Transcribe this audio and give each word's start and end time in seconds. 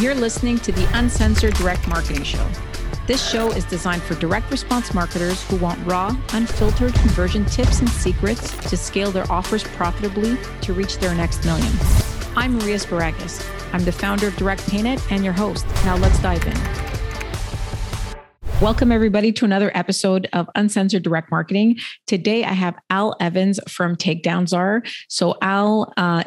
You're 0.00 0.14
listening 0.14 0.58
to 0.60 0.70
the 0.70 0.88
Uncensored 0.96 1.54
Direct 1.54 1.88
Marketing 1.88 2.22
Show. 2.22 2.48
This 3.08 3.28
show 3.28 3.50
is 3.50 3.64
designed 3.64 4.00
for 4.00 4.14
direct 4.14 4.48
response 4.48 4.94
marketers 4.94 5.42
who 5.48 5.56
want 5.56 5.84
raw, 5.84 6.16
unfiltered 6.34 6.94
conversion 6.94 7.44
tips 7.46 7.80
and 7.80 7.88
secrets 7.88 8.56
to 8.70 8.76
scale 8.76 9.10
their 9.10 9.28
offers 9.28 9.64
profitably 9.64 10.38
to 10.60 10.72
reach 10.72 10.98
their 10.98 11.16
next 11.16 11.44
million. 11.44 11.72
I'm 12.36 12.54
Maria 12.54 12.76
Sparagas. 12.76 13.44
I'm 13.72 13.84
the 13.84 13.90
founder 13.90 14.28
of 14.28 14.34
DirectPayNet 14.34 15.10
and 15.10 15.24
your 15.24 15.32
host. 15.32 15.66
Now 15.84 15.96
let's 15.96 16.22
dive 16.22 16.46
in. 16.46 16.54
Welcome, 18.60 18.92
everybody, 18.92 19.32
to 19.32 19.44
another 19.44 19.76
episode 19.76 20.28
of 20.32 20.48
Uncensored 20.54 21.02
Direct 21.02 21.28
Marketing. 21.32 21.76
Today, 22.06 22.44
I 22.44 22.52
have 22.52 22.76
Al 22.88 23.16
Evans 23.18 23.58
from 23.68 23.96
Takedown 23.96 24.48
Czar. 24.48 24.84
So, 25.08 25.34
Al 25.42 25.92
uh, 25.96 26.22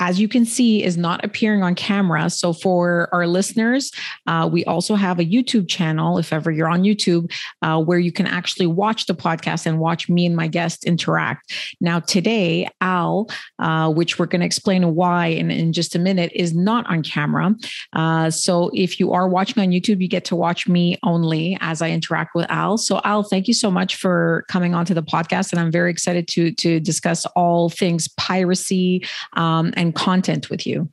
as 0.00 0.20
you 0.20 0.28
can 0.28 0.44
see, 0.44 0.82
is 0.82 0.96
not 0.96 1.24
appearing 1.24 1.62
on 1.62 1.74
camera. 1.74 2.30
So 2.30 2.52
for 2.52 3.08
our 3.12 3.26
listeners, 3.26 3.90
uh, 4.26 4.48
we 4.50 4.64
also 4.64 4.94
have 4.94 5.18
a 5.18 5.24
YouTube 5.24 5.68
channel, 5.68 6.18
if 6.18 6.32
ever 6.32 6.50
you're 6.50 6.68
on 6.68 6.82
YouTube, 6.82 7.32
uh, 7.62 7.82
where 7.82 7.98
you 7.98 8.12
can 8.12 8.26
actually 8.26 8.66
watch 8.66 9.06
the 9.06 9.14
podcast 9.14 9.66
and 9.66 9.78
watch 9.78 10.08
me 10.08 10.26
and 10.26 10.36
my 10.36 10.46
guests 10.46 10.84
interact. 10.84 11.52
Now, 11.80 12.00
today, 12.00 12.68
Al, 12.80 13.28
uh, 13.58 13.90
which 13.90 14.18
we're 14.18 14.26
going 14.26 14.40
to 14.40 14.46
explain 14.46 14.94
why 14.94 15.26
in, 15.26 15.50
in 15.50 15.72
just 15.72 15.94
a 15.94 15.98
minute, 15.98 16.30
is 16.34 16.54
not 16.54 16.86
on 16.86 17.02
camera. 17.02 17.54
Uh, 17.92 18.30
so 18.30 18.70
if 18.74 19.00
you 19.00 19.12
are 19.12 19.28
watching 19.28 19.62
on 19.62 19.70
YouTube, 19.70 20.00
you 20.00 20.08
get 20.08 20.24
to 20.26 20.36
watch 20.36 20.68
me 20.68 20.96
only 21.02 21.58
as 21.60 21.82
I 21.82 21.90
interact 21.90 22.34
with 22.34 22.46
Al. 22.50 22.78
So 22.78 23.00
Al, 23.04 23.22
thank 23.22 23.48
you 23.48 23.54
so 23.54 23.70
much 23.70 23.96
for 23.96 24.44
coming 24.48 24.74
onto 24.74 24.94
the 24.94 25.02
podcast, 25.02 25.52
and 25.52 25.60
I'm 25.60 25.72
very 25.72 25.90
excited 25.90 26.28
to 26.28 26.52
to 26.52 26.80
discuss 26.80 27.26
all 27.36 27.68
things 27.68 28.08
piracy 28.08 29.04
um, 29.34 29.72
and 29.76 29.87
content 29.92 30.50
with 30.50 30.66
you. 30.66 30.90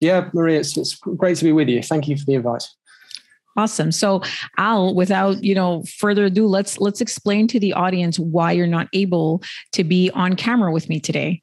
Yeah, 0.00 0.28
Maria, 0.34 0.60
it's, 0.60 0.76
it's 0.76 0.94
great 0.94 1.36
to 1.38 1.44
be 1.44 1.52
with 1.52 1.68
you. 1.68 1.82
Thank 1.82 2.08
you 2.08 2.16
for 2.16 2.24
the 2.24 2.34
invite. 2.34 2.68
Awesome. 3.56 3.90
So, 3.90 4.22
Al, 4.58 4.94
without 4.94 5.42
you 5.42 5.54
know 5.54 5.82
further 5.84 6.26
ado, 6.26 6.46
let's 6.46 6.78
let's 6.78 7.00
explain 7.00 7.48
to 7.48 7.58
the 7.58 7.72
audience 7.72 8.18
why 8.18 8.52
you're 8.52 8.66
not 8.66 8.88
able 8.92 9.42
to 9.72 9.82
be 9.82 10.10
on 10.10 10.36
camera 10.36 10.70
with 10.70 10.90
me 10.90 11.00
today. 11.00 11.42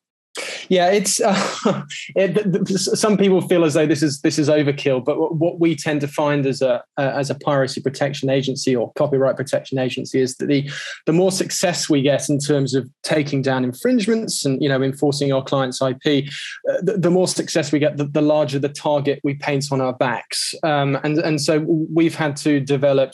Yeah, 0.70 0.90
it's 0.90 1.20
uh, 1.66 1.84
it, 2.16 2.68
some 2.68 3.18
people 3.18 3.42
feel 3.42 3.64
as 3.66 3.76
though 3.76 3.86
this 3.86 4.02
is 4.02 4.22
this 4.22 4.40
is 4.40 4.50
overkill, 4.50 5.04
but 5.04 5.36
what 5.36 5.60
we 5.60 5.76
tend 5.76 6.02
to 6.02 6.08
find 6.08 6.46
as 6.46 6.62
a 6.62 6.84
as 6.98 7.30
a 7.30 7.36
piracy 7.36 7.82
protection 7.82 8.30
agency 8.30 8.76
or 8.76 8.92
copyright 8.94 9.38
protection 9.38 9.78
agency 9.78 10.20
is 10.20 10.36
that 10.38 10.48
the 10.48 10.70
the 11.06 11.14
more 11.14 11.32
success 11.32 11.90
we 11.90 12.02
get 12.02 12.30
in 12.30 12.40
terms 12.40 12.74
of 12.74 12.90
taking 13.04 13.42
down 13.42 13.64
infringements 13.64 14.46
and 14.46 14.62
you 14.62 14.70
know 14.70 14.82
enforcing 14.82 15.32
our 15.32 15.44
clients' 15.44 15.82
IP, 15.82 16.26
uh, 16.70 16.82
the, 16.82 16.98
the, 16.98 17.12
more 17.12 17.28
success 17.28 17.72
we 17.72 17.80
get, 17.80 17.98
the, 17.98 18.06
the, 18.06 18.22
larger 18.22 18.58
the 18.58 18.70
target 18.70 19.20
we 19.24 19.36
paint 19.36 19.66
on 19.72 19.82
our 19.82 19.94
backs, 19.94 20.56
um, 20.64 20.98
and 21.04 21.20
and 21.20 21.42
so 21.42 21.60
we've 21.94 22.16
had 22.16 22.36
to 22.36 22.60
develop 22.60 23.14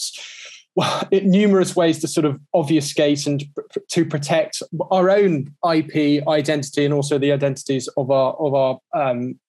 well, 0.76 1.08
numerous 1.12 1.76
ways 1.76 2.00
to 2.00 2.08
sort 2.08 2.26
of 2.26 2.40
obfuscate 2.54 3.26
and 3.28 3.44
pr- 3.56 3.80
to 3.90 4.06
protect 4.06 4.62
our 4.92 5.10
own 5.10 5.54
IP 5.74 6.28
identity 6.28 6.86
and 6.86 6.94
also 6.94 7.18
the 7.18 7.32
identities 7.32 7.88
of 7.98 8.12
our 8.12 8.34
of 8.34 8.54
our 8.54 8.80
um, 8.94 9.40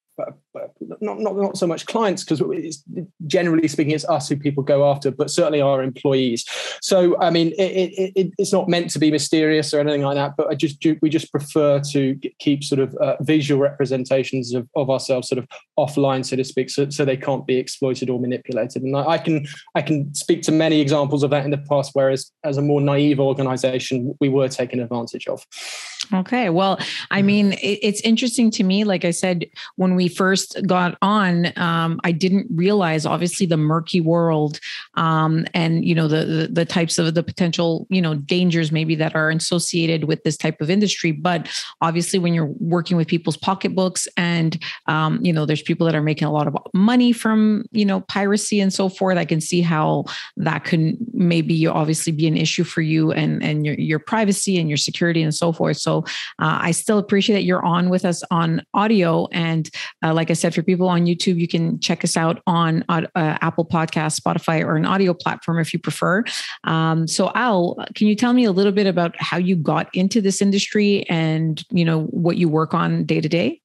not 1.00 1.20
not 1.20 1.36
not 1.36 1.56
so 1.56 1.66
much 1.66 1.86
clients 1.86 2.24
because 2.24 2.42
generally 3.26 3.68
speaking 3.68 3.92
it's 3.92 4.04
us 4.06 4.28
who 4.28 4.36
people 4.36 4.62
go 4.62 4.90
after 4.90 5.10
but 5.10 5.30
certainly 5.30 5.60
our 5.60 5.82
employees. 5.82 6.44
So 6.82 7.18
i 7.20 7.30
mean 7.30 7.48
it, 7.58 7.72
it, 7.72 8.12
it, 8.16 8.32
it's 8.38 8.52
not 8.52 8.68
meant 8.68 8.90
to 8.90 8.98
be 8.98 9.10
mysterious 9.10 9.72
or 9.72 9.80
anything 9.80 10.02
like 10.02 10.16
that 10.16 10.34
but 10.36 10.48
i 10.48 10.54
just 10.54 10.84
we 11.02 11.10
just 11.10 11.30
prefer 11.30 11.80
to 11.92 12.18
keep 12.38 12.64
sort 12.64 12.80
of 12.80 12.94
uh, 12.96 13.16
visual 13.20 13.60
representations 13.60 14.54
of, 14.54 14.68
of 14.76 14.90
ourselves 14.90 15.28
sort 15.28 15.38
of 15.38 15.46
offline 15.78 16.24
so 16.24 16.36
to 16.36 16.44
speak 16.44 16.70
so, 16.70 16.88
so 16.90 17.04
they 17.04 17.16
can't 17.16 17.46
be 17.46 17.56
exploited 17.56 18.10
or 18.10 18.18
manipulated. 18.20 18.82
And 18.82 18.96
I, 18.96 19.04
I 19.06 19.18
can 19.18 19.46
i 19.74 19.82
can 19.82 20.12
speak 20.14 20.42
to 20.42 20.52
many 20.52 20.80
examples 20.80 21.22
of 21.22 21.30
that 21.30 21.44
in 21.44 21.50
the 21.50 21.58
past 21.58 21.90
whereas 21.94 22.30
as 22.44 22.56
a 22.56 22.62
more 22.62 22.80
naive 22.80 23.20
organization 23.20 24.14
we 24.20 24.28
were 24.28 24.48
taken 24.48 24.80
advantage 24.80 25.26
of. 25.26 25.46
Okay 26.12 26.50
well 26.50 26.78
i 27.10 27.22
mean 27.22 27.56
it's 27.62 28.00
interesting 28.00 28.50
to 28.52 28.64
me 28.64 28.84
like 28.84 29.04
i 29.04 29.10
said 29.10 29.46
when 29.76 29.94
we 29.94 30.08
first 30.08 30.39
got 30.66 30.96
on, 31.02 31.56
um, 31.58 32.00
I 32.04 32.12
didn't 32.12 32.46
realize 32.54 33.06
obviously 33.06 33.46
the 33.46 33.56
murky 33.56 34.00
world 34.00 34.60
um, 34.94 35.46
and 35.54 35.84
you 35.84 35.94
know 35.94 36.08
the, 36.08 36.24
the, 36.24 36.48
the 36.48 36.64
types 36.64 36.98
of 36.98 37.14
the 37.14 37.22
potential 37.22 37.86
you 37.90 38.02
know 38.02 38.14
dangers 38.14 38.72
maybe 38.72 38.94
that 38.96 39.14
are 39.14 39.30
associated 39.30 40.04
with 40.04 40.22
this 40.24 40.36
type 40.36 40.60
of 40.60 40.70
industry. 40.70 41.12
But 41.12 41.48
obviously, 41.80 42.18
when 42.18 42.34
you're 42.34 42.52
working 42.58 42.96
with 42.96 43.08
people's 43.08 43.36
pocketbooks 43.36 44.08
and 44.16 44.62
um, 44.86 45.18
you 45.22 45.32
know 45.32 45.46
there's 45.46 45.62
people 45.62 45.86
that 45.86 45.94
are 45.94 46.02
making 46.02 46.26
a 46.26 46.32
lot 46.32 46.46
of 46.46 46.56
money 46.74 47.12
from 47.12 47.64
you 47.72 47.84
know 47.84 48.00
piracy 48.02 48.60
and 48.60 48.72
so 48.72 48.88
forth, 48.88 49.18
I 49.18 49.24
can 49.24 49.40
see 49.40 49.60
how 49.60 50.04
that 50.36 50.64
could 50.64 50.96
maybe 51.12 51.66
obviously 51.66 52.12
be 52.12 52.26
an 52.26 52.36
issue 52.36 52.64
for 52.64 52.80
you 52.80 53.12
and 53.12 53.42
and 53.42 53.66
your 53.66 53.74
your 53.74 53.98
privacy 53.98 54.58
and 54.58 54.68
your 54.68 54.76
security 54.76 55.22
and 55.22 55.34
so 55.34 55.52
forth. 55.52 55.76
So 55.78 56.04
uh, 56.38 56.58
I 56.60 56.70
still 56.70 56.98
appreciate 56.98 57.34
that 57.36 57.44
you're 57.44 57.64
on 57.64 57.90
with 57.90 58.04
us 58.04 58.22
on 58.30 58.62
audio 58.74 59.26
and 59.32 59.68
uh, 60.02 60.14
like 60.14 60.29
I 60.30 60.34
said, 60.34 60.54
for 60.54 60.62
people 60.62 60.88
on 60.88 61.06
YouTube, 61.06 61.38
you 61.38 61.48
can 61.48 61.78
check 61.80 62.04
us 62.04 62.16
out 62.16 62.42
on 62.46 62.84
uh, 62.88 63.02
Apple 63.14 63.64
Podcast, 63.64 64.20
Spotify, 64.20 64.64
or 64.64 64.76
an 64.76 64.86
audio 64.86 65.12
platform 65.12 65.58
if 65.58 65.72
you 65.72 65.78
prefer. 65.78 66.24
Um, 66.64 67.06
so, 67.06 67.30
Al, 67.34 67.76
can 67.94 68.06
you 68.06 68.16
tell 68.16 68.32
me 68.32 68.44
a 68.44 68.52
little 68.52 68.72
bit 68.72 68.86
about 68.86 69.14
how 69.18 69.36
you 69.36 69.56
got 69.56 69.94
into 69.94 70.20
this 70.20 70.40
industry 70.40 71.04
and 71.08 71.64
you 71.70 71.84
know 71.84 72.04
what 72.04 72.36
you 72.36 72.48
work 72.48 72.74
on 72.74 73.04
day 73.04 73.20
to 73.20 73.28
day? 73.28 73.59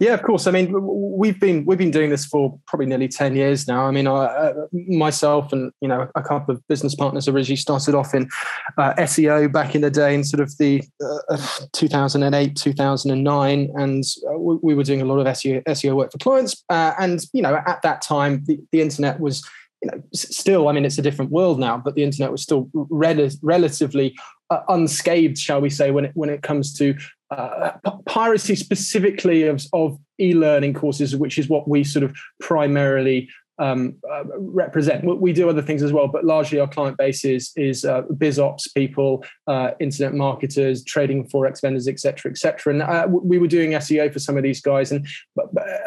Yeah, 0.00 0.14
of 0.14 0.22
course. 0.22 0.46
I 0.46 0.50
mean, 0.50 0.74
we've 1.18 1.38
been 1.38 1.64
we've 1.64 1.78
been 1.78 1.90
doing 1.90 2.10
this 2.10 2.24
for 2.24 2.58
probably 2.66 2.86
nearly 2.86 3.08
ten 3.08 3.36
years 3.36 3.68
now. 3.68 3.84
I 3.84 3.90
mean, 3.90 4.06
I, 4.06 4.24
uh, 4.24 4.54
myself 4.72 5.52
and 5.52 5.72
you 5.80 5.88
know 5.88 6.08
a 6.14 6.22
couple 6.22 6.54
of 6.54 6.66
business 6.68 6.94
partners 6.94 7.28
originally 7.28 7.56
started 7.56 7.94
off 7.94 8.14
in 8.14 8.28
uh, 8.76 8.94
SEO 8.94 9.52
back 9.52 9.74
in 9.74 9.80
the 9.80 9.90
day 9.90 10.14
in 10.14 10.24
sort 10.24 10.40
of 10.40 10.56
the 10.58 10.82
uh, 11.30 11.38
2008 11.72 12.56
2009, 12.56 13.70
and 13.76 14.04
uh, 14.28 14.38
we, 14.38 14.56
we, 14.62 14.74
were 14.74 14.84
doing 14.84 15.00
a 15.00 15.04
lot 15.04 15.18
of 15.18 15.26
SEO 15.26 15.62
SEO 15.64 15.94
work 15.94 16.10
for 16.10 16.18
clients. 16.18 16.64
Uh, 16.68 16.94
and 16.98 17.20
you 17.32 17.42
know, 17.42 17.60
at 17.66 17.80
that 17.82 18.02
time, 18.02 18.42
the, 18.46 18.58
the 18.72 18.80
internet 18.80 19.20
was 19.20 19.48
you 19.82 19.90
know, 19.90 20.02
still, 20.12 20.68
I 20.68 20.72
mean, 20.72 20.84
it's 20.84 20.98
a 20.98 21.02
different 21.02 21.30
world 21.30 21.60
now, 21.60 21.78
but 21.78 21.94
the 21.94 22.02
internet 22.02 22.32
was 22.32 22.42
still 22.42 22.68
rel- 22.74 23.30
relatively 23.42 24.16
uh, 24.50 24.60
unscathed, 24.68 25.38
shall 25.38 25.60
we 25.60 25.70
say, 25.70 25.90
when 25.92 26.06
it 26.06 26.10
when 26.14 26.30
it 26.30 26.42
comes 26.42 26.72
to 26.78 26.96
uh, 27.30 27.72
piracy 28.06 28.56
specifically 28.56 29.44
of, 29.44 29.64
of 29.72 29.98
e-learning 30.18 30.74
courses, 30.74 31.14
which 31.14 31.38
is 31.38 31.48
what 31.48 31.68
we 31.68 31.84
sort 31.84 32.02
of 32.02 32.16
primarily 32.40 33.28
um, 33.58 33.96
uh, 34.10 34.24
represent. 34.36 35.04
We 35.04 35.32
do 35.32 35.48
other 35.48 35.62
things 35.62 35.82
as 35.82 35.92
well, 35.92 36.08
but 36.08 36.24
largely 36.24 36.60
our 36.60 36.68
client 36.68 36.96
base 36.96 37.24
is 37.24 37.52
is 37.56 37.84
uh, 37.84 38.02
biz 38.16 38.38
ops 38.38 38.68
people, 38.68 39.24
uh, 39.46 39.72
internet 39.80 40.14
marketers, 40.14 40.84
trading 40.84 41.28
forex 41.28 41.60
vendors, 41.60 41.88
etc., 41.88 42.30
etc. 42.30 42.72
And 42.72 42.82
uh, 42.82 43.06
we 43.10 43.38
were 43.38 43.46
doing 43.46 43.72
SEO 43.72 44.12
for 44.12 44.18
some 44.18 44.36
of 44.36 44.42
these 44.42 44.60
guys, 44.60 44.92
and 44.92 45.06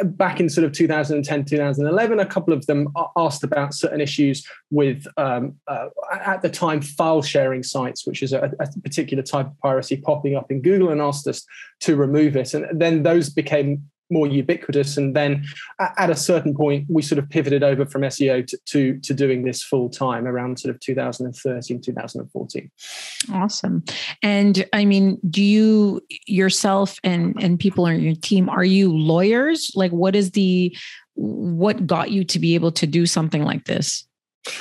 back 0.04 0.40
in 0.40 0.50
sort 0.50 0.66
of 0.66 0.72
2010, 0.74 1.46
2011, 1.46 2.20
a 2.20 2.26
couple 2.26 2.54
of 2.54 2.66
them 2.66 2.88
asked 3.18 3.44
about 3.44 3.74
certain 3.74 4.02
issues 4.02 4.46
with 4.70 5.06
um, 5.18 5.56
uh, 5.68 5.88
at 6.12 6.42
the 6.42 6.50
time 6.50 6.82
file 6.82 7.22
sharing 7.22 7.64
sites, 7.64 8.06
which 8.06 8.22
is 8.22 8.34
a, 8.34 8.52
a 8.60 8.80
particular 8.82 9.24
type 9.24 9.48
of 9.48 9.58
piracy 9.60 9.98
popping 9.98 10.36
up 10.36 10.52
in 10.52 10.62
Google, 10.62 10.90
and 10.90 11.02
asked 11.02 11.28
us 11.28 11.46
to 11.82 11.96
remove 11.96 12.36
it. 12.36 12.54
And 12.54 12.80
then 12.80 13.04
those 13.04 13.30
became 13.30 13.90
more 14.12 14.28
ubiquitous. 14.28 14.98
And 14.98 15.16
then 15.16 15.46
at 15.80 16.10
a 16.10 16.16
certain 16.16 16.56
point, 16.56 16.86
we 16.90 17.02
sort 17.02 17.20
of 17.20 17.30
pivoted 17.30 17.64
over 17.64 17.86
from 17.86 18.02
SEO 18.04 18.46
to, 18.48 18.58
to, 18.66 19.00
to 19.00 19.14
doing 19.14 19.44
this 19.44 19.64
full 19.64 19.90
time 19.90 20.28
around 20.28 20.60
sort 20.60 20.74
of 20.74 20.80
2013, 20.82 21.82
2014. 21.82 22.72
Awesome. 23.34 23.84
And 24.22 24.66
I 24.74 24.86
mean, 24.86 25.20
do 25.30 25.44
you 25.44 26.02
yourself 26.28 26.98
and, 27.04 27.36
and 27.42 27.60
people 27.60 27.86
on 27.86 28.02
your 28.02 28.16
team, 28.16 28.50
are 28.50 28.64
you 28.64 28.96
lawyers? 28.96 29.72
Like 29.76 29.92
what 29.92 30.16
is 30.16 30.32
the, 30.32 30.76
what 31.16 31.88
got 31.88 32.12
you 32.12 32.24
to 32.26 32.40
be 32.40 32.56
able 32.56 32.72
to 32.74 32.88
do 32.88 33.06
something 33.06 33.44
like 33.44 33.66
this? 33.66 34.06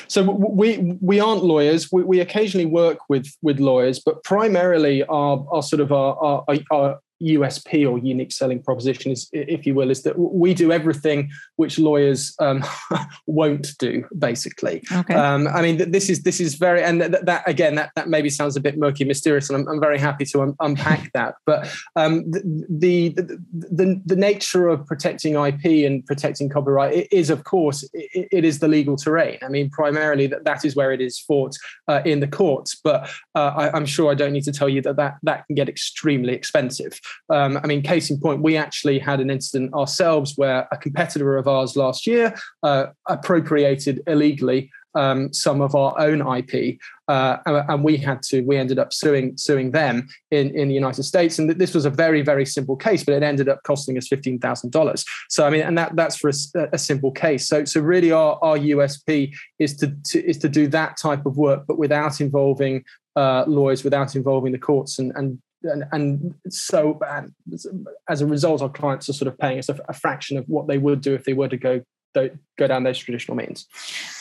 So 0.08 0.22
we 0.22 0.98
we 1.00 1.20
aren't 1.20 1.42
lawyers. 1.42 1.90
We, 1.90 2.02
we 2.02 2.20
occasionally 2.20 2.66
work 2.66 2.98
with 3.08 3.26
with 3.40 3.60
lawyers, 3.60 3.98
but 3.98 4.22
primarily 4.24 5.02
our 5.04 5.46
our 5.50 5.62
sort 5.62 5.80
of 5.80 5.90
our, 5.90 6.16
our, 6.20 6.44
our 6.70 7.00
USP 7.22 7.88
or 7.88 7.98
unique 7.98 8.32
selling 8.32 8.62
proposition 8.62 9.12
is, 9.12 9.28
if 9.32 9.66
you 9.66 9.74
will, 9.74 9.90
is 9.90 10.02
that 10.02 10.18
we 10.18 10.54
do 10.54 10.72
everything 10.72 11.30
which 11.56 11.78
lawyers 11.78 12.34
um, 12.40 12.64
won't 13.26 13.76
do. 13.78 14.04
Basically, 14.18 14.82
okay. 14.92 15.14
Um, 15.14 15.48
I 15.48 15.62
mean, 15.62 15.90
this 15.90 16.08
is 16.08 16.22
this 16.22 16.40
is 16.40 16.54
very, 16.54 16.82
and 16.82 17.00
that, 17.00 17.26
that 17.26 17.48
again, 17.48 17.74
that, 17.76 17.90
that 17.96 18.08
maybe 18.08 18.30
sounds 18.30 18.56
a 18.56 18.60
bit 18.60 18.78
murky, 18.78 19.04
mysterious, 19.04 19.50
and 19.50 19.60
I'm, 19.60 19.68
I'm 19.68 19.80
very 19.80 19.98
happy 19.98 20.24
to 20.26 20.42
un- 20.42 20.56
unpack 20.60 21.10
that. 21.14 21.34
But 21.46 21.70
um, 21.96 22.30
the, 22.30 23.14
the, 23.14 23.38
the 23.52 24.00
the 24.04 24.16
nature 24.16 24.68
of 24.68 24.86
protecting 24.86 25.34
IP 25.34 25.86
and 25.86 26.04
protecting 26.06 26.48
copyright 26.48 27.08
is, 27.12 27.30
of 27.30 27.44
course, 27.44 27.88
it, 27.92 28.28
it 28.32 28.44
is 28.44 28.58
the 28.58 28.68
legal 28.68 28.96
terrain. 28.96 29.38
I 29.42 29.48
mean, 29.48 29.70
primarily 29.70 30.26
that 30.28 30.44
that 30.44 30.64
is 30.64 30.74
where 30.74 30.92
it 30.92 31.00
is 31.00 31.18
fought 31.18 31.56
uh, 31.88 32.02
in 32.04 32.20
the 32.20 32.28
courts. 32.28 32.78
But 32.82 33.10
uh, 33.34 33.52
I, 33.56 33.76
I'm 33.76 33.86
sure 33.86 34.10
I 34.10 34.14
don't 34.14 34.32
need 34.32 34.44
to 34.44 34.52
tell 34.52 34.68
you 34.68 34.80
that 34.82 34.96
that 34.96 35.18
that 35.22 35.46
can 35.46 35.54
get 35.54 35.68
extremely 35.68 36.32
expensive. 36.32 37.00
Um, 37.28 37.58
I 37.62 37.66
mean, 37.66 37.82
case 37.82 38.10
in 38.10 38.20
point, 38.20 38.42
we 38.42 38.56
actually 38.56 38.98
had 38.98 39.20
an 39.20 39.30
incident 39.30 39.72
ourselves 39.74 40.34
where 40.36 40.68
a 40.72 40.76
competitor 40.76 41.36
of 41.36 41.48
ours 41.48 41.76
last 41.76 42.06
year 42.06 42.34
uh, 42.62 42.86
appropriated 43.08 44.02
illegally 44.06 44.70
um, 44.94 45.32
some 45.32 45.60
of 45.60 45.74
our 45.74 45.98
own 46.00 46.20
IP, 46.20 46.78
uh, 47.08 47.36
and 47.46 47.84
we 47.84 47.96
had 47.96 48.22
to. 48.24 48.40
We 48.42 48.56
ended 48.56 48.78
up 48.78 48.92
suing 48.92 49.36
suing 49.36 49.70
them 49.70 50.08
in 50.30 50.50
in 50.56 50.68
the 50.68 50.74
United 50.74 51.04
States, 51.04 51.38
and 51.38 51.50
this 51.50 51.74
was 51.74 51.84
a 51.84 51.90
very 51.90 52.22
very 52.22 52.44
simple 52.44 52.76
case, 52.76 53.04
but 53.04 53.14
it 53.14 53.22
ended 53.22 53.48
up 53.48 53.62
costing 53.62 53.96
us 53.96 54.08
fifteen 54.08 54.38
thousand 54.38 54.72
dollars. 54.72 55.04
So 55.28 55.46
I 55.46 55.50
mean, 55.50 55.62
and 55.62 55.78
that 55.78 55.94
that's 55.94 56.16
for 56.16 56.28
a, 56.30 56.68
a, 56.72 56.78
simple 56.78 57.12
case. 57.12 57.48
So 57.48 57.64
so 57.64 57.80
really, 57.80 58.10
our 58.10 58.38
our 58.42 58.58
USP 58.58 59.32
is 59.58 59.76
to, 59.78 59.94
to 60.06 60.28
is 60.28 60.38
to 60.38 60.48
do 60.48 60.66
that 60.68 60.96
type 60.96 61.24
of 61.24 61.36
work, 61.36 61.64
but 61.68 61.78
without 61.78 62.20
involving 62.20 62.84
uh, 63.16 63.44
lawyers, 63.46 63.84
without 63.84 64.16
involving 64.16 64.52
the 64.52 64.58
courts, 64.58 64.98
and 64.98 65.12
and 65.14 65.40
and, 65.62 65.84
and 65.92 66.34
so 66.48 66.98
and 67.06 67.32
as 68.08 68.20
a 68.20 68.26
result, 68.26 68.62
our 68.62 68.68
clients 68.68 69.08
are 69.08 69.12
sort 69.12 69.28
of 69.28 69.38
paying 69.38 69.58
us 69.58 69.68
a, 69.68 69.78
a, 69.88 69.92
fraction 69.92 70.38
of 70.38 70.44
what 70.48 70.66
they 70.66 70.78
would 70.78 71.00
do 71.00 71.14
if 71.14 71.24
they 71.24 71.32
were 71.32 71.48
to 71.48 71.56
go 71.56 71.82
go 72.14 72.66
down 72.66 72.84
those 72.84 72.98
traditional 72.98 73.36
means. 73.36 73.66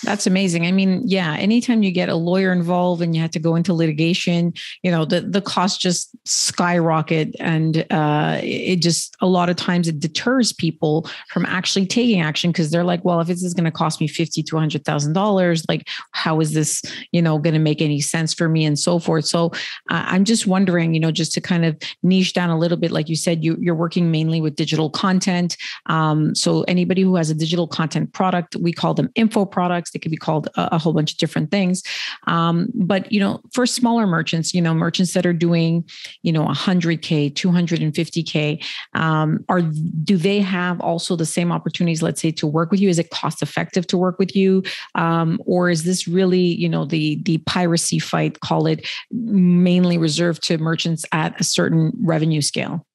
That's 0.04 0.26
amazing. 0.26 0.66
I 0.66 0.72
mean, 0.72 1.02
yeah, 1.06 1.36
anytime 1.36 1.84
you 1.84 1.92
get 1.92 2.08
a 2.08 2.16
lawyer 2.16 2.54
involved 2.54 3.02
and 3.02 3.14
you 3.14 3.22
have 3.22 3.32
to 3.32 3.40
go 3.40 3.56
into 3.56 3.74
litigation, 3.74 4.54
you 4.82 4.92
know, 4.92 5.04
the, 5.04 5.22
the 5.22 5.42
cost 5.42 5.82
just 5.82 6.16
skyrocket. 6.26 7.36
And 7.40 7.86
uh, 7.92 8.40
it 8.42 8.78
just, 8.78 9.18
a 9.20 9.28
lot 9.28 9.50
of 9.50 9.58
times 9.58 9.90
it 9.90 10.00
deters 10.00 10.54
people 10.54 11.10
from 11.30 11.46
actually 11.46 11.86
taking 11.86 12.22
action 12.22 12.52
because 12.52 12.72
they're 12.72 12.86
like, 12.86 13.04
well, 13.04 13.20
if 13.20 13.28
this 13.28 13.44
is 13.44 13.54
going 13.54 13.66
to 13.66 13.72
cost 13.72 14.00
me 14.00 14.08
fifty 14.08 14.42
to 14.44 14.56
$100,000, 14.56 15.64
like, 15.68 15.90
how 16.12 16.40
is 16.40 16.54
this, 16.54 16.82
you 17.12 17.22
know, 17.22 17.38
going 17.38 17.54
to 17.54 17.60
make 17.60 17.82
any 17.82 18.00
sense 18.00 18.34
for 18.34 18.48
me 18.48 18.64
and 18.64 18.80
so 18.80 19.00
forth. 19.00 19.26
So 19.26 19.48
uh, 19.92 20.06
I'm 20.08 20.24
just 20.24 20.48
wondering, 20.48 20.94
you 20.94 21.00
know, 21.02 21.12
just 21.12 21.34
to 21.34 21.42
kind 21.42 21.66
of 21.66 21.78
niche 22.04 22.34
down 22.34 22.50
a 22.50 22.58
little 22.58 22.78
bit, 22.78 22.92
like 22.92 23.10
you 23.10 23.18
said, 23.18 23.44
you, 23.44 23.58
you're 23.60 23.76
working 23.76 24.12
mainly 24.12 24.40
with 24.40 24.56
digital 24.56 24.90
content. 24.90 25.58
Um, 25.88 26.34
so 26.36 26.64
anybody 26.64 27.02
who 27.02 27.16
has 27.18 27.30
a 27.30 27.36
digital 27.36 27.68
content 27.68 27.79
product. 28.14 28.56
We 28.56 28.74
call 28.74 28.94
them 28.94 29.10
info 29.16 29.46
products. 29.46 29.92
They 29.92 30.00
could 30.00 30.12
be 30.12 30.18
called 30.18 30.48
a, 30.56 30.76
a 30.76 30.78
whole 30.78 30.94
bunch 30.94 31.14
of 31.14 31.18
different 31.18 31.52
things. 31.52 31.84
Um, 32.28 32.70
but 32.74 33.12
you 33.12 33.20
know, 33.20 33.42
for 33.54 33.66
smaller 33.66 34.08
merchants, 34.08 34.54
you 34.54 34.62
know, 34.62 34.74
merchants 34.74 35.14
that 35.14 35.26
are 35.26 35.34
doing, 35.34 35.88
you 36.24 36.32
know, 36.32 36.46
100k, 36.46 37.34
250k, 37.34 38.64
um, 38.94 39.46
are 39.50 39.62
do 39.62 40.18
they 40.18 40.40
have 40.40 40.80
also 40.82 41.16
the 41.16 41.26
same 41.26 41.52
opportunities? 41.52 42.02
Let's 42.02 42.22
say 42.22 42.32
to 42.32 42.48
work 42.48 42.72
with 42.72 42.80
you. 42.80 42.90
Is 42.90 43.00
it 43.00 43.10
cost 43.10 43.42
effective 43.42 43.88
to 43.88 43.98
work 43.98 44.20
with 44.20 44.36
you, 44.36 44.64
um, 44.96 45.42
or 45.46 45.70
is 45.70 45.84
this 45.84 46.08
really, 46.08 46.42
you 46.42 46.70
know, 46.70 46.86
the 46.86 47.22
the 47.24 47.38
piracy 47.40 48.00
fight? 48.00 48.40
Call 48.40 48.68
it 48.68 48.88
mainly 49.12 49.98
reserved 49.98 50.44
to 50.44 50.58
merchants 50.58 51.06
at 51.12 51.40
a 51.40 51.44
certain 51.44 51.92
revenue 52.02 52.42
scale. 52.42 52.86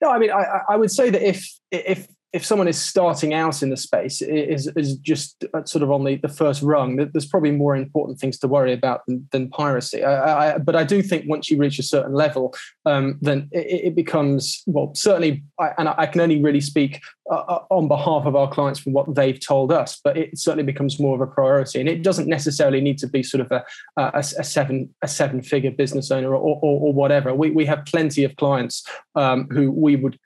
No, 0.00 0.10
I 0.10 0.18
mean, 0.18 0.30
I, 0.30 0.60
I 0.68 0.76
would 0.76 0.90
say 0.90 1.10
that 1.10 1.22
if 1.22 1.48
if 1.70 2.06
if 2.34 2.44
someone 2.44 2.66
is 2.66 2.80
starting 2.80 3.32
out 3.32 3.62
in 3.62 3.70
the 3.70 3.76
space 3.76 4.20
is, 4.20 4.66
is 4.76 4.96
just 4.96 5.44
uh, 5.54 5.64
sort 5.64 5.84
of 5.84 5.92
on 5.92 6.02
the, 6.02 6.16
the 6.16 6.28
first 6.28 6.62
rung 6.62 6.96
there's 6.96 7.26
probably 7.26 7.52
more 7.52 7.76
important 7.76 8.18
things 8.18 8.36
to 8.40 8.48
worry 8.48 8.72
about 8.72 9.06
than, 9.06 9.26
than 9.30 9.48
piracy. 9.48 10.02
I, 10.02 10.54
I, 10.54 10.58
but 10.58 10.74
i 10.74 10.82
do 10.82 11.00
think 11.00 11.24
once 11.28 11.48
you 11.48 11.56
reach 11.56 11.78
a 11.78 11.82
certain 11.82 12.12
level 12.12 12.54
um, 12.86 13.18
then 13.22 13.48
it, 13.52 13.84
it, 13.84 13.94
becomes 13.94 14.62
well 14.66 14.92
certainly 14.94 15.44
I, 15.60 15.70
and 15.78 15.88
i 15.88 16.06
can 16.06 16.20
only 16.20 16.42
really 16.42 16.60
speak 16.60 17.00
uh, 17.30 17.34
uh, 17.34 17.64
on 17.70 17.88
behalf 17.88 18.26
of 18.26 18.36
our 18.36 18.50
clients 18.50 18.78
from 18.78 18.92
what 18.92 19.14
they've 19.14 19.40
told 19.40 19.72
us 19.72 20.00
but 20.04 20.16
it 20.16 20.36
certainly 20.38 20.64
becomes 20.64 21.00
more 21.00 21.14
of 21.14 21.20
a 21.20 21.26
priority 21.26 21.80
and 21.80 21.88
it 21.88 22.02
doesn't 22.02 22.28
necessarily 22.28 22.80
need 22.80 22.98
to 22.98 23.06
be 23.06 23.22
sort 23.22 23.40
of 23.40 23.50
a, 23.50 23.64
a, 23.96 24.18
a 24.18 24.44
seven 24.44 24.94
a 25.02 25.08
seven 25.08 25.42
figure 25.42 25.70
business 25.70 26.10
owner 26.10 26.34
or, 26.34 26.58
or, 26.62 26.80
or, 26.80 26.92
whatever 26.92 27.34
we, 27.34 27.50
we 27.50 27.64
have 27.64 27.84
plenty 27.86 28.24
of 28.24 28.36
clients 28.36 28.86
um, 29.14 29.48
who 29.50 29.70
we 29.70 29.96
would 29.96 30.18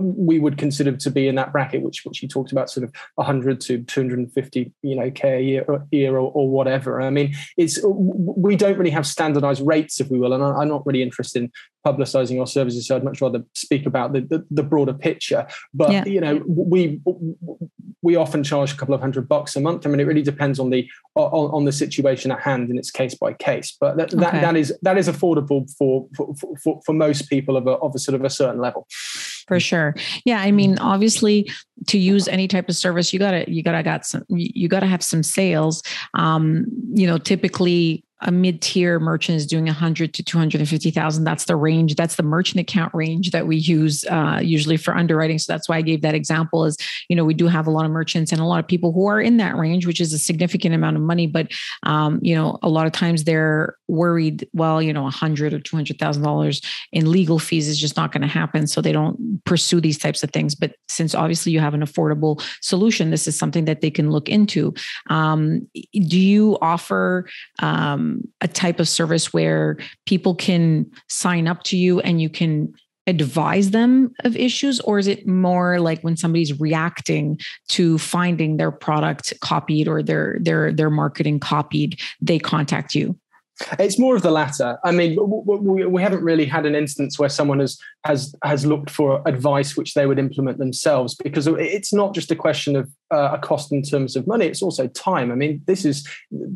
we 0.00 0.38
would 0.38 0.58
consider 0.58 0.96
to 0.96 1.10
be 1.10 1.28
in 1.28 1.34
that 1.36 1.52
bracket, 1.52 1.82
which 1.82 2.04
which 2.04 2.22
you 2.22 2.28
talked 2.28 2.52
about, 2.52 2.70
sort 2.70 2.84
of 2.84 2.92
100 3.16 3.60
to 3.62 3.82
250, 3.82 4.72
you 4.82 4.96
know, 4.96 5.10
k 5.10 5.36
a 5.36 5.40
year, 5.40 5.64
or, 5.68 5.86
year 5.90 6.16
or, 6.16 6.30
or, 6.32 6.48
whatever. 6.48 7.00
I 7.00 7.10
mean, 7.10 7.34
it's 7.56 7.78
we 7.84 8.56
don't 8.56 8.78
really 8.78 8.90
have 8.90 9.06
standardized 9.06 9.66
rates, 9.66 10.00
if 10.00 10.10
we 10.10 10.18
will, 10.18 10.32
and 10.32 10.42
I'm 10.42 10.68
not 10.68 10.86
really 10.86 11.02
interested 11.02 11.42
in 11.42 11.52
publicizing 11.86 12.40
our 12.40 12.46
services. 12.46 12.86
So 12.86 12.96
I'd 12.96 13.04
much 13.04 13.20
rather 13.20 13.42
speak 13.54 13.86
about 13.86 14.12
the 14.12 14.20
the, 14.20 14.46
the 14.50 14.62
broader 14.62 14.94
picture. 14.94 15.46
But 15.74 15.92
yeah. 15.92 16.04
you 16.04 16.20
know, 16.20 16.27
we 16.34 17.00
we 18.02 18.16
often 18.16 18.44
charge 18.44 18.72
a 18.72 18.76
couple 18.76 18.94
of 18.94 19.00
hundred 19.00 19.28
bucks 19.28 19.56
a 19.56 19.60
month. 19.60 19.86
I 19.86 19.90
mean, 19.90 20.00
it 20.00 20.04
really 20.04 20.22
depends 20.22 20.58
on 20.58 20.70
the 20.70 20.88
on, 21.14 21.50
on 21.50 21.64
the 21.64 21.72
situation 21.72 22.30
at 22.30 22.40
hand, 22.40 22.68
and 22.68 22.78
it's 22.78 22.90
case 22.90 23.14
by 23.14 23.32
case. 23.34 23.76
But 23.80 23.96
that, 23.96 24.14
okay. 24.14 24.20
that, 24.20 24.32
that 24.40 24.56
is 24.56 24.76
that 24.82 24.98
is 24.98 25.08
affordable 25.08 25.70
for 25.76 26.06
for, 26.16 26.34
for, 26.62 26.80
for 26.84 26.92
most 26.92 27.28
people 27.28 27.56
of 27.56 27.66
a, 27.66 27.72
of 27.72 27.94
a 27.94 27.98
sort 27.98 28.14
of 28.14 28.24
a 28.24 28.30
certain 28.30 28.60
level 28.60 28.86
for 29.48 29.58
sure 29.58 29.94
yeah 30.24 30.40
i 30.40 30.52
mean 30.52 30.78
obviously 30.78 31.50
to 31.86 31.98
use 31.98 32.28
any 32.28 32.46
type 32.46 32.68
of 32.68 32.76
service 32.76 33.12
you 33.12 33.18
gotta 33.18 33.50
you 33.50 33.62
gotta 33.62 33.82
got 33.82 34.04
some 34.04 34.22
you 34.28 34.68
gotta 34.68 34.86
have 34.86 35.02
some 35.02 35.22
sales 35.22 35.82
um 36.14 36.66
you 36.92 37.06
know 37.06 37.18
typically 37.18 38.04
a 38.22 38.32
mid-tier 38.32 38.98
merchant 38.98 39.36
is 39.36 39.46
doing 39.46 39.66
100 39.66 40.12
to 40.12 40.24
250,000 40.24 41.24
that's 41.24 41.44
the 41.44 41.54
range 41.54 41.94
that's 41.94 42.16
the 42.16 42.22
merchant 42.22 42.60
account 42.60 42.92
range 42.92 43.30
that 43.30 43.46
we 43.46 43.56
use 43.56 44.04
uh, 44.06 44.40
usually 44.42 44.76
for 44.76 44.96
underwriting. 44.96 45.38
So 45.38 45.52
that's 45.52 45.68
why 45.68 45.76
I 45.76 45.82
gave 45.82 46.02
that 46.02 46.14
example 46.14 46.64
is 46.64 46.76
you 47.08 47.14
know 47.14 47.24
we 47.24 47.34
do 47.34 47.46
have 47.46 47.66
a 47.66 47.70
lot 47.70 47.84
of 47.84 47.90
merchants 47.90 48.32
and 48.32 48.40
a 48.40 48.44
lot 48.44 48.58
of 48.58 48.66
people 48.66 48.92
who 48.92 49.06
are 49.06 49.20
in 49.20 49.36
that 49.36 49.56
range 49.56 49.86
which 49.86 50.00
is 50.00 50.12
a 50.12 50.18
significant 50.18 50.74
amount 50.74 50.96
of 50.96 51.02
money. 51.02 51.26
But 51.26 51.52
um, 51.84 52.18
you 52.22 52.34
know 52.34 52.58
a 52.62 52.68
lot 52.68 52.86
of 52.86 52.92
times 52.92 53.24
they're 53.24 53.76
worried 53.86 54.48
well 54.52 54.82
you 54.82 54.92
know 54.92 55.02
100 55.02 55.54
or 55.54 55.60
200,000 55.60 56.22
dollars 56.22 56.60
in 56.92 57.10
legal 57.10 57.38
fees 57.38 57.68
is 57.68 57.78
just 57.78 57.96
not 57.96 58.10
going 58.10 58.22
to 58.22 58.28
happen. 58.28 58.66
So 58.66 58.80
they 58.80 58.92
don't 58.92 59.42
pursue 59.44 59.80
these 59.80 59.98
types 59.98 60.22
of 60.24 60.30
things. 60.30 60.54
But 60.54 60.74
since 60.88 61.14
obviously 61.14 61.52
you 61.52 61.60
have 61.60 61.74
an 61.74 61.82
affordable 61.82 62.42
solution 62.60 63.10
this 63.10 63.28
is 63.28 63.38
something 63.38 63.64
that 63.66 63.80
they 63.80 63.90
can 63.90 64.10
look 64.10 64.28
into. 64.28 64.74
Um, 65.08 65.68
do 65.92 66.18
you 66.18 66.58
offer 66.60 67.28
um, 67.60 68.07
Um, 68.08 68.28
a 68.40 68.48
type 68.48 68.80
of 68.80 68.88
service 68.88 69.32
where 69.32 69.76
people 70.06 70.34
can 70.34 70.90
sign 71.08 71.48
up 71.48 71.62
to 71.64 71.76
you 71.76 72.00
and 72.00 72.20
you 72.20 72.30
can 72.30 72.72
advise 73.06 73.70
them 73.70 74.12
of 74.24 74.36
issues 74.36 74.80
or 74.80 74.98
is 74.98 75.06
it 75.06 75.26
more 75.26 75.80
like 75.80 76.00
when 76.02 76.16
somebody's 76.16 76.60
reacting 76.60 77.38
to 77.68 77.96
finding 77.98 78.58
their 78.58 78.70
product 78.70 79.32
copied 79.40 79.88
or 79.88 80.02
their 80.02 80.38
their 80.42 80.72
their 80.72 80.90
marketing 80.90 81.40
copied 81.40 81.98
they 82.20 82.38
contact 82.38 82.94
you 82.94 83.18
it's 83.80 83.98
more 83.98 84.14
of 84.14 84.22
the 84.22 84.30
latter. 84.30 84.78
I 84.84 84.92
mean, 84.92 85.18
we, 85.20 85.84
we 85.84 86.00
haven't 86.00 86.22
really 86.22 86.44
had 86.46 86.64
an 86.64 86.76
instance 86.76 87.18
where 87.18 87.28
someone 87.28 87.58
has 87.58 87.76
has 88.04 88.32
has 88.44 88.64
looked 88.64 88.88
for 88.88 89.20
advice 89.26 89.76
which 89.76 89.94
they 89.94 90.06
would 90.06 90.18
implement 90.18 90.58
themselves 90.58 91.16
because 91.16 91.48
it's 91.48 91.92
not 91.92 92.14
just 92.14 92.30
a 92.30 92.36
question 92.36 92.76
of 92.76 92.88
uh, 93.10 93.30
a 93.32 93.38
cost 93.38 93.72
in 93.72 93.82
terms 93.82 94.16
of 94.16 94.26
money; 94.26 94.46
it's 94.46 94.62
also 94.62 94.86
time. 94.88 95.30
I 95.30 95.34
mean, 95.34 95.62
this 95.66 95.84
is 95.84 96.06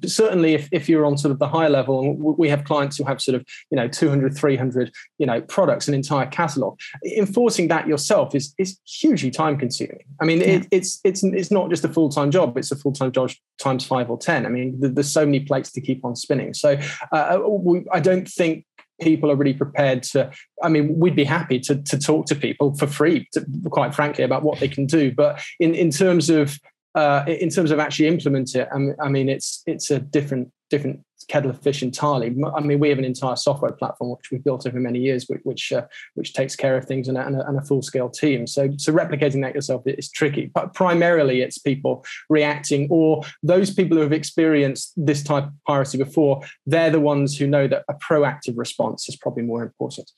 certainly 0.04 0.54
if, 0.54 0.68
if 0.72 0.88
you're 0.88 1.04
on 1.04 1.16
sort 1.18 1.32
of 1.32 1.38
the 1.38 1.48
high 1.48 1.68
level, 1.68 2.00
and 2.00 2.18
we 2.20 2.48
have 2.48 2.64
clients 2.64 2.96
who 2.96 3.04
have 3.04 3.20
sort 3.20 3.34
of 3.34 3.46
you 3.70 3.76
know 3.76 3.88
200, 3.88 4.36
300 4.36 4.92
you 5.18 5.26
know 5.26 5.40
products, 5.42 5.88
an 5.88 5.94
entire 5.94 6.26
catalog. 6.26 6.78
Enforcing 7.16 7.68
that 7.68 7.86
yourself 7.86 8.34
is 8.34 8.54
is 8.58 8.78
hugely 8.84 9.30
time 9.30 9.58
consuming. 9.58 10.04
I 10.20 10.24
mean, 10.24 10.40
yeah. 10.40 10.46
it, 10.46 10.68
it's 10.70 11.00
it's 11.04 11.22
it's 11.22 11.50
not 11.50 11.70
just 11.70 11.84
a 11.84 11.88
full 11.88 12.08
time 12.08 12.30
job; 12.30 12.56
it's 12.56 12.72
a 12.72 12.76
full 12.76 12.92
time 12.92 13.12
job 13.12 13.30
times 13.58 13.86
five 13.86 14.10
or 14.10 14.18
ten. 14.18 14.46
I 14.46 14.48
mean, 14.48 14.76
there's 14.78 15.12
so 15.12 15.24
many 15.24 15.40
plates 15.40 15.72
to 15.72 15.80
keep 15.80 16.04
on 16.04 16.16
spinning. 16.16 16.54
So 16.54 16.78
uh, 17.12 17.38
we, 17.46 17.84
I 17.92 18.00
don't 18.00 18.28
think 18.28 18.64
people 19.00 19.30
are 19.30 19.36
really 19.36 19.54
prepared 19.54 20.02
to 20.02 20.30
i 20.62 20.68
mean 20.68 20.98
we'd 20.98 21.16
be 21.16 21.24
happy 21.24 21.58
to, 21.58 21.80
to 21.82 21.98
talk 21.98 22.26
to 22.26 22.34
people 22.34 22.74
for 22.74 22.86
free 22.86 23.26
to, 23.32 23.44
quite 23.70 23.94
frankly 23.94 24.24
about 24.24 24.42
what 24.42 24.60
they 24.60 24.68
can 24.68 24.86
do. 24.86 25.12
But 25.12 25.42
in, 25.58 25.74
in 25.74 25.90
terms 25.90 26.30
of 26.30 26.58
uh, 26.94 27.24
in 27.26 27.48
terms 27.48 27.70
of 27.70 27.78
actually 27.78 28.06
implement 28.06 28.54
it 28.54 28.68
I 28.72 29.08
mean 29.08 29.28
it's 29.28 29.62
it's 29.66 29.90
a 29.90 29.98
different 29.98 30.52
different 30.72 31.04
kettle 31.28 31.50
of 31.50 31.62
fish 31.62 31.82
entirely. 31.82 32.34
I 32.56 32.60
mean, 32.60 32.80
we 32.80 32.88
have 32.88 32.98
an 32.98 33.04
entire 33.04 33.36
software 33.36 33.72
platform 33.72 34.10
which 34.10 34.30
we've 34.30 34.42
built 34.42 34.66
over 34.66 34.80
many 34.80 34.98
years, 34.98 35.26
which 35.28 35.40
which, 35.44 35.72
uh, 35.72 35.86
which 36.14 36.32
takes 36.32 36.56
care 36.56 36.76
of 36.76 36.86
things 36.86 37.08
and 37.08 37.16
a, 37.18 37.46
and 37.46 37.58
a, 37.58 37.62
full 37.62 37.82
scale 37.82 38.08
team. 38.08 38.46
So 38.46 38.70
so 38.78 38.92
replicating 38.92 39.42
that 39.42 39.54
yourself 39.54 39.82
is 39.86 40.10
tricky. 40.10 40.50
But 40.52 40.74
primarily, 40.74 41.42
it's 41.42 41.58
people 41.58 42.04
reacting, 42.28 42.88
or 42.90 43.22
those 43.42 43.72
people 43.72 43.96
who 43.96 44.02
have 44.02 44.12
experienced 44.12 44.92
this 44.96 45.22
type 45.22 45.44
of 45.44 45.52
piracy 45.66 45.98
before. 45.98 46.40
They're 46.66 46.90
the 46.90 47.00
ones 47.00 47.36
who 47.36 47.46
know 47.46 47.68
that 47.68 47.84
a 47.88 47.94
proactive 47.94 48.56
response 48.56 49.08
is 49.08 49.16
probably 49.16 49.42
more 49.42 49.62
important. 49.62 50.10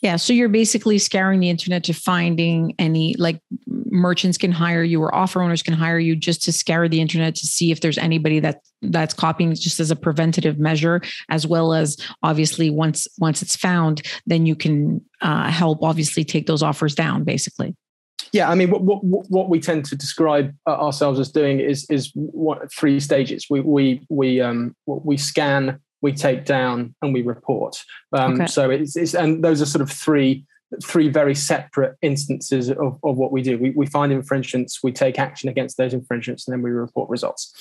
Yeah. 0.00 0.16
So 0.16 0.32
you're 0.32 0.48
basically 0.48 0.98
scouring 0.98 1.40
the 1.40 1.50
internet 1.50 1.84
to 1.84 1.92
finding 1.92 2.74
any 2.78 3.14
like 3.18 3.40
merchants 3.66 4.38
can 4.38 4.52
hire 4.52 4.84
you 4.84 5.02
or 5.02 5.12
offer 5.12 5.42
owners 5.42 5.62
can 5.62 5.74
hire 5.74 5.98
you 5.98 6.14
just 6.14 6.42
to 6.44 6.52
scour 6.52 6.88
the 6.88 7.00
internet 7.00 7.34
to 7.34 7.46
see 7.46 7.72
if 7.72 7.80
there's 7.80 7.98
anybody 7.98 8.38
that 8.40 8.60
that's 8.82 9.12
copying 9.12 9.54
just 9.54 9.80
as 9.80 9.90
a 9.90 9.96
preventative 9.96 10.58
measure, 10.58 11.00
as 11.30 11.46
well 11.46 11.72
as 11.74 11.96
obviously 12.22 12.70
once 12.70 13.08
once 13.18 13.42
it's 13.42 13.56
found, 13.56 14.02
then 14.26 14.46
you 14.46 14.54
can 14.54 15.04
uh, 15.20 15.50
help 15.50 15.82
obviously 15.82 16.24
take 16.24 16.46
those 16.46 16.62
offers 16.62 16.94
down 16.94 17.24
basically. 17.24 17.74
Yeah, 18.32 18.50
I 18.50 18.54
mean, 18.54 18.70
what, 18.70 18.82
what, 18.82 19.24
what 19.30 19.48
we 19.48 19.58
tend 19.58 19.86
to 19.86 19.96
describe 19.96 20.54
uh, 20.66 20.72
ourselves 20.72 21.18
as 21.18 21.30
doing 21.30 21.60
is 21.60 21.86
is 21.90 22.12
what, 22.14 22.72
three 22.72 23.00
stages. 23.00 23.46
We 23.50 23.60
we 23.60 24.06
we 24.08 24.40
um 24.40 24.76
we 24.86 25.16
scan 25.16 25.80
we 26.00 26.12
take 26.12 26.44
down 26.44 26.94
and 27.02 27.12
we 27.12 27.22
report. 27.22 27.82
Um, 28.12 28.34
okay. 28.34 28.46
So 28.46 28.70
it's, 28.70 28.96
it's, 28.96 29.14
and 29.14 29.42
those 29.42 29.60
are 29.62 29.66
sort 29.66 29.82
of 29.82 29.90
three 29.90 30.44
three 30.84 31.08
very 31.08 31.34
separate 31.34 31.96
instances 32.02 32.68
of, 32.68 32.98
of 33.02 33.16
what 33.16 33.32
we 33.32 33.40
do. 33.40 33.56
We, 33.56 33.70
we 33.70 33.86
find 33.86 34.12
infringements, 34.12 34.82
we 34.82 34.92
take 34.92 35.18
action 35.18 35.48
against 35.48 35.78
those 35.78 35.94
infringements, 35.94 36.46
and 36.46 36.52
then 36.52 36.60
we 36.60 36.68
report 36.68 37.08
results. 37.08 37.54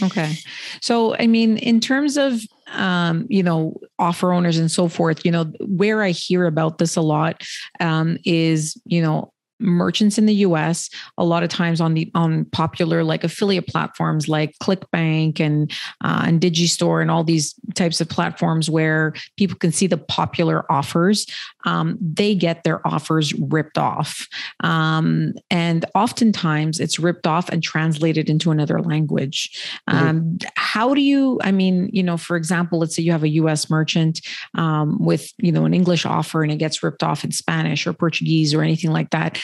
Okay. 0.00 0.34
So, 0.80 1.16
I 1.16 1.26
mean, 1.26 1.56
in 1.56 1.80
terms 1.80 2.16
of, 2.16 2.40
um, 2.68 3.26
you 3.28 3.42
know, 3.42 3.80
offer 3.98 4.32
owners 4.32 4.58
and 4.58 4.70
so 4.70 4.86
forth, 4.86 5.24
you 5.24 5.32
know, 5.32 5.52
where 5.66 6.02
I 6.02 6.10
hear 6.10 6.46
about 6.46 6.78
this 6.78 6.94
a 6.94 7.00
lot 7.00 7.42
um, 7.80 8.16
is, 8.24 8.80
you 8.84 9.02
know, 9.02 9.31
merchants 9.62 10.18
in 10.18 10.26
the 10.26 10.34
US 10.36 10.90
a 11.18 11.24
lot 11.24 11.42
of 11.42 11.48
times 11.48 11.80
on 11.80 11.94
the 11.94 12.10
on 12.14 12.44
popular 12.46 13.04
like 13.04 13.24
affiliate 13.24 13.66
platforms 13.66 14.28
like 14.28 14.54
ClickBank 14.62 15.40
and 15.40 15.70
uh, 16.02 16.24
and 16.26 16.40
Digistore 16.40 17.00
and 17.00 17.10
all 17.10 17.24
these 17.24 17.54
types 17.74 18.00
of 18.00 18.08
platforms 18.08 18.68
where 18.68 19.14
people 19.36 19.56
can 19.56 19.72
see 19.72 19.86
the 19.86 19.98
popular 19.98 20.70
offers 20.70 21.26
um, 21.64 21.98
they 22.00 22.34
get 22.34 22.64
their 22.64 22.86
offers 22.86 23.32
ripped 23.34 23.78
off. 23.78 24.26
Um, 24.60 25.34
and 25.50 25.84
oftentimes 25.94 26.80
it's 26.80 26.98
ripped 26.98 27.26
off 27.26 27.48
and 27.48 27.62
translated 27.62 28.28
into 28.28 28.50
another 28.50 28.80
language. 28.80 29.50
Mm-hmm. 29.88 30.08
um, 30.08 30.38
how 30.56 30.94
do 30.94 31.00
you 31.00 31.38
I 31.42 31.52
mean 31.52 31.90
you 31.92 32.02
know 32.02 32.16
for 32.16 32.36
example 32.36 32.78
let's 32.78 32.96
say 32.96 33.02
you 33.02 33.12
have 33.12 33.24
a 33.24 33.28
US 33.28 33.68
merchant 33.68 34.20
um, 34.54 34.98
with 34.98 35.32
you 35.38 35.52
know 35.52 35.64
an 35.64 35.74
English 35.74 36.06
offer 36.06 36.42
and 36.42 36.52
it 36.52 36.56
gets 36.56 36.82
ripped 36.82 37.02
off 37.02 37.24
in 37.24 37.32
Spanish 37.32 37.86
or 37.86 37.92
Portuguese 37.92 38.54
or 38.54 38.62
anything 38.62 38.90
like 38.90 39.10
that 39.10 39.38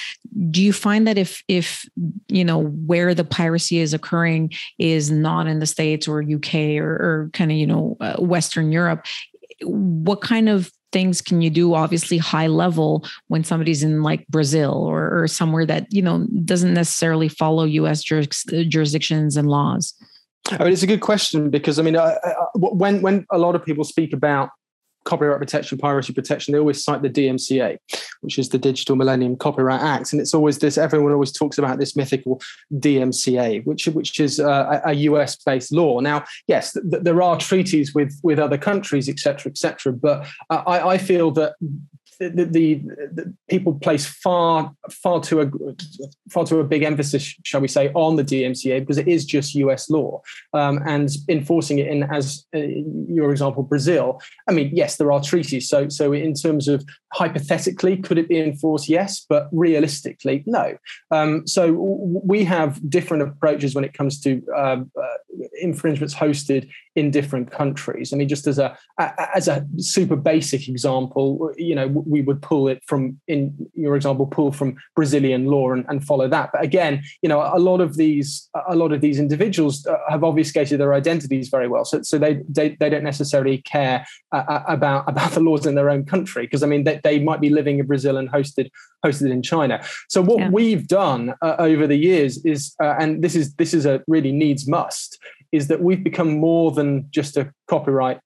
do 0.50 0.62
you 0.62 0.72
find 0.72 1.06
that 1.06 1.18
if 1.18 1.42
if 1.48 1.88
you 2.28 2.44
know 2.44 2.62
where 2.62 3.14
the 3.14 3.24
piracy 3.24 3.78
is 3.78 3.94
occurring 3.94 4.52
is 4.78 5.10
not 5.10 5.46
in 5.46 5.58
the 5.58 5.66
states 5.66 6.06
or 6.06 6.22
uk 6.22 6.54
or, 6.54 6.90
or 6.90 7.30
kind 7.32 7.50
of 7.50 7.56
you 7.56 7.66
know 7.66 7.96
uh, 8.00 8.16
western 8.16 8.72
europe 8.72 9.04
what 9.62 10.20
kind 10.20 10.48
of 10.48 10.70
things 10.90 11.20
can 11.20 11.42
you 11.42 11.50
do 11.50 11.74
obviously 11.74 12.16
high 12.16 12.46
level 12.46 13.04
when 13.28 13.44
somebody's 13.44 13.82
in 13.82 14.02
like 14.02 14.26
brazil 14.28 14.72
or, 14.72 15.22
or 15.22 15.28
somewhere 15.28 15.66
that 15.66 15.86
you 15.90 16.02
know 16.02 16.26
doesn't 16.44 16.74
necessarily 16.74 17.28
follow 17.28 17.66
us 17.66 18.02
juris, 18.02 18.44
jurisdictions 18.68 19.36
and 19.36 19.48
laws? 19.48 19.94
I 20.50 20.64
mean, 20.64 20.72
it's 20.72 20.82
a 20.82 20.86
good 20.86 21.00
question 21.00 21.50
because 21.50 21.78
I 21.78 21.82
mean, 21.82 21.96
I, 21.96 22.16
I, 22.24 22.34
when 22.54 23.02
when 23.02 23.26
a 23.30 23.38
lot 23.38 23.54
of 23.54 23.64
people 23.64 23.84
speak 23.84 24.12
about 24.12 24.50
copyright 25.08 25.38
protection, 25.38 25.78
piracy 25.78 26.12
protection, 26.12 26.52
they 26.52 26.58
always 26.58 26.84
cite 26.84 27.00
the 27.00 27.08
DMCA, 27.08 27.78
which 28.20 28.38
is 28.38 28.50
the 28.50 28.58
Digital 28.58 28.94
Millennium 28.94 29.36
Copyright 29.36 29.80
Act, 29.80 30.12
and 30.12 30.20
it's 30.20 30.34
always 30.34 30.58
this. 30.58 30.76
Everyone 30.76 31.12
always 31.12 31.32
talks 31.32 31.56
about 31.56 31.78
this 31.78 31.96
mythical 31.96 32.42
DMCA, 32.74 33.64
which 33.64 33.86
which 33.86 34.20
is 34.20 34.38
uh, 34.38 34.80
a 34.84 34.92
US 35.08 35.36
based 35.36 35.72
law. 35.72 36.00
Now, 36.00 36.24
yes, 36.46 36.74
th- 36.74 37.02
there 37.02 37.22
are 37.22 37.38
treaties 37.38 37.94
with 37.94 38.12
with 38.22 38.38
other 38.38 38.58
countries, 38.58 39.08
etc., 39.08 39.50
etc. 39.50 39.94
but 39.94 40.26
I, 40.50 40.80
I 40.94 40.98
feel 40.98 41.30
that 41.32 41.54
the, 42.20 42.44
the, 42.44 42.74
the, 43.12 43.34
people 43.48 43.74
place 43.74 44.04
far 44.04 44.72
far 44.90 45.20
too 45.20 45.40
a 45.40 45.46
far 46.30 46.44
too 46.44 46.60
a 46.60 46.64
big 46.64 46.82
emphasis, 46.82 47.34
shall 47.44 47.60
we 47.60 47.68
say, 47.68 47.90
on 47.94 48.16
the 48.16 48.24
DMCA 48.24 48.80
because 48.80 48.98
it 48.98 49.08
is 49.08 49.24
just 49.24 49.54
U.S. 49.54 49.88
law 49.88 50.20
um, 50.52 50.80
and 50.86 51.10
enforcing 51.28 51.78
it 51.78 51.86
in, 51.86 52.02
as 52.04 52.44
uh, 52.54 52.58
your 52.58 53.30
example, 53.30 53.62
Brazil. 53.62 54.20
I 54.48 54.52
mean, 54.52 54.70
yes, 54.74 54.96
there 54.96 55.12
are 55.12 55.22
treaties. 55.22 55.68
So 55.68 55.88
so 55.88 56.12
in 56.12 56.34
terms 56.34 56.68
of 56.68 56.84
hypothetically, 57.12 57.96
could 57.98 58.18
it 58.18 58.28
be 58.28 58.40
enforced? 58.40 58.88
Yes, 58.88 59.24
but 59.28 59.48
realistically, 59.52 60.42
no. 60.46 60.76
Um, 61.10 61.46
so 61.46 61.72
we 62.24 62.44
have 62.44 62.88
different 62.90 63.22
approaches 63.22 63.74
when 63.74 63.84
it 63.84 63.94
comes 63.94 64.20
to 64.22 64.42
uh, 64.56 64.80
uh, 65.00 65.16
infringements 65.60 66.14
hosted 66.14 66.68
in 66.96 67.10
different 67.10 67.50
countries. 67.50 68.12
I 68.12 68.16
mean, 68.16 68.28
just 68.28 68.46
as 68.46 68.58
a 68.58 68.76
as 69.34 69.46
a 69.46 69.64
super 69.78 70.16
basic 70.16 70.68
example, 70.68 71.52
you 71.56 71.74
know, 71.74 71.86
we 71.86 72.22
would 72.22 72.42
pull 72.42 72.68
it 72.68 72.82
from 72.86 73.20
in 73.28 73.54
your 73.74 73.94
example, 73.94 74.26
pull 74.26 74.52
from 74.52 74.76
Brazilian 74.96 75.46
law 75.46 75.72
and, 75.72 75.84
and 75.88 76.04
follow 76.04 76.28
that. 76.28 76.50
But 76.52 76.64
again, 76.64 77.02
you 77.22 77.28
know, 77.28 77.40
a 77.40 77.58
lot 77.58 77.80
of 77.80 77.96
these 77.96 78.48
a 78.68 78.74
lot 78.74 78.92
of 78.92 79.00
these 79.00 79.18
individuals 79.18 79.86
uh, 79.86 79.96
have 80.08 80.24
obfuscated 80.24 80.80
their 80.80 80.94
identities 80.94 81.48
very 81.48 81.68
well, 81.68 81.84
so 81.84 82.02
so 82.02 82.18
they 82.18 82.40
they, 82.48 82.76
they 82.80 82.90
don't 82.90 83.04
necessarily 83.04 83.58
care 83.58 84.04
uh, 84.32 84.44
uh 84.48 84.64
about 84.66 85.08
about 85.08 85.32
the 85.32 85.40
laws 85.40 85.66
in 85.66 85.74
their 85.74 85.90
own 85.90 86.04
country 86.04 86.44
because 86.44 86.62
I 86.62 86.66
mean 86.66 86.84
they, 86.84 87.00
they 87.04 87.18
might 87.20 87.40
be 87.40 87.50
living 87.50 87.78
in 87.78 87.86
Brazil 87.86 88.16
and 88.16 88.28
hosted 88.28 88.70
hosted 89.04 89.30
in 89.30 89.42
China. 89.42 89.82
So 90.08 90.22
what 90.22 90.38
yeah. 90.38 90.50
we've 90.50 90.86
done 90.86 91.34
uh, 91.42 91.56
over 91.58 91.86
the 91.86 91.96
years 91.96 92.44
is, 92.44 92.74
uh, 92.82 92.94
and 92.98 93.22
this 93.22 93.34
is 93.34 93.54
this 93.54 93.74
is 93.74 93.86
a 93.86 94.02
really 94.08 94.32
needs 94.32 94.68
must, 94.68 95.18
is 95.52 95.68
that 95.68 95.82
we've 95.82 96.04
become 96.04 96.38
more 96.38 96.70
than 96.70 97.06
just 97.10 97.36
a 97.36 97.52
copyright 97.68 98.20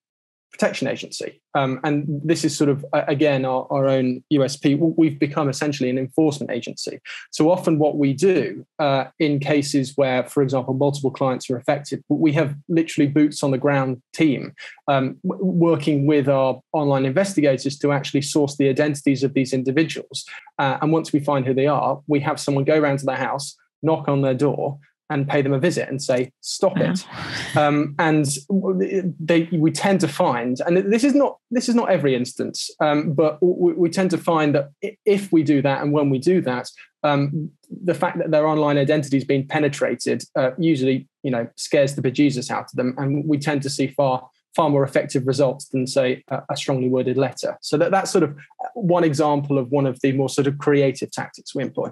protection 0.53 0.87
agency. 0.87 1.41
Um, 1.55 1.81
and 1.83 2.21
this 2.23 2.45
is 2.45 2.57
sort 2.57 2.69
of, 2.69 2.85
again, 2.93 3.45
our, 3.45 3.67
our, 3.71 3.89
own 3.89 4.23
USP. 4.33 4.79
We've 4.79 5.19
become 5.19 5.49
essentially 5.49 5.89
an 5.89 5.99
enforcement 5.99 6.51
agency. 6.51 7.01
So 7.31 7.51
often, 7.51 7.79
what 7.79 7.97
we 7.97 8.13
do 8.13 8.65
uh, 8.79 9.07
in 9.19 9.41
cases 9.41 9.95
where, 9.97 10.25
for 10.25 10.43
example, 10.43 10.75
multiple 10.75 11.11
clients 11.11 11.49
are 11.51 11.57
affected, 11.57 12.05
we 12.09 12.33
have 12.33 12.55
literally 12.69 13.09
boots 13.09 13.43
on 13.43 13.51
the 13.51 13.59
ground 13.59 14.03
team 14.13 14.53
um, 14.89 15.17
working 15.25 16.07
with 16.07 16.29
our 16.29 16.61
online 16.73 17.07
investigators 17.07 17.79
to 17.79 17.93
actually 17.93 18.23
source 18.23 18.57
the 18.57 18.69
identities 18.69 19.25
of 19.25 19.35
these 19.35 19.53
individuals. 19.53 20.25
Uh, 20.59 20.79
and 20.83 20.93
once 20.93 21.13
we 21.13 21.21
find 21.21 21.47
who 21.47 21.55
they 21.55 21.67
are, 21.67 22.01
we 22.07 22.21
have 22.21 22.39
someone 22.39 22.65
go 22.65 22.79
around 22.79 22.99
to 22.99 23.07
their 23.07 23.17
house, 23.17 23.57
knock 23.83 24.07
on 24.07 24.21
their 24.21 24.35
door, 24.35 24.79
and 25.13 25.29
pay 25.29 25.43
them 25.43 25.53
a 25.53 25.59
visit 25.59 25.89
and 25.89 26.03
say 26.03 26.33
stop 26.41 26.79
it. 26.79 27.05
Um, 27.57 27.95
and 27.99 28.27
they 29.21 29.49
we 29.53 29.71
tend 29.71 30.01
to 30.01 30.09
find 30.09 30.59
and 30.67 30.77
this 30.93 31.05
is 31.05 31.15
not 31.15 31.39
this 31.51 31.69
is 31.69 31.75
not 31.75 31.91
every 31.91 32.15
instance 32.15 32.71
um, 32.81 33.13
but 33.13 33.39
we, 33.43 33.73
we, 33.75 33.89
tend 33.91 34.11
to 34.11 34.19
find 34.19 34.55
that 34.55 34.71
if 35.05 35.31
we 35.33 35.43
do 35.43 35.61
that 35.63 35.83
and 35.83 35.93
when 35.93 36.11
we 36.11 36.19
do 36.19 36.41
that 36.41 36.69
um, 37.03 37.51
the 37.85 37.95
fact 37.95 38.19
that 38.19 38.31
their 38.31 38.47
online 38.47 38.79
identity 38.79 39.17
is 39.17 39.25
being 39.25 39.47
penetrated 39.47 40.23
uh, 40.37 40.51
usually 40.59 41.09
you 41.23 41.31
know 41.31 41.47
scares 41.57 41.95
the 41.95 42.03
bejesus 42.03 42.51
out 42.51 42.65
of 42.65 42.73
them 42.75 42.95
and 42.99 43.27
we 43.29 43.39
tend 43.39 43.63
to 43.63 43.71
see 43.71 43.87
far 43.87 44.29
far 44.55 44.71
more 44.71 44.85
effective 44.85 45.27
results 45.27 45.69
than 45.69 45.87
say 45.87 46.23
a, 46.29 46.43
a 46.51 46.57
strongly 46.57 46.89
worded 46.89 47.17
letter 47.17 47.59
so 47.61 47.77
that 47.77 47.91
that's 47.91 48.11
sort 48.11 48.25
of 48.25 48.37
one 48.75 49.05
example 49.05 49.59
of 49.59 49.71
one 49.71 49.87
of 49.87 50.01
the 50.01 50.13
more 50.13 50.29
sort 50.29 50.47
of 50.47 50.59
creative 50.59 51.11
tactics 51.11 51.55
we 51.55 51.63
employ 51.63 51.89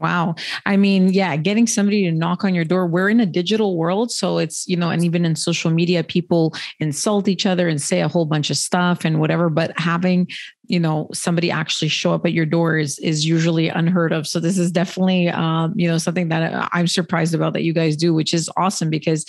Wow. 0.00 0.34
I 0.64 0.78
mean, 0.78 1.12
yeah, 1.12 1.36
getting 1.36 1.66
somebody 1.66 2.04
to 2.04 2.12
knock 2.12 2.42
on 2.42 2.54
your 2.54 2.64
door. 2.64 2.86
We're 2.86 3.10
in 3.10 3.20
a 3.20 3.26
digital 3.26 3.76
world. 3.76 4.10
So 4.10 4.38
it's, 4.38 4.66
you 4.66 4.76
know, 4.76 4.88
and 4.88 5.04
even 5.04 5.26
in 5.26 5.36
social 5.36 5.70
media, 5.70 6.02
people 6.02 6.54
insult 6.78 7.28
each 7.28 7.44
other 7.44 7.68
and 7.68 7.80
say 7.80 8.00
a 8.00 8.08
whole 8.08 8.24
bunch 8.24 8.48
of 8.50 8.56
stuff 8.56 9.04
and 9.04 9.20
whatever. 9.20 9.50
But 9.50 9.78
having, 9.78 10.26
you 10.66 10.80
know, 10.80 11.08
somebody 11.12 11.50
actually 11.50 11.88
show 11.88 12.14
up 12.14 12.24
at 12.24 12.32
your 12.32 12.46
door 12.46 12.78
is 12.78 12.98
is 13.00 13.26
usually 13.26 13.68
unheard 13.68 14.12
of. 14.12 14.26
So 14.26 14.40
this 14.40 14.56
is 14.56 14.72
definitely 14.72 15.28
um, 15.28 15.74
you 15.76 15.86
know, 15.86 15.98
something 15.98 16.28
that 16.28 16.70
I'm 16.72 16.86
surprised 16.86 17.34
about 17.34 17.52
that 17.52 17.62
you 17.62 17.74
guys 17.74 17.94
do, 17.94 18.14
which 18.14 18.32
is 18.32 18.48
awesome 18.56 18.88
because 18.88 19.26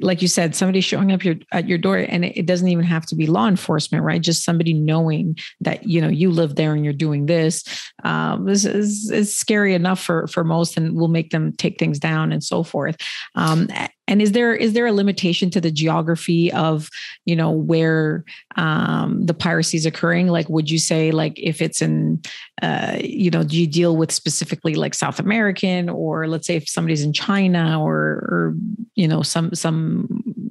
like 0.00 0.22
you 0.22 0.28
said, 0.28 0.54
somebody 0.54 0.80
showing 0.80 1.12
up 1.12 1.24
your 1.24 1.36
at 1.52 1.68
your 1.68 1.78
door, 1.78 1.98
and 1.98 2.24
it, 2.24 2.38
it, 2.38 2.46
doesn't 2.46 2.68
even 2.68 2.84
have 2.84 3.04
to 3.06 3.14
be 3.14 3.26
law 3.26 3.46
enforcement, 3.46 4.02
right? 4.02 4.20
Just 4.20 4.44
somebody 4.44 4.72
knowing 4.72 5.36
that 5.60 5.86
you 5.86 6.00
know 6.00 6.08
you 6.08 6.30
live 6.30 6.56
there 6.56 6.72
and 6.72 6.84
you're 6.84 6.94
doing 6.94 7.26
this. 7.26 7.64
Um, 8.02 8.48
is, 8.48 8.64
is 8.64 9.36
scary 9.36 9.74
enough 9.74 10.02
for 10.02 10.26
for 10.26 10.42
most, 10.42 10.76
and 10.76 10.94
will 10.94 11.08
make 11.08 11.30
them 11.30 11.52
take 11.52 11.78
things 11.78 11.98
down 11.98 12.32
and 12.32 12.42
so 12.42 12.62
forth. 12.62 12.96
Um, 13.34 13.68
and 14.06 14.20
is 14.20 14.32
there 14.32 14.54
is 14.54 14.74
there 14.74 14.86
a 14.86 14.92
limitation 14.92 15.50
to 15.50 15.60
the 15.60 15.70
geography 15.70 16.52
of 16.52 16.90
you 17.24 17.34
know 17.34 17.50
where 17.50 18.24
um, 18.56 19.24
the 19.24 19.34
piracy 19.34 19.76
is 19.76 19.86
occurring? 19.86 20.28
Like, 20.28 20.48
would 20.48 20.70
you 20.70 20.78
say 20.78 21.10
like 21.10 21.38
if 21.38 21.62
it's 21.62 21.80
in 21.80 22.22
uh, 22.62 22.98
you 23.02 23.30
know 23.30 23.42
do 23.42 23.58
you 23.58 23.66
deal 23.66 23.96
with 23.96 24.12
specifically 24.12 24.74
like 24.74 24.94
South 24.94 25.18
American 25.18 25.88
or 25.88 26.28
let's 26.28 26.46
say 26.46 26.56
if 26.56 26.68
somebody's 26.68 27.02
in 27.02 27.12
China 27.12 27.82
or 27.82 27.94
or 27.94 28.54
you 28.94 29.08
know 29.08 29.22
some 29.22 29.54
some 29.54 29.73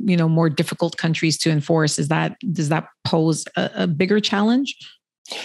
you 0.05 0.17
know 0.17 0.29
more 0.29 0.49
difficult 0.49 0.97
countries 0.97 1.37
to 1.39 1.49
enforce? 1.49 1.97
Is 1.99 2.07
that 2.09 2.37
does 2.51 2.69
that 2.69 2.87
pose 3.03 3.45
a, 3.55 3.69
a 3.75 3.87
bigger 3.87 4.19
challenge? 4.19 4.75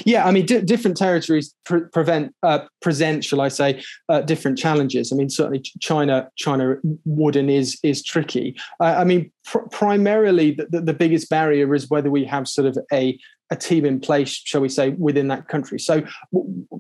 Yeah, 0.05 0.27
I 0.27 0.33
mean, 0.33 0.45
d- 0.45 0.61
different 0.61 0.97
territories 0.97 1.55
pre- 1.65 1.87
prevent 1.93 2.35
uh, 2.43 2.61
present, 2.83 3.25
shall 3.25 3.41
I 3.41 3.49
say, 3.49 3.83
uh, 4.09 4.23
different 4.23 4.59
challenges. 4.59 5.13
I 5.13 5.17
mean, 5.17 5.31
certainly 5.31 5.63
China, 5.81 6.29
China 6.37 6.77
would 7.05 7.37
and 7.37 7.49
is 7.51 7.79
is 7.83 8.03
tricky. 8.03 8.57
Uh, 8.81 8.97
I 8.99 9.05
mean, 9.05 9.31
pr- 9.45 9.67
primarily 9.71 10.53
the, 10.71 10.81
the 10.81 10.95
biggest 10.95 11.31
barrier 11.31 11.75
is 11.75 11.89
whether 11.89 12.11
we 12.11 12.25
have 12.25 12.49
sort 12.49 12.67
of 12.67 12.77
a 12.93 13.19
a 13.51 13.57
team 13.57 13.85
in 13.85 13.99
place, 14.01 14.29
shall 14.29 14.61
we 14.61 14.69
say, 14.69 14.91
within 14.91 15.29
that 15.29 15.49
country. 15.49 15.79
So 15.79 16.03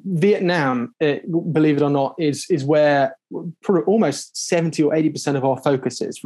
Vietnam, 0.05 0.95
uh, 1.01 1.17
believe 1.53 1.77
it 1.79 1.83
or 1.83 1.91
not, 1.91 2.15
is 2.19 2.47
is 2.51 2.65
where 2.65 3.17
almost 3.87 4.37
seventy 4.37 4.83
or 4.83 4.95
eighty 4.95 5.11
percent 5.11 5.37
of 5.37 5.45
our 5.45 5.59
focus 5.63 6.01
is. 6.03 6.21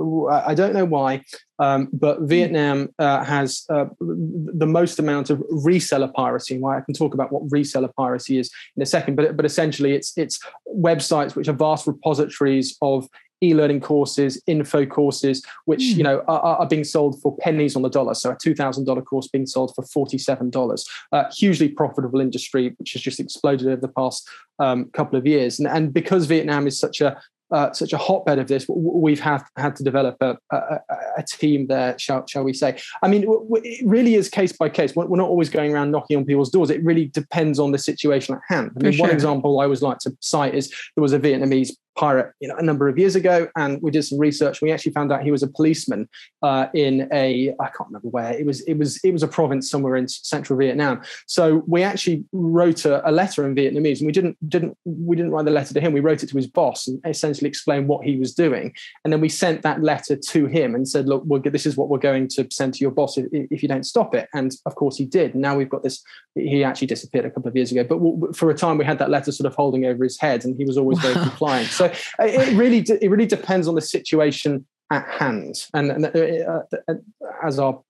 I 0.51 0.55
don't 0.55 0.75
know 0.75 0.85
why, 0.85 1.23
um, 1.59 1.89
but. 1.93 2.19
Vietnam 2.33 2.89
uh, 2.99 3.23
has 3.25 3.67
uh, 3.69 3.85
the 4.01 4.67
most 4.67 4.99
amount 4.99 5.29
of 5.29 5.39
reseller 5.51 6.13
piracy. 6.15 6.59
Why 6.59 6.79
I 6.79 6.81
can 6.81 6.95
talk 6.95 7.15
about 7.15 7.31
what 7.33 7.47
reseller 7.49 7.93
piracy 7.95 8.39
is 8.39 8.51
in 8.77 8.83
a 8.83 8.87
second, 8.87 9.17
but 9.17 9.37
but 9.37 9.45
essentially 9.45 9.93
it's 9.93 10.17
it's 10.17 10.41
websites 10.75 11.37
which 11.37 11.49
are 11.49 11.53
vast 11.53 11.87
repositories 11.87 12.77
of 12.81 13.07
e-learning 13.43 13.81
courses, 13.81 14.41
info 14.47 14.87
courses, 14.87 15.45
which 15.65 15.81
mm. 15.81 15.97
you 15.97 16.03
know 16.03 16.23
are, 16.29 16.41
are, 16.41 16.67
being 16.67 16.85
sold 16.85 17.21
for 17.21 17.37
pennies 17.39 17.77
on 17.77 17.83
the 17.83 17.91
dollar. 17.91 18.15
So 18.15 18.31
a 18.31 18.37
two 18.41 18.55
thousand 18.55 18.85
dollar 18.85 19.03
course 19.03 19.29
being 19.29 19.47
sold 19.47 19.75
for 19.75 19.83
forty 19.85 20.19
seven 20.19 20.51
dollars. 20.51 20.89
Uh, 21.13 21.25
hugely 21.33 21.69
profitable 21.69 22.21
industry, 22.21 22.75
which 22.79 22.93
has 22.93 23.03
just 23.03 23.21
exploded 23.21 23.67
over 23.67 23.81
the 23.81 23.89
past 23.89 24.29
um, 24.59 24.87
couple 24.93 25.19
of 25.19 25.27
years. 25.27 25.59
And, 25.59 25.69
and 25.69 25.93
because 25.93 26.27
Vietnam 26.27 26.67
is 26.67 26.79
such 26.79 27.01
a 27.01 27.21
uh, 27.53 27.71
such 27.73 27.93
a 27.93 27.99
hotbed 27.99 28.39
of 28.39 28.49
this, 28.49 28.67
we've 28.69 29.21
have 29.21 29.45
had 29.57 29.77
to 29.77 29.85
develop 29.85 30.17
a, 30.23 30.39
a, 30.51 30.79
a 31.19 31.23
team 31.23 31.67
there, 31.67 31.99
shall, 31.99 32.27
shall, 32.27 32.43
we 32.43 32.55
say? 32.55 32.79
I 33.03 33.09
mean, 33.09 33.27
it 33.63 33.87
really 33.87 34.15
is 34.15 34.31
case 34.31 34.53
by 34.53 34.71
case. 34.71 34.97
We're 34.97 35.05
not 35.17 35.29
always 35.29 35.51
going 35.51 35.75
around 35.75 35.91
knocking 35.91 36.17
on 36.17 36.25
people's 36.25 36.51
doors. 36.51 36.71
It 36.71 36.83
really 36.83 37.09
depends 37.09 37.59
on 37.59 37.73
the 37.73 37.79
situation 37.79 38.35
at 38.35 38.41
hand. 38.49 38.71
I 38.75 38.83
mean, 38.83 38.93
sure. 38.93 39.07
one 39.07 39.15
example 39.15 39.61
I 39.61 39.65
always 39.65 39.83
like 39.83 39.99
to 39.99 40.17
cite 40.21 40.55
is 40.55 40.71
there 40.97 41.03
was 41.03 41.13
a 41.13 41.21
Vietnamese 41.21 41.73
pirate 41.97 42.33
you 42.41 42.49
know 42.49 42.57
a 42.57 42.63
number 42.63 42.89
of 42.89 42.99
years 42.99 43.15
ago 43.15 43.49
and 43.57 43.81
we 43.83 43.91
did 43.91 44.03
some 44.03 44.19
research 44.19 44.61
and 44.61 44.69
we 44.69 44.73
actually 44.73 44.93
found 44.93 45.13
out 45.13 45.23
he 45.23 45.31
was 45.31 45.43
a 45.43 45.49
policeman 45.49 46.09
uh, 46.43 46.67
in 46.75 47.09
a 47.13 47.55
i 47.61 47.67
can't 47.67 47.89
remember 47.89 48.09
where 48.09 48.33
it 48.33 48.47
was 48.47 48.61
it 48.63 48.75
was 48.75 48.99
it 49.05 49.13
was 49.13 49.23
a 49.23 49.29
province 49.29 49.71
somewhere 49.71 49.97
in 49.97 50.09
central 50.09 50.59
vietnam. 50.59 51.03
So 51.27 51.63
we 51.67 51.83
actually 51.83 52.25
wrote 52.33 52.85
a, 52.85 53.09
a, 53.09 53.13
letter 53.13 53.47
in 53.47 53.55
vietnamese 53.55 53.99
and 53.99 54.07
we 54.07 54.13
didn't 54.13 54.37
didn't 54.49 54.77
we 54.85 55.17
didn't 55.17 55.33
write 55.33 55.45
the 55.45 55.51
letter 55.51 55.75
to 55.75 55.81
him 55.81 55.93
we 55.93 56.01
wrote 56.01 56.23
it 56.23 56.29
to 56.31 56.37
his 56.37 56.47
boss 56.47 56.87
and 56.87 57.01
essentially 57.07 57.49
explained 57.49 57.89
what 57.89 58.05
he 58.05 58.19
was 58.19 58.35
doing. 58.35 58.73
And 59.05 59.13
then 59.13 59.21
we 59.21 59.29
sent 59.29 59.63
that 59.63 59.83
letter 59.83 60.17
to 60.17 60.47
him 60.47 60.75
and 60.75 60.89
said 60.89 61.09
look 61.09 61.23
we'll, 61.27 61.41
this 61.41 61.67
is 61.67 61.77
what 61.77 61.89
we're 61.89 61.99
going 61.99 62.29
to 62.29 62.47
send 62.51 62.75
to 62.75 62.81
your 62.81 62.91
boss 62.91 63.19
if, 63.19 63.27
if 63.33 63.63
you 63.63 63.69
don't 63.69 63.85
stop 63.85 64.15
it. 64.15 64.29
And 64.35 64.53
of 64.67 64.75
course 64.75 64.97
he 64.97 65.05
did. 65.05 65.35
Now 65.35 65.57
we've 65.57 65.69
got 65.69 65.83
this 65.83 66.03
he 66.35 66.65
actually 66.65 66.87
disappeared 66.87 67.27
a 67.27 67.31
couple 67.31 67.49
of 67.49 67.57
years 67.57 67.73
ago 67.73 67.85
but 67.85 68.37
for 68.37 68.51
a 68.51 68.55
time 68.55 68.79
we 68.79 68.85
had 68.85 68.99
that 68.99 69.11
letter 69.11 69.33
sort 69.33 69.47
of 69.47 69.55
holding 69.55 69.85
over 69.85 70.03
his 70.03 70.19
head 70.19 70.45
and 70.45 70.57
he 70.57 70.65
was 70.65 70.79
always 70.79 70.99
very 70.99 71.15
compliant. 71.29 71.69
So 71.69 71.82
uh, 71.87 72.25
it 72.25 72.57
really 72.57 72.79
it 72.79 73.11
really 73.11 73.27
depends 73.27 73.69
on 73.69 73.75
the 73.75 73.81
situation 73.81 74.67
at 74.93 75.09
hand, 75.09 75.57
and, 75.73 75.91
and 75.91 76.05
uh, 76.05 76.63
uh, 76.87 76.95
as 77.43 77.59
our 77.59 77.81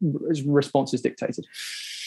response 0.47 0.95
is 0.95 1.01
dictated. 1.01 1.45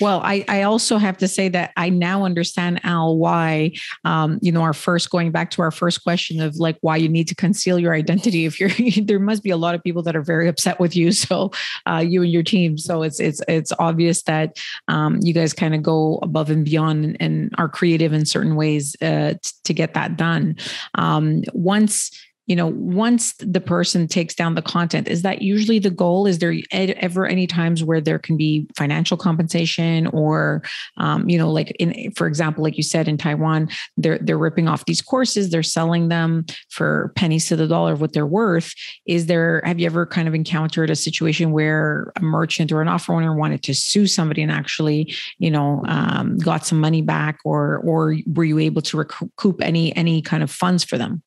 Well, 0.01 0.21
I, 0.23 0.43
I 0.47 0.63
also 0.63 0.97
have 0.97 1.17
to 1.17 1.27
say 1.27 1.47
that 1.49 1.71
I 1.77 1.89
now 1.89 2.25
understand 2.25 2.81
Al 2.83 3.17
why 3.17 3.73
um, 4.03 4.39
you 4.41 4.51
know 4.51 4.61
our 4.61 4.73
first 4.73 5.09
going 5.09 5.31
back 5.31 5.51
to 5.51 5.61
our 5.61 5.71
first 5.71 6.03
question 6.03 6.41
of 6.41 6.55
like 6.55 6.77
why 6.81 6.97
you 6.97 7.09
need 7.09 7.27
to 7.27 7.35
conceal 7.35 7.79
your 7.79 7.93
identity 7.93 8.45
if 8.45 8.59
you're 8.59 8.69
there 9.05 9.19
must 9.19 9.43
be 9.43 9.51
a 9.51 9.57
lot 9.57 9.75
of 9.75 9.83
people 9.83 10.01
that 10.03 10.15
are 10.15 10.21
very 10.21 10.47
upset 10.47 10.79
with 10.79 10.95
you. 10.95 11.11
So 11.25 11.51
uh, 11.87 12.03
you 12.05 12.21
and 12.21 12.31
your 12.31 12.43
team. 12.43 12.77
So 12.77 13.01
it's 13.01 13.19
it's 13.19 13.41
it's 13.47 13.71
obvious 13.79 14.21
that 14.23 14.57
um, 14.87 15.19
you 15.21 15.33
guys 15.33 15.53
kind 15.53 15.73
of 15.73 15.81
go 15.81 16.19
above 16.21 16.51
and 16.51 16.63
beyond 16.63 17.03
and, 17.03 17.17
and 17.19 17.55
are 17.57 17.69
creative 17.69 18.13
in 18.13 18.25
certain 18.25 18.55
ways 18.55 18.95
uh, 19.01 19.33
t- 19.41 19.51
to 19.63 19.73
get 19.73 19.95
that 19.95 20.17
done. 20.17 20.57
Um, 20.95 21.43
once 21.53 22.11
you 22.47 22.55
know 22.55 22.67
once 22.67 23.33
the 23.39 23.61
person 23.61 24.07
takes 24.07 24.35
down 24.35 24.55
the 24.55 24.61
content 24.61 25.07
is 25.07 25.21
that 25.21 25.41
usually 25.41 25.79
the 25.79 25.89
goal? 25.89 26.27
Is 26.27 26.39
there 26.39 26.55
ever 26.71 27.25
any 27.25 27.47
times 27.47 27.83
where 27.83 28.01
there 28.01 28.19
can 28.19 28.37
be 28.37 28.67
financial 28.75 29.17
compensation 29.17 30.07
or 30.07 30.63
um, 30.97 31.27
you 31.29 31.37
know 31.37 31.51
like 31.51 31.71
in 31.79 32.11
for 32.11 32.27
example 32.27 32.63
like 32.63 32.77
you 32.77 32.83
said 32.83 33.07
in 33.07 33.17
taiwan 33.17 33.69
they're 33.97 34.19
they're 34.19 34.37
ripping 34.37 34.67
off 34.67 34.85
these 34.85 35.01
courses 35.01 35.49
they're 35.49 35.63
selling 35.63 36.09
them 36.09 36.45
for 36.69 37.11
pennies 37.15 37.47
to 37.47 37.55
the 37.55 37.67
dollar 37.67 37.93
of 37.93 38.01
what 38.01 38.13
they're 38.13 38.25
worth. 38.25 38.73
Is 39.05 39.25
there 39.25 39.61
have 39.65 39.79
you 39.79 39.85
ever 39.85 40.05
kind 40.05 40.27
of 40.27 40.35
encountered 40.35 40.89
a 40.89 40.95
situation 40.95 41.51
where 41.51 42.11
a 42.15 42.21
merchant 42.21 42.71
or 42.71 42.81
an 42.81 42.87
offer 42.87 43.13
owner 43.13 43.35
wanted 43.35 43.63
to 43.63 43.73
sue 43.73 44.07
somebody 44.07 44.41
and 44.41 44.51
actually 44.51 45.13
you 45.37 45.51
know 45.51 45.83
um, 45.87 46.37
got 46.37 46.65
some 46.65 46.79
money 46.79 47.01
back 47.01 47.39
or 47.45 47.77
or 47.79 48.15
were 48.27 48.43
you 48.43 48.59
able 48.59 48.81
to 48.81 48.97
recoup 48.97 49.61
any 49.61 49.95
any 49.95 50.21
kind 50.21 50.43
of 50.43 50.51
funds 50.51 50.83
for 50.83 50.97
them 50.97 51.21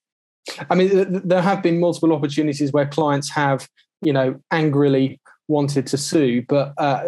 I 0.71 0.75
mean, 0.75 1.23
there 1.27 1.43
have 1.43 1.63
been 1.63 1.81
multiple 1.81 2.13
opportunities 2.13 2.73
where 2.73 2.87
clients 2.87 3.31
have, 3.31 3.69
you 4.03 4.13
know, 4.13 4.41
angrily 4.51 5.21
wanted 5.49 5.87
to 5.87 5.97
sue, 5.97 6.43
but 6.43 6.75
uh, 6.77 7.05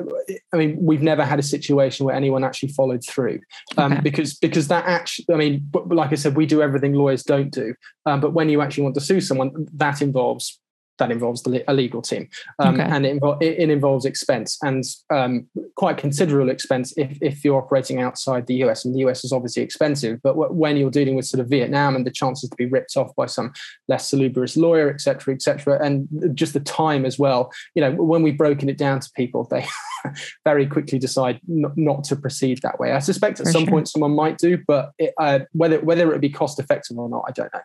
I 0.53 0.57
mean, 0.57 0.79
we've 0.81 1.03
never 1.03 1.25
had 1.25 1.39
a 1.39 1.43
situation 1.43 2.07
where 2.07 2.15
anyone 2.15 2.43
actually 2.43 2.71
followed 2.71 3.05
through, 3.07 3.41
um, 3.77 3.93
okay. 3.93 4.01
because 4.01 4.35
because 4.35 4.69
that 4.69 4.87
actually, 4.87 5.27
I 5.33 5.37
mean, 5.37 5.71
like 5.87 6.13
I 6.13 6.15
said, 6.15 6.37
we 6.37 6.47
do 6.47 6.63
everything 6.63 6.95
lawyers 6.95 7.23
don't 7.23 7.51
do, 7.51 7.75
um, 8.07 8.21
but 8.21 8.33
when 8.33 8.49
you 8.49 8.63
actually 8.63 8.85
want 8.85 8.95
to 8.95 9.01
sue 9.03 9.21
someone, 9.21 9.69
that 9.75 10.01
involves 10.01 10.59
that 10.99 11.11
involves 11.11 11.43
the, 11.43 11.69
a 11.71 11.75
legal 11.75 12.03
team, 12.03 12.29
um, 12.59 12.81
okay. 12.81 12.89
and 12.91 13.07
it, 13.07 13.19
it, 13.41 13.59
it, 13.59 13.71
involves 13.71 14.05
expense 14.05 14.59
and 14.63 14.85
um, 15.11 15.47
quite 15.81 15.97
considerable 15.97 16.51
expense 16.51 16.93
if, 16.99 17.17
if 17.23 17.43
you're 17.43 17.57
operating 17.57 18.03
outside 18.03 18.47
the 18.47 18.57
US. 18.65 18.85
And 18.85 18.95
the 18.95 18.99
US 19.07 19.25
is 19.25 19.33
obviously 19.33 19.63
expensive, 19.63 20.21
but 20.23 20.55
when 20.55 20.77
you're 20.77 20.91
dealing 20.91 21.15
with 21.15 21.25
sort 21.25 21.41
of 21.41 21.49
Vietnam 21.49 21.97
and 21.97 22.07
the 22.07 22.11
chances 22.11 22.51
to 22.51 22.57
be 22.57 22.67
ripped 22.67 22.99
off 22.99 23.17
by 23.17 23.25
some 23.25 23.51
less 23.89 24.07
salubrious 24.07 24.59
lawyer, 24.59 24.91
et 24.91 25.01
cetera, 25.01 25.33
et 25.33 25.41
cetera, 25.41 25.83
and 25.83 26.07
just 26.35 26.53
the 26.53 26.61
time 26.61 27.07
as 27.07 27.19
well. 27.19 27.51
You 27.75 27.81
know, 27.81 27.93
when 27.93 28.21
we've 28.23 28.37
broken 28.37 28.69
it 28.69 28.77
down 28.77 29.01
to 29.01 29.09
people, 29.17 29.49
they 29.51 29.67
very 30.45 30.67
quickly 30.67 30.99
decide 30.99 31.41
n- 31.49 31.73
not 31.77 32.05
to 32.05 32.17
proceed 32.17 32.61
that 32.61 32.79
way. 32.79 32.93
I 32.93 32.99
suspect 32.99 33.41
at 33.41 33.47
For 33.47 33.53
some 33.53 33.65
sure. 33.65 33.71
point 33.71 33.89
someone 33.89 34.15
might 34.15 34.37
do, 34.37 34.59
but 34.67 34.91
it, 34.99 35.15
uh, 35.19 35.39
whether 35.53 35.81
whether 35.81 36.03
it 36.03 36.13
would 36.13 36.21
be 36.21 36.29
cost 36.29 36.61
effective 36.61 36.99
or 36.99 37.09
not, 37.09 37.25
I 37.27 37.33
don't 37.33 37.55
know. 37.55 37.63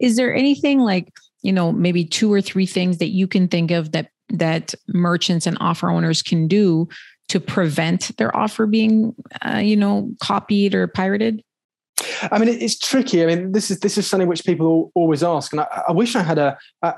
Is 0.00 0.16
there 0.16 0.34
anything 0.34 0.78
like 0.80 1.12
you 1.42 1.52
know 1.52 1.70
maybe 1.70 2.02
two 2.02 2.32
or 2.32 2.40
three 2.40 2.64
things 2.64 2.96
that 2.96 3.10
you 3.10 3.26
can 3.26 3.46
think 3.46 3.70
of 3.72 3.92
that 3.92 4.08
that 4.30 4.74
merchants 4.88 5.46
and 5.46 5.58
offer 5.60 5.90
owners 5.90 6.22
can 6.22 6.48
do 6.48 6.88
to 7.28 7.40
prevent 7.40 8.16
their 8.16 8.34
offer 8.36 8.66
being 8.66 9.14
uh, 9.44 9.58
you 9.58 9.76
know 9.76 10.10
copied 10.20 10.74
or 10.74 10.86
pirated 10.86 11.42
I 12.30 12.38
mean, 12.38 12.48
it's 12.48 12.78
tricky. 12.78 13.22
I 13.22 13.26
mean, 13.26 13.52
this 13.52 13.70
is 13.70 13.80
this 13.80 13.96
is 13.96 14.06
something 14.06 14.28
which 14.28 14.44
people 14.44 14.92
always 14.94 15.22
ask, 15.22 15.52
and 15.52 15.60
I, 15.60 15.82
I 15.88 15.92
wish 15.92 16.14
I 16.14 16.22
had 16.22 16.38
a, 16.38 16.58
a, 16.82 16.94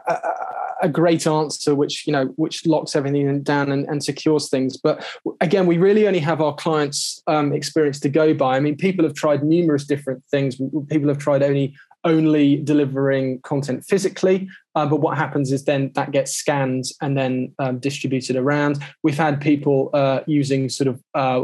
a 0.82 0.88
great 0.88 1.26
answer 1.26 1.74
which 1.74 2.06
you 2.06 2.12
know 2.12 2.26
which 2.36 2.66
locks 2.66 2.96
everything 2.96 3.42
down 3.42 3.70
and, 3.70 3.86
and 3.86 4.02
secures 4.02 4.48
things. 4.48 4.76
But 4.76 5.04
again, 5.40 5.66
we 5.66 5.78
really 5.78 6.06
only 6.06 6.18
have 6.20 6.40
our 6.40 6.54
clients' 6.54 7.22
um, 7.26 7.52
experience 7.52 8.00
to 8.00 8.08
go 8.08 8.34
by. 8.34 8.56
I 8.56 8.60
mean, 8.60 8.76
people 8.76 9.04
have 9.04 9.14
tried 9.14 9.42
numerous 9.42 9.84
different 9.84 10.24
things. 10.30 10.56
People 10.88 11.08
have 11.08 11.18
tried 11.18 11.42
only 11.42 11.74
only 12.04 12.56
delivering 12.56 13.40
content 13.42 13.84
physically. 13.84 14.48
Uh, 14.78 14.86
but 14.86 15.00
what 15.00 15.18
happens 15.18 15.50
is 15.50 15.64
then 15.64 15.90
that 15.96 16.12
gets 16.12 16.32
scanned 16.32 16.84
and 17.02 17.18
then 17.18 17.52
um, 17.58 17.80
distributed 17.80 18.36
around. 18.36 18.80
We've 19.02 19.18
had 19.18 19.40
people 19.40 19.90
uh, 19.92 20.20
using 20.28 20.68
sort 20.68 20.86
of 20.86 21.02
uh, 21.16 21.40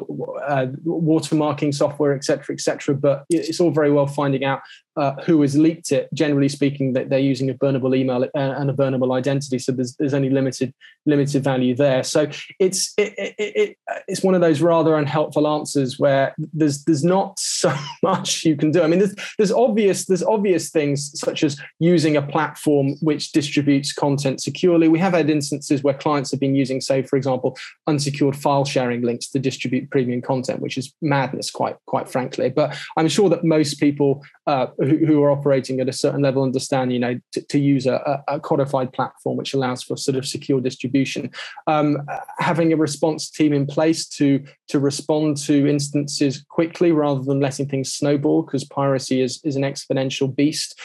uh 0.47 0.67
watermarking 0.87 1.75
software, 1.75 2.15
et 2.15 2.23
cetera, 2.23 2.55
et 2.55 2.61
cetera. 2.61 2.95
But 2.95 3.25
it's 3.29 3.59
all 3.59 3.73
very 3.73 3.91
well 3.91 4.07
finding 4.07 4.45
out 4.45 4.61
uh, 4.97 5.15
who 5.25 5.43
has 5.43 5.57
leaked 5.57 5.91
it. 5.91 6.09
Generally 6.15 6.51
speaking, 6.51 6.93
that 6.93 7.11
they're 7.11 7.19
using 7.19 7.51
a 7.51 7.55
burnable 7.55 7.97
email 7.97 8.23
uh, 8.23 8.29
and 8.35 8.71
a 8.71 8.73
burnable 8.73 9.13
identity, 9.17 9.59
so 9.59 9.73
there's 9.73 9.97
there's 9.97 10.15
only 10.15 10.31
limited 10.31 10.73
limited 11.07 11.43
value 11.43 11.75
there. 11.75 12.05
So 12.05 12.29
it's 12.61 12.95
it, 12.97 13.15
it, 13.19 13.35
it, 13.39 13.77
it's 14.07 14.23
one 14.23 14.35
of 14.35 14.41
those 14.41 14.61
rather 14.61 14.97
unhelpful 14.97 15.49
answers 15.49 15.99
where 15.99 16.35
there's 16.53 16.85
there's 16.85 17.05
not 17.05 17.39
so 17.41 17.75
much 18.03 18.45
you 18.45 18.57
can 18.57 18.71
do. 18.71 18.83
I 18.83 18.87
mean, 18.87 19.01
there's 19.01 19.15
there's 19.39 19.53
obvious 19.53 20.07
there's 20.07 20.23
obvious 20.23 20.71
things 20.71 21.19
such 21.19 21.43
as 21.43 21.61
using 21.81 22.17
a 22.17 22.23
platform 22.23 22.95
which 23.01 23.24
distributes 23.33 23.93
content 23.93 24.43
securely. 24.43 24.89
We 24.89 24.99
have 24.99 25.13
had 25.13 25.31
instances 25.31 25.83
where 25.83 25.95
clients 25.95 26.31
have 26.31 26.41
been 26.41 26.55
using, 26.55 26.81
say, 26.81 27.03
for 27.03 27.17
example, 27.17 27.57
unsecured 27.87 28.37
file 28.37 28.65
sharing 28.65 29.03
links 29.03 29.29
to 29.29 29.39
distribute 29.39 29.91
premium 29.91 30.23
content, 30.23 30.61
which 30.61 30.79
is 30.79 30.93
madness, 31.03 31.51
quite 31.51 31.77
quite 31.87 32.09
frankly. 32.09 32.51
But 32.51 32.77
I'm 32.97 33.09
sure 33.09 33.29
that 33.31 33.45
most 33.45 33.81
people 33.81 34.23
uh, 34.47 34.67
who, 34.79 34.99
who, 35.07 35.23
are 35.23 35.31
operating 35.31 35.81
at 35.81 35.89
a 35.89 35.93
certain 35.93 36.23
level 36.23 36.43
understand, 36.43 36.93
you 36.93 36.99
know, 36.99 37.19
to, 37.33 37.41
to 37.43 37.59
use 37.59 37.87
a, 37.87 38.23
a, 38.29 38.39
codified 38.41 38.93
platform 38.93 39.39
which 39.39 39.55
allows 39.55 39.83
for 39.83 39.97
sort 39.97 40.17
of 40.17 40.27
secure 40.27 40.61
distribution. 40.61 41.31
Um, 41.67 42.07
having 42.39 42.73
a 42.73 42.77
response 42.77 43.31
team 43.31 43.53
in 43.53 43.67
place 43.67 44.07
to 44.09 44.45
to 44.69 44.79
respond 44.79 45.37
to 45.39 45.67
instances 45.67 46.45
quickly 46.49 46.93
rather 46.93 47.23
than 47.23 47.41
letting 47.41 47.69
things 47.69 47.93
snowball, 47.93 48.43
because 48.43 48.65
piracy 48.65 49.21
is 49.21 49.41
is 49.45 49.57
an 49.57 49.63
exponential 49.63 50.35
beast 50.35 50.79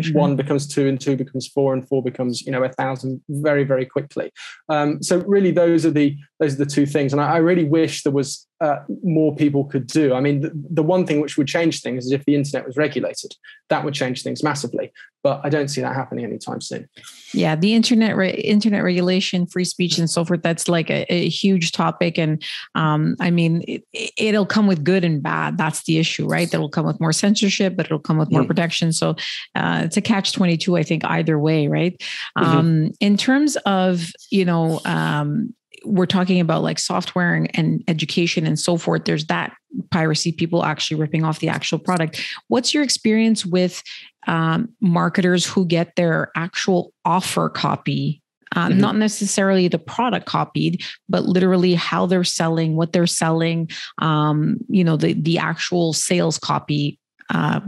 sure. 0.00 0.14
one 0.14 0.36
becomes 0.36 0.66
two 0.66 0.88
and 0.88 1.00
two 1.00 1.16
becomes 1.16 1.46
four 1.48 1.72
and 1.72 1.86
four 1.88 2.02
becomes 2.02 2.42
you 2.42 2.52
know 2.52 2.62
a 2.62 2.68
thousand 2.68 3.20
very 3.28 3.64
very 3.64 3.86
quickly 3.86 4.32
um, 4.68 5.02
so 5.02 5.18
really 5.26 5.50
those 5.50 5.84
are 5.84 5.90
the 5.90 6.16
those 6.40 6.54
are 6.54 6.64
the 6.64 6.66
two 6.66 6.86
things 6.86 7.12
and 7.12 7.20
I, 7.20 7.34
I 7.34 7.36
really 7.38 7.64
wish 7.64 8.02
there 8.02 8.12
was 8.12 8.46
uh, 8.60 8.78
more 9.02 9.34
people 9.34 9.64
could 9.64 9.86
do. 9.86 10.14
I 10.14 10.20
mean, 10.20 10.40
the, 10.40 10.52
the, 10.70 10.82
one 10.82 11.06
thing 11.06 11.20
which 11.20 11.36
would 11.36 11.48
change 11.48 11.82
things 11.82 12.06
is 12.06 12.12
if 12.12 12.24
the 12.24 12.36
internet 12.36 12.66
was 12.66 12.76
regulated. 12.76 13.34
That 13.68 13.84
would 13.84 13.94
change 13.94 14.22
things 14.22 14.42
massively. 14.42 14.92
But 15.24 15.40
I 15.42 15.48
don't 15.48 15.68
see 15.68 15.80
that 15.80 15.94
happening 15.94 16.24
anytime 16.24 16.60
soon. 16.60 16.88
Yeah, 17.32 17.56
the 17.56 17.74
internet 17.74 18.14
re- 18.14 18.34
internet 18.34 18.84
regulation, 18.84 19.46
free 19.46 19.64
speech, 19.64 19.98
and 19.98 20.08
so 20.08 20.24
forth. 20.24 20.42
That's 20.42 20.68
like 20.68 20.90
a, 20.90 21.10
a 21.12 21.28
huge 21.28 21.72
topic, 21.72 22.18
and 22.18 22.42
um, 22.74 23.16
I 23.20 23.30
mean, 23.30 23.64
it, 23.92 24.34
will 24.34 24.44
come 24.44 24.66
with 24.66 24.84
good 24.84 25.02
and 25.02 25.22
bad. 25.22 25.56
That's 25.56 25.84
the 25.84 25.98
issue, 25.98 26.26
right? 26.26 26.50
That'll 26.50 26.68
come 26.68 26.86
with 26.86 27.00
more 27.00 27.12
censorship, 27.12 27.74
but 27.74 27.86
it'll 27.86 27.98
come 27.98 28.18
with 28.18 28.30
more 28.30 28.42
mm. 28.42 28.46
protection. 28.46 28.92
So 28.92 29.16
uh, 29.54 29.82
it's 29.84 29.96
a 29.96 30.02
catch 30.02 30.32
twenty 30.32 30.58
two. 30.58 30.76
I 30.76 30.82
think 30.82 31.04
either 31.06 31.38
way, 31.38 31.68
right? 31.68 31.98
Mm-hmm. 32.38 32.44
Um, 32.44 32.90
in 33.00 33.16
terms 33.16 33.56
of 33.64 34.12
you 34.30 34.44
know. 34.44 34.80
Um, 34.84 35.54
we're 35.84 36.06
talking 36.06 36.40
about 36.40 36.62
like 36.62 36.78
software 36.78 37.34
and, 37.34 37.50
and 37.54 37.84
education 37.88 38.46
and 38.46 38.58
so 38.58 38.76
forth, 38.76 39.04
there's 39.04 39.26
that 39.26 39.54
piracy, 39.90 40.32
people 40.32 40.64
actually 40.64 41.00
ripping 41.00 41.24
off 41.24 41.40
the 41.40 41.48
actual 41.48 41.78
product. 41.78 42.20
What's 42.48 42.74
your 42.74 42.82
experience 42.82 43.44
with 43.44 43.82
um, 44.26 44.70
marketers 44.80 45.46
who 45.46 45.66
get 45.66 45.96
their 45.96 46.30
actual 46.36 46.92
offer 47.04 47.48
copy 47.48 48.22
uh, 48.54 48.68
mm-hmm. 48.68 48.78
not 48.78 48.96
necessarily 48.96 49.68
the 49.68 49.78
product 49.78 50.26
copied, 50.26 50.82
but 51.08 51.24
literally 51.24 51.74
how 51.74 52.06
they're 52.06 52.24
selling, 52.24 52.76
what 52.76 52.92
they're 52.92 53.06
selling, 53.06 53.68
um, 53.98 54.58
you 54.68 54.84
know, 54.84 54.96
the 54.96 55.14
the 55.14 55.38
actual 55.38 55.92
sales 55.92 56.38
copy 56.38 56.98
uh, 57.30 57.60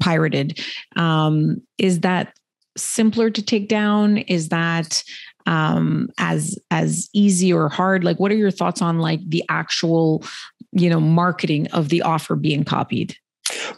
pirated. 0.00 0.60
Um, 0.96 1.62
is 1.78 2.00
that 2.00 2.34
simpler 2.76 3.30
to 3.30 3.42
take 3.42 3.68
down? 3.68 4.18
Is 4.18 4.48
that 4.48 5.02
um, 5.46 6.08
as 6.18 6.58
as 6.70 7.08
easy 7.12 7.52
or 7.52 7.68
hard? 7.68 8.04
Like, 8.04 8.18
what 8.18 8.32
are 8.32 8.36
your 8.36 8.50
thoughts 8.50 8.82
on 8.82 8.98
like 8.98 9.20
the 9.28 9.44
actual, 9.48 10.24
you 10.72 10.90
know, 10.90 11.00
marketing 11.00 11.66
of 11.68 11.88
the 11.88 12.02
offer 12.02 12.36
being 12.36 12.64
copied? 12.64 13.16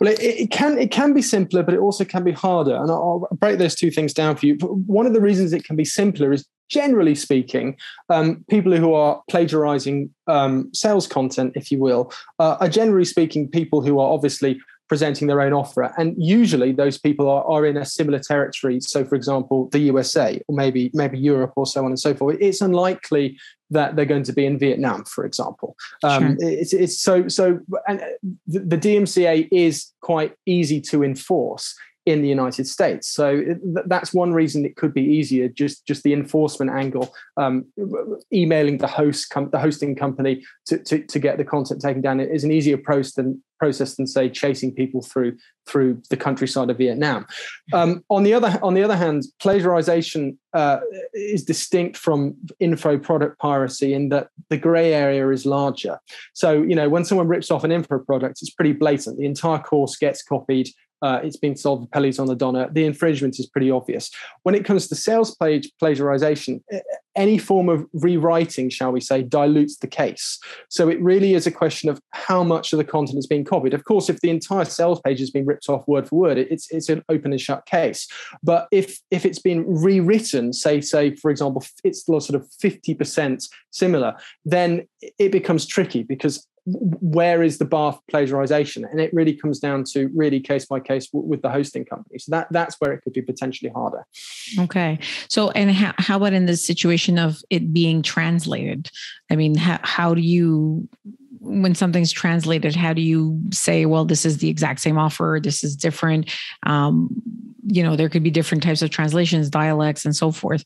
Well, 0.01 0.11
it, 0.13 0.21
it, 0.21 0.51
can 0.51 0.79
it 0.79 0.91
can 0.91 1.13
be 1.13 1.23
simpler, 1.23 1.63
but 1.63 1.75
it 1.75 1.81
also 1.81 2.05
can 2.05 2.23
be 2.23 2.33
harder. 2.33 2.75
And 2.75 2.91
I'll 2.91 3.29
break 3.33 3.59
those 3.59 3.75
two 3.75 3.91
things 3.91 4.13
down 4.15 4.37
for 4.37 4.47
you. 4.47 4.55
One 4.57 5.07
of 5.07 5.13
the 5.13 5.21
reasons 5.21 5.53
it 5.53 5.65
can 5.65 5.77
be 5.77 5.85
simpler 5.85 6.33
is 6.33 6.47
generally 6.69 7.15
speaking, 7.15 7.77
um, 8.11 8.45
people 8.49 8.77
who 8.77 8.93
are 8.93 9.23
plagiarizing 9.31 10.11
um, 10.27 10.71
sales 10.73 11.07
content, 11.07 11.53
if 11.55 11.71
you 11.71 11.79
will, 11.79 12.13
uh, 12.39 12.57
are 12.61 12.69
generally 12.69 13.05
speaking 13.05 13.49
people 13.49 13.83
who 13.83 14.01
are 14.01 14.13
obviously 14.13 14.59
presenting 14.89 15.27
their 15.29 15.41
own 15.41 15.53
offer. 15.53 15.93
And 15.99 16.15
usually 16.17 16.73
those 16.73 16.99
people 16.99 17.29
are, 17.29 17.45
are 17.45 17.67
in 17.67 17.77
a 17.77 17.85
similar 17.85 18.19
territory. 18.19 18.81
So, 18.81 19.05
for 19.05 19.15
example, 19.15 19.69
the 19.71 19.81
USA 19.81 20.41
or 20.47 20.55
maybe 20.55 20.91
maybe 20.95 21.19
Europe 21.19 21.53
or 21.57 21.67
so 21.67 21.85
on 21.85 21.91
and 21.91 21.99
so 21.99 22.15
forth. 22.15 22.37
It's 22.41 22.61
unlikely 22.61 23.39
that 23.71 23.97
they're 23.97 24.05
going 24.05 24.23
to 24.23 24.33
be 24.33 24.47
in 24.47 24.59
Vietnam, 24.59 25.05
for 25.05 25.25
example. 25.25 25.77
Um, 26.05 26.39
sure. 26.39 26.49
it's, 26.49 26.73
it's 26.73 27.01
so 27.01 27.29
so, 27.29 27.61
and 27.89 28.01
the, 28.47 28.61
the 28.61 28.79
DMCA 28.79 29.49
is 29.51 29.93
quite 30.01 30.35
easy 30.47 30.81
to 30.83 31.03
enforce 31.03 31.75
in 32.07 32.23
the 32.23 32.29
United 32.29 32.69
States. 32.69 33.09
So 33.09 33.43
that's 33.87 34.15
one 34.15 34.33
reason 34.33 34.65
it 34.65 34.77
could 34.77 34.95
be 34.95 35.03
easier. 35.03 35.49
Just 35.49 35.85
just 35.87 36.05
the 36.05 36.13
enforcement 36.13 36.71
angle, 36.71 37.13
um, 37.37 37.67
emailing 38.33 38.79
the 38.79 38.87
host, 38.87 39.31
com- 39.31 39.51
the 39.51 39.59
hosting 39.59 39.97
company 39.97 40.45
to, 40.67 40.79
to, 40.79 41.05
to 41.05 41.19
get 41.19 41.37
the 41.37 41.45
content 41.45 41.81
taken 41.83 42.01
down 42.01 42.21
is 42.21 42.45
an 42.45 42.53
easier 42.53 42.79
process 42.79 43.15
than 43.15 43.43
process 43.59 43.97
than 43.97 44.07
say 44.07 44.29
chasing 44.29 44.73
people 44.73 45.03
through 45.03 45.37
through 45.67 46.01
the 46.11 46.17
countryside 46.17 46.71
of 46.71 46.79
Vietnam. 46.79 47.27
Um, 47.73 48.05
on 48.09 48.23
the 48.23 48.35
other 48.35 48.57
on 48.63 48.75
the 48.75 48.85
other 48.85 48.97
hand, 48.97 49.25
plagiarization 49.43 50.37
uh, 50.53 50.79
is 51.13 51.45
distinct 51.45 51.97
from 51.97 52.37
info 52.61 52.99
product 52.99 53.41
piracy 53.41 53.95
in 53.95 54.11
that 54.11 54.29
the 54.49 54.59
grey 54.59 54.95
area 54.95 55.29
is 55.31 55.45
larger. 55.45 55.99
So 56.35 56.63
you 56.63 56.77
know 56.77 56.89
when 56.89 57.05
someone 57.05 57.27
rips 57.27 57.51
off 57.51 57.65
an 57.65 57.73
info 57.73 57.99
product, 57.99 58.39
it's 58.43 58.51
pretty 58.51 58.75
blatant. 58.75 59.19
The 59.19 59.27
entire 59.27 59.59
course 59.59 59.97
gets 59.97 60.23
copied 60.23 60.69
uh, 61.03 61.21
it's 61.23 61.37
been 61.37 61.57
sold 61.57 61.83
for 61.83 61.89
pennies 61.89 62.19
on 62.19 62.27
the 62.27 62.35
dollar. 62.35 62.69
The 62.71 62.85
infringement 62.85 63.39
is 63.39 63.47
pretty 63.47 63.71
obvious. 63.71 64.11
When 64.43 64.55
it 64.55 64.65
comes 64.65 64.89
to 64.89 64.95
sales 64.95 65.35
page 65.35 65.71
plagiarization, 65.81 66.61
any 67.15 67.39
form 67.39 67.69
of 67.69 67.87
rewriting, 67.95 68.69
shall 68.69 68.93
we 68.93 69.01
say, 69.01 69.23
dilutes 69.23 69.79
the 69.79 69.87
case. 69.87 70.39
So 70.69 70.89
it 70.89 71.01
really 71.01 71.35
is 71.35 71.47
a 71.47 71.51
question 71.51 71.89
of 71.89 72.01
how 72.11 72.45
much 72.45 72.73
of 72.73 72.77
the 72.79 72.85
content 72.85 73.19
is 73.19 73.27
being 73.27 73.45
copied. 73.45 73.75
Of 73.75 73.85
course, 73.85 74.09
if 74.09 74.21
the 74.21 74.31
entire 74.31 74.65
sales 74.65 75.01
page 75.01 75.19
has 75.21 75.31
been 75.31 75.47
ripped 75.47 75.69
off 75.69 75.87
word 75.89 76.09
for 76.09 76.17
word, 76.17 76.39
it's 76.39 76.71
it's 76.71 76.89
an 76.89 77.03
open 77.09 77.33
and 77.33 77.41
shut 77.41 77.67
case. 77.67 78.07
But 78.43 78.69
if 78.71 78.99
if 79.11 79.25
it's 79.25 79.39
been 79.39 79.65
rewritten, 79.67 80.53
say 80.53 80.81
say 80.81 81.15
for 81.17 81.31
example, 81.31 81.65
it's 81.85 82.05
sort 82.05 82.35
of 82.35 82.47
fifty 82.61 82.95
percent 82.95 83.45
similar, 83.71 84.15
then 84.45 84.87
it 85.19 85.33
becomes 85.33 85.67
tricky 85.67 86.03
because 86.03 86.47
where 86.67 87.45
is 87.45 87.59
the 87.59 87.65
bar 87.65 87.93
for 87.93 88.01
plagiarization? 88.11 88.91
And 88.91 89.01
it 89.01 89.15
really 89.15 89.33
comes 89.33 89.61
down 89.61 89.85
to 89.93 90.11
really 90.15 90.41
case 90.41 90.67
by 90.67 90.81
case 90.81 91.09
with 91.13 91.41
the 91.43 91.51
hosting 91.51 91.85
company 91.85 92.19
so 92.19 92.31
that 92.31 92.49
that's 92.51 92.77
where 92.81 92.93
it 92.93 93.03
could 93.03 93.13
be 93.13 93.23
potentially 93.23 93.71
harder. 93.71 94.05
Okay. 94.59 94.99
So 95.29 95.51
and 95.53 95.71
how, 95.71 95.95
how 95.99 96.17
about 96.17 96.33
in 96.33 96.47
the 96.47 96.57
situation 96.57 97.19
of 97.19 97.41
it 97.51 97.73
being 97.73 98.03
translated? 98.03 98.91
I 99.31 99.37
mean 99.37 99.55
how, 99.55 99.79
how 99.83 100.15
do 100.15 100.21
you 100.21 100.89
when 101.39 101.77
something's 101.77 102.11
translated 102.11 102.75
how 102.75 102.93
do 102.93 103.01
you 103.01 103.41
say 103.53 103.87
well 103.87 104.05
this 104.05 104.27
is 104.27 104.39
the 104.39 104.49
exact 104.49 104.81
same 104.81 104.99
offer 104.99 105.39
this 105.41 105.63
is 105.63 105.77
different? 105.77 106.31
Um, 106.65 107.23
you 107.69 107.83
know 107.83 107.95
there 107.95 108.09
could 108.09 108.25
be 108.25 108.31
different 108.31 108.65
types 108.65 108.83
of 108.83 108.91
translations 108.91 109.51
dialects 109.51 110.05
and 110.05 110.17
so 110.17 110.33
forth 110.33 110.65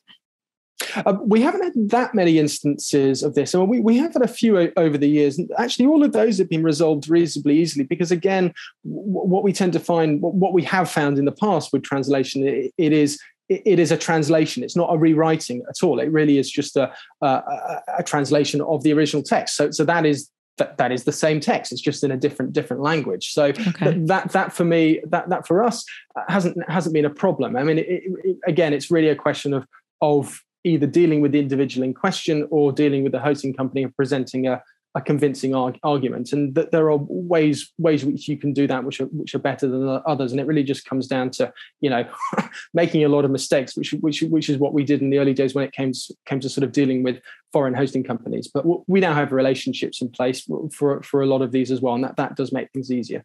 uh, 1.07 1.17
we 1.23 1.41
haven't 1.41 1.63
had 1.63 1.73
that 1.91 2.15
many 2.15 2.39
instances 2.39 3.23
of 3.23 3.35
this. 3.35 3.55
I 3.55 3.59
mean, 3.59 3.69
we, 3.69 3.81
we 3.81 3.97
have 3.99 4.13
had 4.13 4.23
a 4.23 4.29
few 4.29 4.73
over 4.77 4.99
the 4.99 5.09
years. 5.09 5.39
And 5.39 5.51
actually, 5.59 5.87
all 5.87 6.03
of 6.05 6.13
those 6.13 6.39
have 6.39 6.49
been 6.49 6.63
resolved 6.63 7.09
reasonably 7.09 7.59
easily 7.59 7.85
because, 7.85 8.11
again, 8.11 8.53
w- 8.85 9.29
what 9.33 9.43
we 9.43 9.53
tend 9.53 9.73
to 9.75 9.81
find, 9.81 10.21
what 10.21 10.53
we 10.53 10.63
have 10.65 10.91
found 10.91 11.19
in 11.19 11.25
the 11.25 11.33
past 11.33 11.73
with 11.73 11.83
translation, 11.83 12.47
it, 12.47 12.73
it 12.79 12.93
is 12.93 13.19
it 13.49 13.81
is 13.81 13.91
a 13.91 13.97
translation. 13.97 14.63
It's 14.63 14.77
not 14.77 14.95
a 14.95 14.97
rewriting 14.97 15.63
at 15.69 15.83
all. 15.83 15.99
It 15.99 16.11
really 16.13 16.39
is 16.39 16.49
just 16.49 16.77
a, 16.77 16.93
a, 17.21 17.81
a 17.99 18.03
translation 18.05 18.61
of 18.61 18.85
the 18.85 18.93
original 18.93 19.25
text. 19.25 19.57
So, 19.57 19.73
so 19.73 19.85
that 19.85 20.07
is 20.07 20.31
that, 20.59 20.79
that 20.79 20.93
is 20.93 21.05
the 21.05 21.13
same 21.13 21.41
text. 21.41 21.73
It's 21.73 21.81
just 21.81 22.05
in 22.05 22.13
a 22.13 22.17
different 22.17 22.53
different 22.53 22.83
language. 22.83 23.33
So 23.33 23.47
okay. 23.47 23.99
that 24.07 24.31
that 24.33 24.53
for 24.53 24.65
me, 24.65 25.01
that 25.09 25.29
that 25.31 25.47
for 25.47 25.65
us 25.65 25.85
uh, 26.15 26.23
hasn't 26.29 26.57
hasn't 26.71 26.95
been 26.95 27.05
a 27.05 27.11
problem. 27.11 27.57
I 27.57 27.65
mean, 27.65 27.79
it, 27.79 27.87
it, 27.89 28.37
again, 28.47 28.73
it's 28.73 28.91
really 28.91 29.09
a 29.09 29.17
question 29.17 29.53
of 29.53 29.67
of 30.01 30.41
either 30.65 30.87
dealing 30.87 31.21
with 31.21 31.33
the 31.33 31.39
individual 31.39 31.85
in 31.85 31.95
question 31.95 32.47
or 32.51 32.73
dealing 32.73 33.03
with 33.03 33.13
the 33.13 33.21
hosting 33.21 33.55
company 33.55 33.83
and 33.83 33.95
presenting 33.95 34.47
a, 34.47 34.63
a 34.95 35.01
convincing 35.01 35.55
arg- 35.55 35.79
argument. 35.83 36.33
And 36.33 36.55
that 36.55 36.73
there 36.73 36.91
are 36.91 36.99
ways 36.99 37.73
ways 37.79 38.05
which 38.05 38.29
you 38.29 38.37
can 38.37 38.53
do 38.53 38.67
that 38.67 38.85
which 38.85 39.01
are 39.01 39.07
which 39.07 39.35
are 39.35 39.39
better 39.39 39.69
than 39.69 40.03
others. 40.07 40.33
And 40.33 40.41
it 40.41 40.47
really 40.47 40.65
just 40.65 40.85
comes 40.85 41.07
down 41.07 41.31
to 41.33 41.53
you 41.81 41.91
know 41.91 42.05
making 42.75 43.05
a 43.05 43.09
lot 43.09 43.25
of 43.25 43.31
mistakes 43.31 43.77
which 43.77 43.93
which 44.01 44.23
which 44.23 44.49
is 44.49 44.59
what 44.59 44.75
we 44.75 44.85
did 44.85 45.01
in 45.01 45.11
the 45.11 45.19
early 45.19 45.35
days 45.35 45.55
when 45.55 45.65
it 45.65 45.73
came 45.73 45.93
to, 45.93 46.15
came 46.27 46.41
to 46.41 46.49
sort 46.49 46.65
of 46.65 46.73
dealing 46.73 47.03
with 47.03 47.21
foreign 47.53 47.75
hosting 47.75 48.05
companies. 48.05 48.49
But 48.53 48.65
we 48.89 49.01
now 49.01 49.15
have 49.15 49.33
relationships 49.33 50.01
in 50.01 50.11
place 50.11 50.47
for 50.73 51.03
for 51.03 51.23
a 51.23 51.27
lot 51.27 51.43
of 51.43 51.53
these 51.53 51.71
as 51.71 51.81
well, 51.81 51.95
and 51.95 52.05
that 52.05 52.17
that 52.17 52.37
does 52.37 52.53
make 52.53 52.71
things 52.73 52.91
easier. 52.91 53.25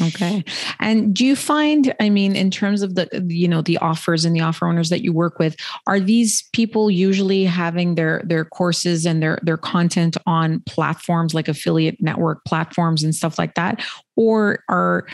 Okay. 0.00 0.42
And 0.80 1.14
do 1.14 1.24
you 1.24 1.36
find, 1.36 1.94
I 2.00 2.10
mean, 2.10 2.34
in 2.34 2.50
terms 2.50 2.82
of 2.82 2.96
the 2.96 3.08
you 3.28 3.48
know 3.48 3.62
the 3.62 3.78
offers 3.78 4.24
and 4.24 4.34
the 4.34 4.40
offer 4.40 4.66
owners 4.66 4.90
that 4.90 5.02
you 5.02 5.12
work 5.12 5.38
with, 5.38 5.56
are 5.86 6.00
these 6.00 6.48
people 6.52 6.90
usually 6.90 7.44
having 7.44 7.94
their 7.94 8.22
their 8.24 8.44
courses 8.44 9.06
and 9.06 9.22
their 9.22 9.38
their 9.42 9.56
content 9.56 10.16
on 10.26 10.60
platforms 10.66 11.34
like 11.34 11.48
affiliate 11.48 12.00
network 12.00 12.44
platforms 12.44 13.02
and 13.02 13.14
stuff 13.14 13.38
like 13.38 13.54
that, 13.54 13.84
or 14.16 14.64
are 14.68 15.06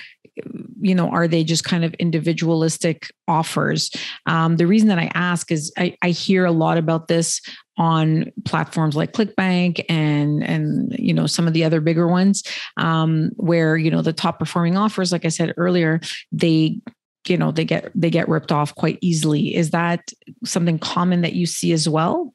you 0.80 0.94
know 0.94 1.08
are 1.10 1.28
they 1.28 1.44
just 1.44 1.64
kind 1.64 1.84
of 1.84 1.92
individualistic 1.94 3.12
offers 3.28 3.90
um, 4.26 4.56
the 4.56 4.66
reason 4.66 4.88
that 4.88 4.98
i 4.98 5.10
ask 5.14 5.50
is 5.50 5.72
I, 5.76 5.96
I 6.02 6.10
hear 6.10 6.44
a 6.44 6.52
lot 6.52 6.78
about 6.78 7.08
this 7.08 7.40
on 7.80 8.30
platforms 8.44 8.94
like 8.94 9.12
clickbank 9.12 9.82
and 9.88 10.44
and 10.44 10.94
you 10.98 11.14
know 11.14 11.26
some 11.26 11.46
of 11.46 11.54
the 11.54 11.64
other 11.64 11.80
bigger 11.80 12.06
ones 12.06 12.44
um, 12.76 13.30
where 13.36 13.74
you 13.78 13.90
know 13.90 14.02
the 14.02 14.12
top 14.12 14.38
performing 14.38 14.76
offers 14.76 15.10
like 15.10 15.24
i 15.24 15.28
said 15.28 15.54
earlier 15.56 15.98
they 16.30 16.78
you 17.26 17.38
know 17.38 17.50
they 17.50 17.64
get 17.64 17.90
they 17.94 18.10
get 18.10 18.28
ripped 18.28 18.52
off 18.52 18.74
quite 18.74 18.98
easily 19.00 19.56
is 19.56 19.70
that 19.70 20.12
something 20.44 20.78
common 20.78 21.22
that 21.22 21.32
you 21.32 21.46
see 21.46 21.72
as 21.72 21.88
well 21.88 22.34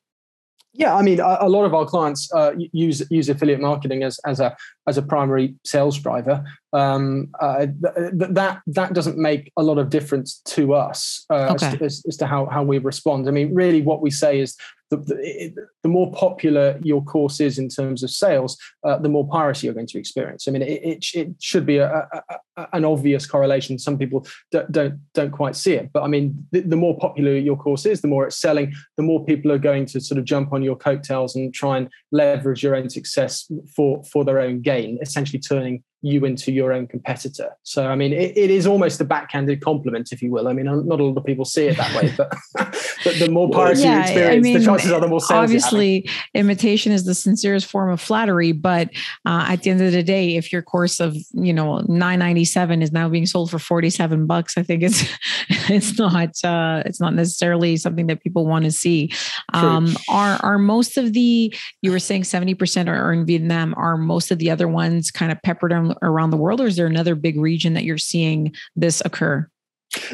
yeah, 0.77 0.93
I 0.93 1.03
mean, 1.03 1.21
a, 1.21 1.37
a 1.39 1.47
lot 1.47 1.63
of 1.63 1.73
our 1.73 1.85
clients 1.85 2.29
uh, 2.33 2.51
use 2.73 3.01
use 3.09 3.29
affiliate 3.29 3.61
marketing 3.61 4.03
as 4.03 4.19
as 4.25 4.41
a 4.41 4.57
as 4.89 4.97
a 4.97 5.01
primary 5.01 5.55
sales 5.63 5.97
driver. 5.97 6.43
Um, 6.75 7.29
uh, 7.39 7.67
th- 7.67 8.31
that 8.31 8.61
that 8.67 8.93
doesn't 8.93 9.17
make 9.17 9.51
a 9.55 9.63
lot 9.63 9.77
of 9.77 9.89
difference 9.89 10.41
to 10.55 10.73
us 10.73 11.25
uh, 11.29 11.53
okay. 11.53 11.67
as, 11.67 11.73
to, 11.73 11.85
as, 11.85 12.03
as, 12.09 12.17
to 12.17 12.25
how 12.25 12.47
how 12.47 12.63
we 12.63 12.79
respond. 12.79 13.29
I 13.29 13.31
mean, 13.31 13.53
really, 13.53 13.81
what 13.81 14.01
we 14.01 14.11
say 14.11 14.39
is 14.39 14.57
the, 14.91 14.97
the, 14.97 15.67
the 15.83 15.89
more 15.89 16.11
popular 16.11 16.79
your 16.83 17.03
course 17.03 17.39
is 17.39 17.57
in 17.57 17.69
terms 17.69 18.03
of 18.03 18.11
sales, 18.11 18.57
uh, 18.83 18.97
the 18.97 19.09
more 19.09 19.27
piracy 19.27 19.67
you're 19.67 19.73
going 19.73 19.87
to 19.87 19.99
experience. 19.99 20.47
I 20.47 20.51
mean, 20.51 20.61
it, 20.61 20.83
it, 20.83 21.05
it 21.13 21.27
should 21.39 21.65
be 21.65 21.77
a, 21.77 22.07
a, 22.11 22.21
a, 22.57 22.67
an 22.73 22.85
obvious 22.85 23.25
correlation. 23.25 23.79
Some 23.79 23.97
people 23.97 24.27
don't, 24.51 24.71
don't, 24.71 24.99
don't 25.13 25.31
quite 25.31 25.55
see 25.55 25.73
it, 25.73 25.89
but 25.91 26.03
I 26.03 26.07
mean, 26.07 26.47
the, 26.51 26.61
the, 26.61 26.75
more 26.75 26.97
popular 26.99 27.35
your 27.35 27.57
course 27.57 27.85
is, 27.85 28.01
the 28.01 28.07
more 28.07 28.27
it's 28.27 28.37
selling, 28.37 28.73
the 28.97 29.03
more 29.03 29.25
people 29.25 29.51
are 29.51 29.57
going 29.57 29.85
to 29.87 29.99
sort 29.99 30.19
of 30.19 30.25
jump 30.25 30.53
on 30.53 30.61
your 30.61 30.75
coattails 30.75 31.35
and 31.35 31.53
try 31.53 31.77
and 31.77 31.89
leverage 32.11 32.61
your 32.61 32.75
own 32.75 32.89
success 32.89 33.51
for 33.75 34.03
for 34.03 34.23
their 34.23 34.39
own 34.39 34.61
gain, 34.61 34.99
essentially 35.01 35.39
turning 35.39 35.83
you 36.05 36.23
into 36.23 36.51
your 36.51 36.71
own 36.71 36.85
competitor. 36.85 37.49
So, 37.63 37.87
I 37.87 37.95
mean, 37.95 38.13
it, 38.13 38.37
it 38.37 38.51
is 38.51 38.67
almost 38.67 39.01
a 39.01 39.03
backhanded 39.03 39.61
compliment, 39.61 40.11
if 40.11 40.21
you 40.21 40.29
will. 40.29 40.47
I 40.47 40.53
mean, 40.53 40.65
not 40.65 40.99
a 40.99 41.03
lot 41.03 41.17
of 41.17 41.25
people 41.25 41.45
see 41.45 41.65
it 41.65 41.77
that 41.77 41.95
way, 41.95 42.13
but, 42.15 42.31
but 43.05 43.19
the 43.19 43.29
more 43.29 43.49
piracy 43.49 43.83
well, 43.83 43.91
yeah, 43.91 43.95
you 43.97 44.01
experience, 44.01 44.35
I 44.35 44.39
mean, 44.39 44.59
the 44.59 44.65
chances 44.65 44.91
are 44.91 44.99
the 44.99 45.07
more 45.07 45.21
sales. 45.21 45.43
Obviously, 45.43 46.09
imitation 46.33 46.91
is 46.91 47.05
the 47.05 47.13
sincerest 47.13 47.67
form 47.67 47.91
of 47.91 48.01
flattery, 48.01 48.51
but 48.51 48.89
uh, 49.25 49.45
at 49.47 49.61
the 49.61 49.69
end 49.69 49.81
of 49.81 49.91
the 49.91 50.01
day, 50.01 50.35
if 50.35 50.51
your 50.51 50.63
course 50.63 50.99
of 50.99 51.15
you 51.33 51.53
know 51.53 51.79
nine 51.87 52.19
ninety 52.19 52.43
seven 52.43 52.81
is 52.81 52.91
now 52.91 53.07
being 53.07 53.27
sold 53.27 53.51
for 53.51 53.59
forty 53.59 53.91
seven 53.91 54.25
bucks, 54.25 54.57
I 54.57 54.63
think 54.63 54.81
it's 54.81 55.03
it's 55.69 55.97
not 55.99 56.43
uh, 56.43 56.81
it's 56.85 56.99
not 56.99 57.13
necessarily 57.13 57.77
something 57.77 58.07
that 58.07 58.23
people 58.23 58.47
want 58.47 58.65
to 58.65 58.71
see. 58.71 59.11
Um, 59.53 59.95
are 60.09 60.39
are 60.41 60.57
most 60.57 60.97
of 60.97 61.13
the 61.13 61.53
you 61.81 61.91
were 61.91 61.99
saying 61.99 62.23
seventy 62.23 62.55
percent 62.55 62.89
are 62.89 63.13
in 63.13 63.25
Vietnam? 63.25 63.75
Are 63.77 63.97
most 63.97 64.31
of 64.31 64.39
the 64.39 64.49
other 64.49 64.67
ones 64.67 65.11
kind 65.11 65.31
of 65.31 65.41
peppered 65.43 65.71
around 66.01 66.31
the 66.31 66.37
world, 66.37 66.59
or 66.59 66.65
is 66.65 66.75
there 66.75 66.87
another 66.87 67.13
big 67.13 67.39
region 67.39 67.75
that 67.75 67.83
you're 67.83 67.99
seeing 67.99 68.53
this 68.75 69.01
occur? 69.05 69.47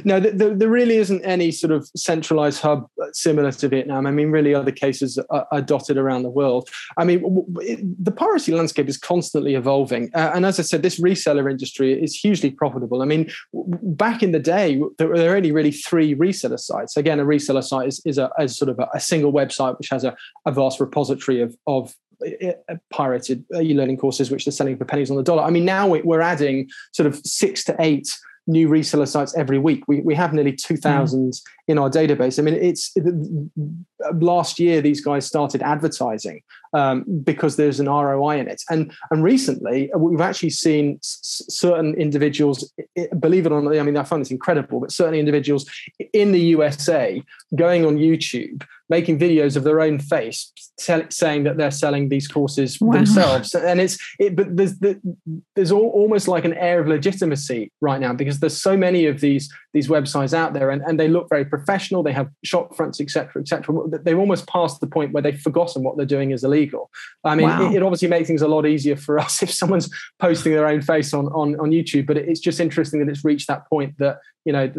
No, 0.03 0.19
there, 0.19 0.55
there, 0.55 0.69
really 0.69 0.97
isn't 0.97 1.23
any 1.23 1.51
sort 1.51 1.71
of 1.71 1.89
centralized 1.95 2.61
hub 2.61 2.87
similar 3.13 3.51
to 3.51 3.67
Vietnam. 3.67 4.05
I 4.05 4.11
mean, 4.11 4.29
really, 4.29 4.53
other 4.53 4.71
cases 4.71 5.17
are, 5.29 5.47
are 5.51 5.61
dotted 5.61 5.97
around 5.97 6.23
the 6.23 6.29
world. 6.29 6.69
I 6.97 7.05
mean, 7.05 7.21
the 7.99 8.11
piracy 8.11 8.53
landscape 8.53 8.87
is 8.87 8.97
constantly 8.97 9.55
evolving. 9.55 10.11
Uh, 10.13 10.31
and 10.33 10.45
as 10.45 10.59
I 10.59 10.63
said, 10.63 10.83
this 10.83 10.99
reseller 10.99 11.49
industry 11.49 12.01
is 12.01 12.15
hugely 12.15 12.51
profitable. 12.51 13.01
I 13.01 13.05
mean, 13.05 13.31
back 13.53 14.21
in 14.21 14.31
the 14.31 14.39
day, 14.39 14.81
there 14.97 15.07
were 15.07 15.35
only 15.35 15.51
really 15.51 15.71
three 15.71 16.15
reseller 16.15 16.59
sites. 16.59 16.95
Again, 16.97 17.19
a 17.19 17.25
reseller 17.25 17.63
site 17.63 17.87
is, 17.87 18.01
is, 18.05 18.17
a, 18.17 18.29
is 18.39 18.57
sort 18.57 18.69
of 18.69 18.79
a, 18.79 18.87
a, 18.93 18.99
single 18.99 19.33
website 19.33 19.77
which 19.77 19.89
has 19.89 20.03
a, 20.03 20.15
a 20.45 20.51
vast 20.51 20.79
repository 20.79 21.41
of, 21.41 21.55
of 21.67 21.93
uh, 22.23 22.75
pirated 22.91 23.43
e-learning 23.59 23.97
courses 23.97 24.29
which 24.29 24.45
they're 24.45 24.51
selling 24.51 24.77
for 24.77 24.85
pennies 24.85 25.09
on 25.09 25.17
the 25.17 25.23
dollar. 25.23 25.43
I 25.43 25.49
mean, 25.49 25.65
now 25.65 25.87
we're 25.87 26.21
adding 26.21 26.69
sort 26.91 27.07
of 27.07 27.15
six 27.25 27.63
to 27.65 27.75
eight 27.79 28.07
new 28.47 28.67
reseller 28.67 29.07
sites 29.07 29.35
every 29.35 29.59
week. 29.59 29.83
We, 29.87 30.01
we 30.01 30.15
have 30.15 30.33
nearly 30.33 30.53
2,000 30.53 31.31
mm. 31.31 31.41
in 31.67 31.77
our 31.77 31.89
database. 31.89 32.39
I 32.39 32.41
mean, 32.41 32.55
it's 32.55 32.91
it, 32.95 33.05
last 34.21 34.59
year 34.59 34.81
these 34.81 35.01
guys 35.01 35.25
started 35.25 35.61
advertising 35.61 36.41
um, 36.73 37.03
because 37.23 37.55
there's 37.55 37.79
an 37.79 37.87
ROI 37.87 38.39
in 38.39 38.47
it. 38.47 38.61
And, 38.69 38.91
and 39.09 39.23
recently 39.23 39.89
we've 39.95 40.21
actually 40.21 40.51
seen 40.51 40.97
s- 40.97 41.41
certain 41.49 41.93
individuals, 41.95 42.71
believe 43.19 43.45
it 43.45 43.51
or 43.51 43.61
not, 43.61 43.77
I 43.77 43.83
mean, 43.83 43.97
I 43.97 44.03
find 44.03 44.21
this 44.21 44.31
incredible, 44.31 44.79
but 44.79 44.91
certainly 44.91 45.19
individuals 45.19 45.69
in 46.13 46.31
the 46.31 46.39
USA 46.39 47.21
going 47.55 47.85
on 47.85 47.97
YouTube 47.97 48.63
making 48.91 49.17
videos 49.17 49.55
of 49.55 49.63
their 49.63 49.79
own 49.79 49.97
face 49.97 50.51
tell, 50.77 51.01
saying 51.09 51.45
that 51.45 51.55
they're 51.55 51.71
selling 51.71 52.09
these 52.09 52.27
courses 52.27 52.79
wow. 52.81 52.91
themselves 52.91 53.55
and 53.55 53.79
it's 53.79 53.97
it 54.19 54.35
but 54.35 54.55
there's 54.57 54.75
there's 55.55 55.71
all, 55.71 55.89
almost 55.91 56.27
like 56.27 56.43
an 56.43 56.53
air 56.55 56.81
of 56.81 56.87
legitimacy 56.87 57.71
right 57.79 58.01
now 58.01 58.11
because 58.11 58.41
there's 58.41 58.61
so 58.61 58.75
many 58.75 59.05
of 59.05 59.21
these 59.21 59.49
these 59.73 59.87
websites 59.87 60.33
out 60.33 60.53
there 60.53 60.69
and, 60.69 60.81
and 60.81 60.99
they 60.99 61.07
look 61.07 61.27
very 61.29 61.45
professional 61.45 62.03
they 62.03 62.11
have 62.11 62.29
shop 62.43 62.75
fronts 62.75 62.99
etc 62.99 63.41
etc 63.41 63.73
they've 64.03 64.19
almost 64.19 64.45
passed 64.47 64.81
the 64.81 64.87
point 64.87 65.13
where 65.13 65.23
they've 65.23 65.41
forgotten 65.41 65.83
what 65.83 65.95
they're 65.95 66.05
doing 66.05 66.31
is 66.31 66.43
illegal 66.61 66.89
i 67.23 67.35
mean 67.35 67.47
wow. 67.47 67.69
it, 67.69 67.75
it, 67.75 67.83
obviously 67.83 68.07
makes 68.07 68.27
things 68.27 68.41
a 68.41 68.47
lot 68.47 68.65
easier 68.65 68.95
for 68.95 69.19
us 69.25 69.41
if 69.41 69.51
someone's 69.51 69.89
posting 70.19 70.53
their 70.53 70.67
own 70.67 70.81
face 70.81 71.13
on 71.13 71.27
on, 71.27 71.59
on 71.59 71.71
youtube 71.71 72.05
but 72.05 72.17
it's 72.17 72.39
just 72.39 72.59
interesting 72.59 72.99
that 72.99 73.09
it's 73.09 73.25
reached 73.25 73.47
that 73.47 73.67
point 73.69 73.97
that 73.97 74.19
you 74.45 74.51
know 74.51 74.71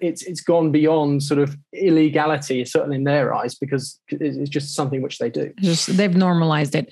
it's 0.00 0.22
it's 0.22 0.40
gone 0.40 0.72
beyond 0.72 1.22
sort 1.22 1.38
of 1.38 1.56
illegality 1.74 2.64
certainly 2.64 2.96
in 2.96 3.04
their 3.04 3.34
eyes 3.34 3.54
because 3.54 4.00
it's 4.08 4.48
just 4.48 4.74
something 4.74 5.02
which 5.02 5.18
they 5.18 5.28
do 5.28 5.52
just 5.60 5.94
they've 5.98 6.16
normalized 6.16 6.74
it 6.74 6.88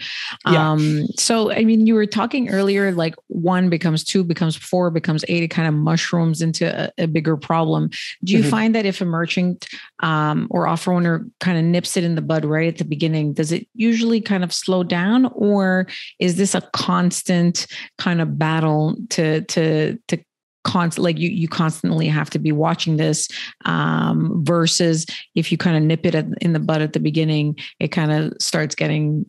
yeah. 0.47 0.71
um 0.71 1.07
so 1.17 1.51
i 1.51 1.65
mean 1.65 1.87
you 1.87 1.95
were 1.95 2.05
talking 2.05 2.51
earlier 2.51 2.93
like 2.93 3.15
one 3.29 3.71
becomes 3.71 4.05
two 4.05 4.23
becomes 4.23 4.55
four 4.55 4.91
becomes 4.91 5.25
eight 5.29 5.43
it 5.43 5.49
kind 5.49 5.67
of 5.67 5.73
mushrooms 5.73 6.43
into 6.43 6.67
a, 6.67 6.93
a 7.03 7.07
bigger 7.07 7.37
problem 7.39 7.89
do 8.23 8.35
you 8.35 8.41
mm-hmm. 8.41 8.51
find 8.51 8.75
that 8.75 8.85
if 8.85 9.01
a 9.01 9.05
merchant 9.05 9.67
um, 10.01 10.47
or 10.51 10.67
offer 10.67 10.93
owner 10.93 11.27
kind 11.41 11.59
of 11.59 11.65
nips 11.65 11.97
it 11.97 12.05
in 12.05 12.17
the 12.17 12.23
bud 12.23 12.45
right 12.45 12.69
at 12.69 12.79
the 12.79 12.85
beginning 12.85 13.33
does 13.33 13.51
it 13.51 13.67
usually 13.75 14.21
kind 14.31 14.45
of 14.45 14.53
slow 14.53 14.85
down 14.85 15.27
or 15.35 15.89
is 16.21 16.37
this 16.37 16.55
a 16.55 16.61
constant 16.73 17.67
kind 17.99 18.21
of 18.21 18.39
battle 18.39 18.97
to 19.09 19.41
to 19.47 19.99
to 20.07 20.17
constant 20.63 21.03
like 21.03 21.19
you 21.19 21.29
you 21.29 21.49
constantly 21.49 22.07
have 22.07 22.31
to 22.31 22.39
be 22.39 22.53
watching 22.53 22.97
this 22.97 23.27
um, 23.65 24.45
versus 24.45 25.05
if 25.35 25.51
you 25.51 25.59
kind 25.59 25.77
of 25.77 25.83
nip 25.83 26.07
it 26.07 26.15
at, 26.15 26.27
in 26.41 26.53
the 26.53 26.61
bud 26.61 26.81
at 26.81 26.93
the 26.93 27.01
beginning 27.01 27.57
it 27.81 27.89
kind 27.89 28.13
of 28.13 28.33
starts 28.39 28.77
getting 28.77 29.27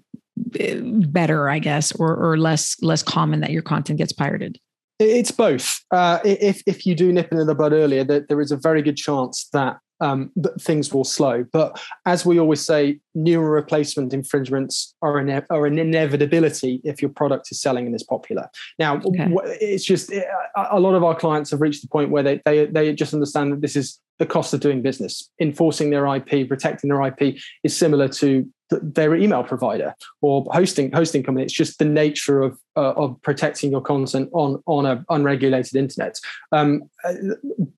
eh, 0.60 0.80
better 1.08 1.50
i 1.50 1.58
guess 1.58 1.92
or 1.94 2.16
or 2.16 2.38
less 2.38 2.76
less 2.84 3.02
common 3.02 3.42
that 3.42 3.50
your 3.50 3.64
content 3.64 3.98
gets 3.98 4.14
pirated? 4.14 4.60
It's 5.00 5.32
both. 5.32 5.80
Uh, 5.90 6.20
if 6.24 6.62
if 6.68 6.86
you 6.86 6.94
do 6.94 7.12
nip 7.12 7.30
it 7.32 7.40
in 7.40 7.48
the 7.48 7.56
bud 7.56 7.74
earlier 7.74 8.04
there, 8.04 8.24
there 8.30 8.40
is 8.40 8.52
a 8.52 8.58
very 8.58 8.84
good 8.84 8.98
chance 8.98 9.50
that 9.52 9.78
um, 10.02 10.32
things 10.60 10.94
will 10.94 11.04
slow. 11.04 11.46
But 11.52 11.82
as 12.06 12.26
we 12.26 12.40
always 12.40 12.62
say, 12.66 13.00
new 13.16 13.40
and 13.40 13.52
replacement 13.52 14.14
infringements 14.14 14.96
are 15.02 15.18
an, 15.18 15.46
are 15.50 15.66
an 15.66 15.80
inevitability 15.80 16.82
if 16.84 17.02
your 17.02 17.10
product 17.10 17.50
is 17.52 17.62
selling 17.62 17.86
and 17.86 17.96
is 17.96 18.04
popular. 18.04 18.50
Now, 18.80 18.98
okay. 18.98 19.30
it's 19.62 19.86
just 19.86 20.12
a 20.12 20.80
lot 20.80 20.96
of 20.96 21.04
our 21.04 21.16
clients 21.16 21.52
have 21.52 21.62
reached 21.62 21.82
the 21.82 21.88
point 21.88 22.10
where 22.10 22.24
they, 22.24 22.42
they, 22.46 22.66
they 22.66 22.94
just 22.94 23.14
understand 23.14 23.54
that 23.54 23.62
this 23.62 23.76
is 23.76 24.00
the 24.20 24.26
cost 24.26 24.54
of 24.54 24.60
doing 24.60 24.82
business. 24.82 25.30
Enforcing 25.40 25.90
their 25.90 26.06
IP, 26.16 26.48
protecting 26.48 26.90
their 26.90 27.02
IP 27.02 27.38
is 27.64 27.76
similar 27.76 28.08
to 28.08 28.48
their 28.82 29.16
email 29.16 29.44
provider 29.44 29.94
or 30.22 30.46
hosting 30.52 30.92
hosting 30.92 31.24
company. 31.24 31.44
It's 31.44 31.54
just 31.54 31.80
the 31.80 31.86
nature 31.86 32.42
of 32.42 32.58
uh, 32.78 32.94
of 32.94 33.22
protecting 33.22 33.72
your 33.72 33.82
content 33.82 34.30
on 34.34 34.62
on 34.66 34.86
an 34.86 35.06
unregulated 35.10 35.76
internet. 35.76 36.16
Um, 36.52 36.84
uh, 37.04 37.14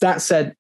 that 0.02 0.22
said, 0.22 0.56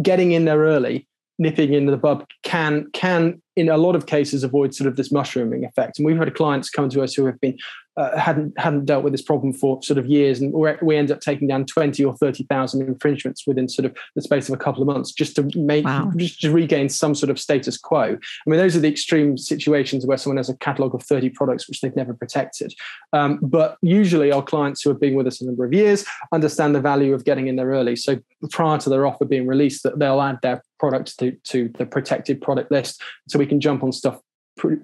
getting 0.00 0.32
in 0.32 0.44
there 0.44 0.58
early, 0.58 1.06
nipping 1.38 1.72
into 1.72 1.90
the 1.90 1.96
bud 1.96 2.24
can 2.42 2.86
can 2.92 3.40
in 3.56 3.68
a 3.68 3.76
lot 3.76 3.94
of 3.94 4.06
cases 4.06 4.44
avoid 4.44 4.74
sort 4.74 4.88
of 4.88 4.96
this 4.96 5.12
mushrooming 5.12 5.64
effect. 5.64 5.98
And 5.98 6.06
we've 6.06 6.18
had 6.18 6.34
clients 6.34 6.70
come 6.70 6.88
to 6.90 7.02
us 7.02 7.14
who 7.14 7.26
have 7.26 7.40
been 7.40 7.58
uh, 7.98 8.16
hadn't 8.18 8.58
hadn't 8.58 8.86
dealt 8.86 9.04
with 9.04 9.12
this 9.12 9.20
problem 9.20 9.52
for 9.52 9.82
sort 9.82 9.98
of 9.98 10.06
years, 10.06 10.40
and 10.40 10.54
we 10.80 10.96
end 10.96 11.10
up 11.10 11.20
taking 11.20 11.46
down 11.46 11.66
twenty 11.66 12.02
or 12.02 12.16
thirty 12.16 12.44
thousand 12.44 12.80
infringements 12.80 13.46
within 13.46 13.68
sort 13.68 13.84
of 13.84 13.94
the 14.14 14.22
space 14.22 14.48
of 14.48 14.54
a 14.54 14.58
couple 14.58 14.80
of 14.80 14.86
months, 14.86 15.12
just 15.12 15.36
to 15.36 15.50
make 15.54 15.84
wow. 15.84 16.10
just 16.16 16.40
to 16.40 16.50
regain 16.50 16.88
some 16.88 17.14
sort 17.14 17.28
of 17.28 17.38
status 17.38 17.76
quo. 17.76 18.16
I 18.16 18.50
mean, 18.50 18.58
those 18.58 18.74
are 18.74 18.80
the 18.80 18.88
extreme 18.88 19.36
situations 19.36 20.06
where 20.06 20.16
someone 20.16 20.38
has 20.38 20.48
a 20.48 20.56
catalog 20.56 20.94
of 20.94 21.02
thirty 21.02 21.28
products 21.28 21.68
which 21.68 21.82
they've 21.82 21.94
never 21.94 22.14
protected. 22.14 22.72
Um, 23.12 23.38
but 23.42 23.76
usually, 23.82 24.32
our 24.32 24.42
clients 24.42 24.80
who 24.80 24.88
have 24.88 25.00
been 25.00 25.14
with 25.14 25.26
us 25.26 25.42
a 25.42 25.44
number 25.44 25.66
of 25.66 25.74
years 25.74 26.06
understand 26.32 26.74
the 26.74 26.80
value 26.80 27.12
of 27.12 27.26
getting 27.26 27.46
in 27.46 27.56
there 27.56 27.68
early. 27.68 27.96
So 27.96 28.18
prior 28.50 28.78
to 28.78 28.88
their 28.88 29.06
offer 29.06 29.26
being 29.26 29.46
released, 29.46 29.82
that 29.82 29.98
they'll 29.98 30.22
add 30.22 30.38
their 30.42 30.62
product 30.78 31.18
to, 31.18 31.30
to 31.44 31.70
the 31.78 31.86
protected 31.86 32.40
product 32.40 32.72
list, 32.72 33.00
so 33.28 33.38
we 33.42 33.46
can 33.46 33.60
jump 33.60 33.82
on 33.82 33.90
stuff 33.90 34.20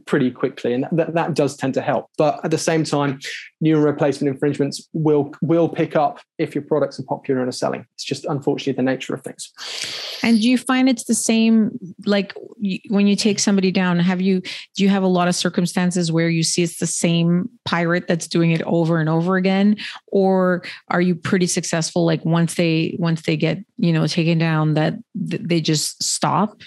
pretty 0.07 0.31
quickly, 0.31 0.73
and 0.73 0.87
that, 0.91 1.15
that 1.15 1.35
does 1.35 1.57
tend 1.57 1.75
to 1.75 1.83
help. 1.83 2.07
But 2.17 2.41
at 2.45 2.51
the 2.51 2.59
same 2.59 2.83
time, 2.85 3.21
new 3.61 3.79
replacement 3.79 4.33
infringements 4.33 4.89
will 4.93 5.33
will 5.43 5.69
pick 5.69 5.95
up 5.95 6.21
if 6.39 6.55
your 6.55 6.63
products 6.63 6.99
are 6.99 7.05
popular 7.05 7.41
and 7.41 7.49
are 7.49 7.53
selling. 7.53 7.87
It's 7.95 8.05
just 8.05 8.25
unfortunately 8.25 8.73
the 8.73 8.83
nature 8.83 9.15
of 9.15 9.23
things. 9.23 9.53
And 10.23 10.41
do 10.41 10.51
you 10.51 10.59
find 10.59 10.89
it's 10.89 11.05
the 11.05 11.15
same? 11.15 11.79
Like 12.07 12.35
when 12.89 13.07
you 13.07 13.15
take 13.15 13.39
somebody 13.39 13.71
down, 13.71 14.01
have 14.01 14.21
you 14.21 14.41
do 14.75 14.83
you 14.83 14.89
have 14.89 15.03
a 15.03 15.09
lot 15.09 15.29
of 15.29 15.35
circumstances 15.35 16.11
where 16.11 16.29
you 16.29 16.43
see 16.43 16.63
it's 16.63 16.79
the 16.79 16.87
same 16.87 17.49
pirate 17.65 18.09
that's 18.09 18.27
doing 18.27 18.51
it 18.51 18.63
over 18.63 18.99
and 18.99 19.09
over 19.09 19.37
again, 19.37 19.77
or 20.09 20.65
are 20.89 21.01
you 21.01 21.15
pretty 21.15 21.47
successful? 21.47 22.05
Like 22.05 22.25
once 22.25 22.55
they 22.55 22.97
once 22.99 23.23
they 23.23 23.37
get 23.37 23.65
you 23.77 23.93
know 23.93 24.07
taken 24.07 24.39
down, 24.39 24.75
that 24.75 24.95
they 25.15 25.61
just 25.61 26.03
stop 26.03 26.63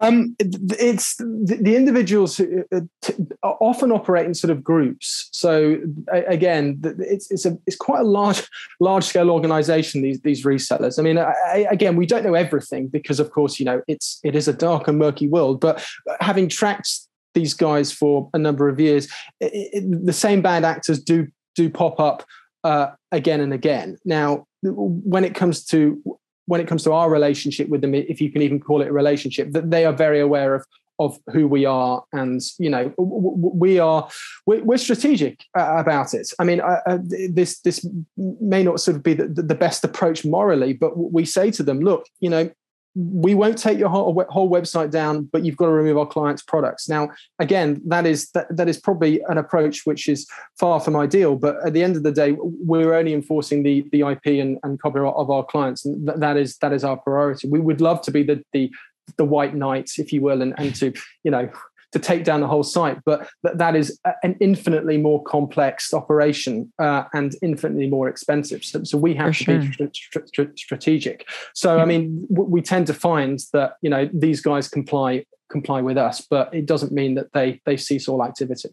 um, 0.00 0.36
it's 0.38 1.16
the, 1.16 1.74
individuals 1.74 2.38
uh, 2.38 2.80
t- 3.02 3.14
often 3.42 3.90
operate 3.90 4.26
in 4.26 4.34
sort 4.34 4.52
of 4.52 4.62
groups. 4.62 5.28
So 5.32 5.78
again, 6.12 6.80
it's 7.00 7.30
it's 7.30 7.44
a 7.44 7.58
it's 7.66 7.76
quite 7.76 8.00
a 8.00 8.04
large 8.04 8.46
large 8.78 9.04
scale 9.04 9.30
organization. 9.30 10.02
These 10.02 10.20
these 10.20 10.44
resellers. 10.44 10.98
I 10.98 11.02
mean, 11.02 11.18
I, 11.18 11.66
again, 11.70 11.96
we 11.96 12.06
don't 12.06 12.24
know 12.24 12.34
everything 12.34 12.86
because, 12.86 13.18
of 13.18 13.32
course, 13.32 13.58
you 13.58 13.64
know, 13.66 13.82
it's 13.88 14.20
it 14.22 14.36
is 14.36 14.46
a 14.46 14.52
dark 14.52 14.86
and 14.86 14.98
murky 14.98 15.26
world. 15.26 15.60
But 15.60 15.84
having 16.20 16.48
tracked 16.48 16.90
these 17.34 17.54
guys 17.54 17.90
for 17.90 18.30
a 18.32 18.38
number 18.38 18.68
of 18.68 18.78
years, 18.78 19.08
it, 19.40 19.52
it, 19.72 20.06
the 20.06 20.12
same 20.12 20.42
bad 20.42 20.64
actors 20.64 21.02
do 21.02 21.26
do 21.56 21.68
pop 21.68 21.98
up 21.98 22.24
uh, 22.62 22.90
again 23.10 23.40
and 23.40 23.52
again. 23.52 23.98
Now, 24.04 24.46
when 24.62 25.24
it 25.24 25.34
comes 25.34 25.64
to 25.66 26.00
when 26.48 26.60
it 26.60 26.66
comes 26.66 26.82
to 26.84 26.92
our 26.92 27.10
relationship 27.10 27.68
with 27.68 27.82
them, 27.82 27.94
if 27.94 28.20
you 28.20 28.32
can 28.32 28.42
even 28.42 28.58
call 28.58 28.82
it 28.82 28.88
a 28.88 28.92
relationship, 28.92 29.52
that 29.52 29.70
they 29.70 29.84
are 29.84 29.92
very 29.92 30.20
aware 30.20 30.54
of 30.54 30.64
of 31.00 31.16
who 31.30 31.46
we 31.46 31.64
are 31.64 32.02
and 32.12 32.40
you 32.58 32.68
know 32.68 32.92
we 32.98 33.78
are 33.78 34.08
we're 34.46 34.76
strategic 34.76 35.44
uh, 35.56 35.76
about 35.76 36.12
it. 36.12 36.32
I 36.40 36.44
mean 36.44 36.60
uh, 36.60 36.80
uh, 36.86 36.98
this 37.30 37.60
this 37.60 37.86
may 38.16 38.64
not 38.64 38.80
sort 38.80 38.96
of 38.96 39.04
be 39.04 39.14
the, 39.14 39.28
the 39.28 39.54
best 39.54 39.84
approach 39.84 40.24
morally 40.24 40.72
but 40.72 40.96
we 40.96 41.24
say 41.24 41.52
to 41.52 41.62
them 41.62 41.80
look 41.80 42.06
you 42.18 42.30
know 42.30 42.50
we 42.98 43.32
won't 43.32 43.56
take 43.56 43.78
your 43.78 43.90
whole, 43.90 44.24
whole 44.28 44.50
website 44.50 44.90
down, 44.90 45.22
but 45.32 45.44
you've 45.44 45.56
got 45.56 45.66
to 45.66 45.72
remove 45.72 45.96
our 45.96 46.06
clients' 46.06 46.42
products. 46.42 46.88
Now, 46.88 47.10
again, 47.38 47.80
that 47.86 48.06
is 48.06 48.30
that, 48.30 48.54
that 48.56 48.68
is 48.68 48.80
probably 48.80 49.20
an 49.28 49.38
approach 49.38 49.82
which 49.84 50.08
is 50.08 50.26
far 50.58 50.80
from 50.80 50.96
ideal. 50.96 51.36
But 51.36 51.64
at 51.64 51.74
the 51.74 51.84
end 51.84 51.94
of 51.94 52.02
the 52.02 52.10
day, 52.10 52.34
we're 52.40 52.94
only 52.94 53.14
enforcing 53.14 53.62
the 53.62 53.88
the 53.92 54.00
IP 54.00 54.26
and, 54.42 54.58
and 54.64 54.80
copyright 54.80 55.14
of 55.14 55.30
our 55.30 55.44
clients, 55.44 55.84
and 55.84 56.08
that 56.08 56.36
is 56.36 56.56
that 56.56 56.72
is 56.72 56.82
our 56.82 56.96
priority. 56.96 57.48
We 57.48 57.60
would 57.60 57.80
love 57.80 58.00
to 58.02 58.10
be 58.10 58.24
the 58.24 58.42
the 58.52 58.70
the 59.16 59.24
white 59.24 59.54
knight, 59.54 59.92
if 59.98 60.12
you 60.12 60.20
will, 60.20 60.42
and, 60.42 60.54
and 60.58 60.74
to 60.76 60.92
you 61.22 61.30
know 61.30 61.48
to 61.92 61.98
take 61.98 62.24
down 62.24 62.40
the 62.40 62.46
whole 62.46 62.62
site. 62.62 62.98
But 63.04 63.28
that, 63.42 63.58
that 63.58 63.76
is 63.76 63.98
an 64.22 64.36
infinitely 64.40 64.98
more 64.98 65.22
complex 65.24 65.94
operation 65.94 66.72
uh, 66.78 67.04
and 67.12 67.34
infinitely 67.42 67.88
more 67.88 68.08
expensive. 68.08 68.64
So, 68.64 68.84
so 68.84 68.98
we 68.98 69.14
have 69.14 69.36
For 69.36 69.44
to 69.44 69.72
sure. 69.72 70.46
be 70.46 70.52
strategic. 70.56 71.26
So, 71.54 71.76
yeah. 71.76 71.82
I 71.82 71.84
mean, 71.86 72.26
we 72.28 72.62
tend 72.62 72.86
to 72.88 72.94
find 72.94 73.38
that, 73.52 73.74
you 73.82 73.90
know, 73.90 74.08
these 74.12 74.40
guys 74.40 74.68
comply 74.68 75.24
comply 75.50 75.80
with 75.80 75.96
us 75.96 76.26
but 76.28 76.52
it 76.54 76.66
doesn't 76.66 76.92
mean 76.92 77.14
that 77.14 77.32
they 77.32 77.58
they 77.64 77.74
cease 77.74 78.06
all 78.06 78.22
activity 78.22 78.68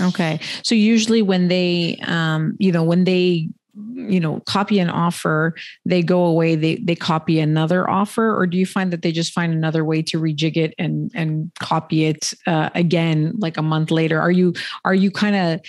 okay 0.00 0.38
so 0.62 0.74
usually 0.74 1.22
when 1.22 1.48
they 1.48 1.98
um 2.02 2.54
you 2.58 2.70
know 2.70 2.82
when 2.82 3.04
they 3.04 3.48
you 3.94 4.20
know 4.20 4.40
copy 4.46 4.78
an 4.78 4.90
offer 4.90 5.54
they 5.84 6.02
go 6.02 6.24
away 6.24 6.54
they 6.54 6.76
they 6.76 6.94
copy 6.94 7.38
another 7.38 7.88
offer 7.88 8.36
or 8.36 8.46
do 8.46 8.56
you 8.56 8.66
find 8.66 8.92
that 8.92 9.02
they 9.02 9.12
just 9.12 9.32
find 9.32 9.52
another 9.52 9.84
way 9.84 10.02
to 10.02 10.20
rejig 10.20 10.56
it 10.56 10.74
and 10.78 11.10
and 11.14 11.50
copy 11.60 12.04
it 12.04 12.34
uh, 12.46 12.70
again 12.74 13.32
like 13.38 13.56
a 13.56 13.62
month 13.62 13.90
later 13.90 14.20
are 14.20 14.30
you 14.30 14.52
are 14.84 14.94
you 14.94 15.10
kind 15.10 15.36
of 15.36 15.60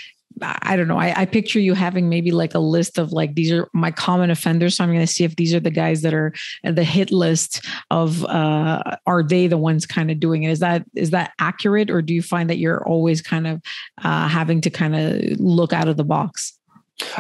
I 0.42 0.76
don't 0.76 0.88
know. 0.88 0.98
I, 0.98 1.14
I, 1.22 1.26
picture 1.26 1.60
you 1.60 1.74
having 1.74 2.10
maybe 2.10 2.32
like 2.32 2.54
a 2.54 2.60
list 2.60 2.98
of 2.98 3.12
like 3.12 3.36
these 3.36 3.52
are 3.52 3.70
my 3.74 3.92
common 3.92 4.32
offenders. 4.32 4.78
So 4.78 4.84
I'm 4.84 4.90
going 4.90 5.06
to 5.06 5.12
see 5.12 5.24
if 5.24 5.36
these 5.36 5.54
are 5.54 5.60
the 5.60 5.70
guys 5.70 6.02
that 6.02 6.14
are 6.14 6.34
the 6.64 6.84
hit 6.84 7.12
list 7.12 7.66
of 7.92 8.24
uh, 8.26 8.82
are 9.06 9.24
they 9.24 9.48
the 9.48 9.58
ones 9.58 9.86
kind 9.86 10.10
of 10.10 10.20
doing 10.20 10.44
it? 10.44 10.52
Is 10.52 10.60
that 10.60 10.86
is 10.96 11.12
that 11.12 11.34
accurate, 11.40 11.90
or 11.90 12.02
do 12.02 12.14
you 12.14 12.22
find 12.22 12.50
that 12.50 12.58
you're 12.58 12.86
always 12.88 13.22
kind 13.22 13.46
of 13.46 13.62
uh, 14.04 14.28
having 14.28 14.62
to 14.62 14.70
kind 14.70 14.96
of 14.96 15.40
look 15.40 15.74
out 15.74 15.88
of 15.88 15.98
the 15.98 16.06
box? 16.06 16.58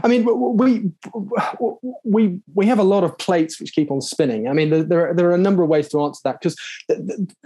I 0.04 0.08
mean, 0.08 0.26
we 0.58 0.91
we 2.04 2.39
we 2.54 2.65
have 2.65 2.80
a 2.80 2.84
lot 2.84 3.04
of 3.04 3.17
plates 3.17 3.60
which 3.60 3.74
keep 3.74 3.91
on 3.91 4.02
spinning. 4.02 4.48
I 4.48 4.54
mean, 4.54 4.88
there 4.88 5.10
are, 5.10 5.13
there 5.13 5.30
are 5.30 5.34
a 5.34 5.38
number 5.38 5.63
of 5.63 5.70
ways 5.70 5.89
to 5.89 6.02
answer 6.02 6.22
that 6.24 6.39
because 6.41 6.56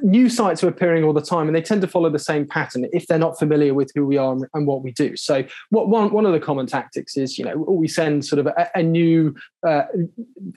new 0.01 0.29
sites 0.29 0.63
are 0.63 0.67
appearing 0.67 1.03
all 1.03 1.13
the 1.13 1.21
time, 1.21 1.47
and 1.47 1.55
they 1.55 1.61
tend 1.61 1.81
to 1.81 1.87
follow 1.87 2.09
the 2.09 2.19
same 2.19 2.47
pattern 2.47 2.87
if 2.93 3.07
they're 3.07 3.17
not 3.17 3.39
familiar 3.39 3.73
with 3.73 3.91
who 3.95 4.05
we 4.05 4.17
are 4.17 4.35
and 4.53 4.67
what 4.67 4.83
we 4.83 4.91
do. 4.91 5.15
So, 5.15 5.43
what 5.69 5.89
one 5.89 6.11
one 6.11 6.25
of 6.25 6.33
the 6.33 6.39
common 6.39 6.67
tactics 6.67 7.17
is, 7.17 7.37
you 7.37 7.45
know, 7.45 7.57
we 7.57 7.87
send 7.87 8.25
sort 8.25 8.39
of 8.39 8.47
a, 8.47 8.69
a 8.75 8.83
new 8.83 9.35
uh, 9.65 9.85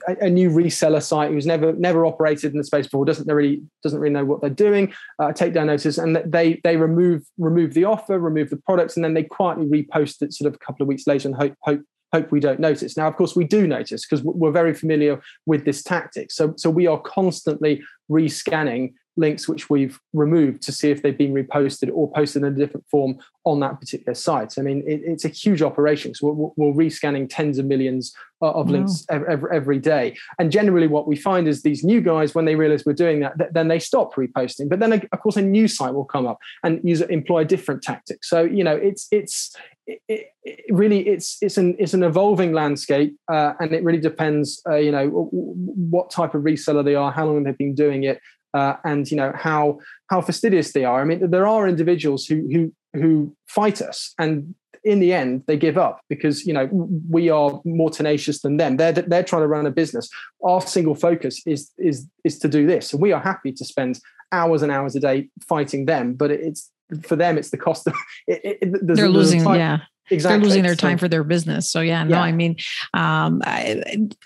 a, 0.07 0.25
a, 0.25 0.29
new 0.29 0.49
reseller 0.49 1.01
site 1.01 1.31
who's 1.31 1.45
never 1.45 1.73
never 1.73 2.05
operated 2.05 2.51
in 2.51 2.57
the 2.57 2.63
space 2.63 2.85
before, 2.85 3.05
doesn't 3.05 3.27
really 3.27 3.61
doesn't 3.83 3.99
really 3.99 4.13
know 4.13 4.25
what 4.25 4.41
they're 4.41 4.49
doing. 4.49 4.93
Uh, 5.17 5.31
take 5.33 5.53
down 5.53 5.67
notice, 5.67 5.97
and 5.97 6.15
they 6.25 6.59
they 6.63 6.77
remove 6.77 7.23
remove 7.37 7.73
the 7.73 7.85
offer, 7.85 8.19
remove 8.19 8.49
the 8.49 8.57
products, 8.57 8.95
and 8.95 9.03
then 9.03 9.13
they 9.13 9.23
quietly 9.23 9.65
repost 9.65 10.21
it 10.21 10.33
sort 10.33 10.47
of 10.47 10.55
a 10.55 10.65
couple 10.65 10.83
of 10.83 10.87
weeks 10.87 11.07
later 11.07 11.27
and 11.27 11.35
hope 11.35 11.53
hope 11.61 11.81
hope 12.13 12.31
we 12.31 12.39
don't 12.39 12.59
notice. 12.59 12.97
Now, 12.97 13.07
of 13.07 13.15
course, 13.15 13.35
we 13.35 13.45
do 13.45 13.67
notice 13.67 14.05
because 14.05 14.23
we're 14.23 14.51
very 14.51 14.73
familiar 14.73 15.21
with 15.45 15.65
this 15.65 15.83
tactic. 15.83 16.31
So, 16.31 16.53
so 16.57 16.69
we 16.69 16.87
are 16.87 16.99
constantly 16.99 17.83
rescanning 18.09 18.93
links 19.19 19.47
which 19.47 19.69
we've 19.69 19.99
removed 20.13 20.61
to 20.63 20.71
see 20.71 20.89
if 20.89 21.01
they've 21.01 21.17
been 21.17 21.33
reposted 21.33 21.91
or 21.93 22.11
posted 22.11 22.43
in 22.43 22.53
a 22.53 22.55
different 22.55 22.85
form 22.89 23.19
on 23.45 23.59
that 23.59 23.79
particular 23.79 24.13
site. 24.13 24.57
I 24.57 24.61
mean, 24.61 24.83
it, 24.87 25.01
it's 25.03 25.25
a 25.25 25.29
huge 25.29 25.61
operation. 25.61 26.13
So 26.13 26.31
we're, 26.31 26.51
we're 26.71 26.85
rescanning 26.85 27.27
tens 27.29 27.57
of 27.57 27.65
millions 27.65 28.13
of 28.41 28.67
wow. 28.67 28.71
links 28.71 29.05
every, 29.09 29.49
every 29.53 29.79
day. 29.79 30.15
And 30.37 30.51
generally, 30.51 30.87
what 30.87 31.07
we 31.07 31.15
find 31.15 31.47
is 31.47 31.61
these 31.61 31.83
new 31.83 32.01
guys, 32.01 32.33
when 32.33 32.45
they 32.45 32.55
realize 32.55 32.85
we're 32.85 32.93
doing 32.93 33.19
that, 33.19 33.37
th- 33.37 33.51
then 33.53 33.67
they 33.67 33.79
stop 33.79 34.15
reposting. 34.15 34.69
But 34.69 34.79
then, 34.79 34.93
of 34.93 35.19
course, 35.19 35.37
a 35.37 35.41
new 35.41 35.67
site 35.67 35.93
will 35.93 36.05
come 36.05 36.25
up 36.25 36.39
and 36.63 36.79
use 36.83 37.01
employ 37.01 37.39
a 37.39 37.45
different 37.45 37.81
tactic. 37.81 38.23
So 38.23 38.43
you 38.43 38.63
know, 38.63 38.75
it's 38.75 39.07
it's 39.11 39.55
it, 39.87 40.27
it 40.43 40.65
really 40.69 41.07
it's 41.07 41.37
it's 41.41 41.57
an 41.57 41.75
it's 41.79 41.93
an 41.93 42.03
evolving 42.03 42.53
landscape, 42.53 43.15
uh, 43.31 43.53
and 43.59 43.73
it 43.73 43.83
really 43.83 43.99
depends. 43.99 44.61
Uh, 44.67 44.75
you 44.75 44.91
know, 44.91 45.07
what 45.31 46.09
type 46.09 46.35
of 46.35 46.43
reseller 46.43 46.83
they 46.83 46.95
are, 46.95 47.11
how 47.11 47.25
long 47.25 47.43
they've 47.43 47.57
been 47.57 47.75
doing 47.75 48.03
it, 48.03 48.21
uh, 48.53 48.75
and 48.83 49.09
you 49.09 49.17
know 49.17 49.31
how 49.35 49.79
how 50.09 50.21
fastidious 50.21 50.71
they 50.73 50.85
are. 50.85 51.01
I 51.01 51.05
mean, 51.05 51.29
there 51.29 51.47
are 51.47 51.67
individuals 51.67 52.25
who 52.25 52.47
who 52.51 52.73
who 52.99 53.35
fight 53.47 53.81
us, 53.81 54.13
and 54.17 54.55
in 54.83 54.99
the 54.99 55.13
end 55.13 55.43
they 55.45 55.57
give 55.57 55.77
up 55.77 56.01
because 56.09 56.45
you 56.45 56.53
know 56.53 56.69
we 57.09 57.29
are 57.29 57.61
more 57.65 57.89
tenacious 57.89 58.41
than 58.41 58.57
them. 58.57 58.77
They're 58.77 58.93
they're 58.93 59.23
trying 59.23 59.43
to 59.43 59.47
run 59.47 59.65
a 59.65 59.71
business. 59.71 60.09
Our 60.43 60.61
single 60.61 60.95
focus 60.95 61.41
is 61.45 61.71
is 61.77 62.07
is 62.23 62.39
to 62.39 62.47
do 62.47 62.65
this, 62.65 62.93
and 62.93 63.01
we 63.01 63.11
are 63.11 63.21
happy 63.21 63.51
to 63.53 63.65
spend 63.65 63.99
hours 64.31 64.61
and 64.61 64.71
hours 64.71 64.95
a 64.95 64.99
day 64.99 65.29
fighting 65.47 65.85
them. 65.85 66.13
But 66.13 66.31
it's 66.31 66.71
for 67.03 67.15
them, 67.15 67.37
it's 67.37 67.49
the 67.49 67.57
cost 67.57 67.87
of 67.87 67.93
it. 68.27 68.57
it 68.61 68.79
they're 68.81 69.09
losing. 69.09 69.43
Yeah, 69.43 69.79
exactly. 70.09 70.37
They're 70.37 70.45
losing 70.45 70.63
their 70.63 70.75
time 70.75 70.97
so, 70.97 71.01
for 71.01 71.07
their 71.07 71.23
business. 71.23 71.71
So 71.71 71.81
yeah, 71.81 72.03
no, 72.03 72.17
yeah. 72.17 72.21
I 72.21 72.31
mean, 72.31 72.55
um, 72.93 73.41
I, 73.45 73.83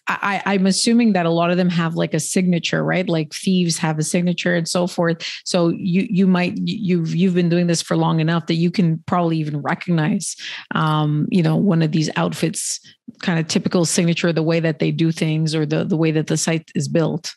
I, 0.08 0.42
I'm 0.46 0.66
assuming 0.66 1.14
that 1.14 1.26
a 1.26 1.30
lot 1.30 1.52
of 1.52 1.58
them 1.58 1.70
have 1.70 1.96
like 1.96 2.14
a 2.14 2.20
signature, 2.20 2.84
right? 2.84 3.08
Like 3.08 3.34
thieves 3.34 3.78
have 3.78 4.00
a 4.00 4.04
signature 4.04 4.56
and 4.56 4.68
so 4.68 4.88
forth. 4.88 5.28
So 5.46 5.70
you 5.70 6.08
you 6.10 6.28
might 6.28 6.58
you've 6.58 7.16
you've 7.16 7.36
been 7.36 7.50
doing 7.50 7.68
this 7.68 7.82
for 7.82 7.98
long 7.98 8.20
enough 8.20 8.48
that 8.48 8.56
you 8.56 8.72
can 8.72 9.04
probably 9.06 9.38
even 9.38 9.62
recognize, 9.62 10.36
um, 10.76 11.28
you 11.30 11.44
know, 11.44 11.56
one 11.56 11.82
of 11.82 11.92
these 11.92 12.10
outfits 12.16 12.80
kind 13.22 13.40
of 13.40 13.48
typical 13.48 13.86
signature, 13.86 14.32
the 14.34 14.44
way 14.44 14.60
that 14.60 14.80
they 14.80 14.92
do 14.92 15.12
things 15.12 15.54
or 15.54 15.66
the 15.66 15.84
the 15.84 15.98
way 15.98 16.12
that 16.12 16.28
the 16.28 16.38
site 16.38 16.72
is 16.76 16.88
built. 16.88 17.36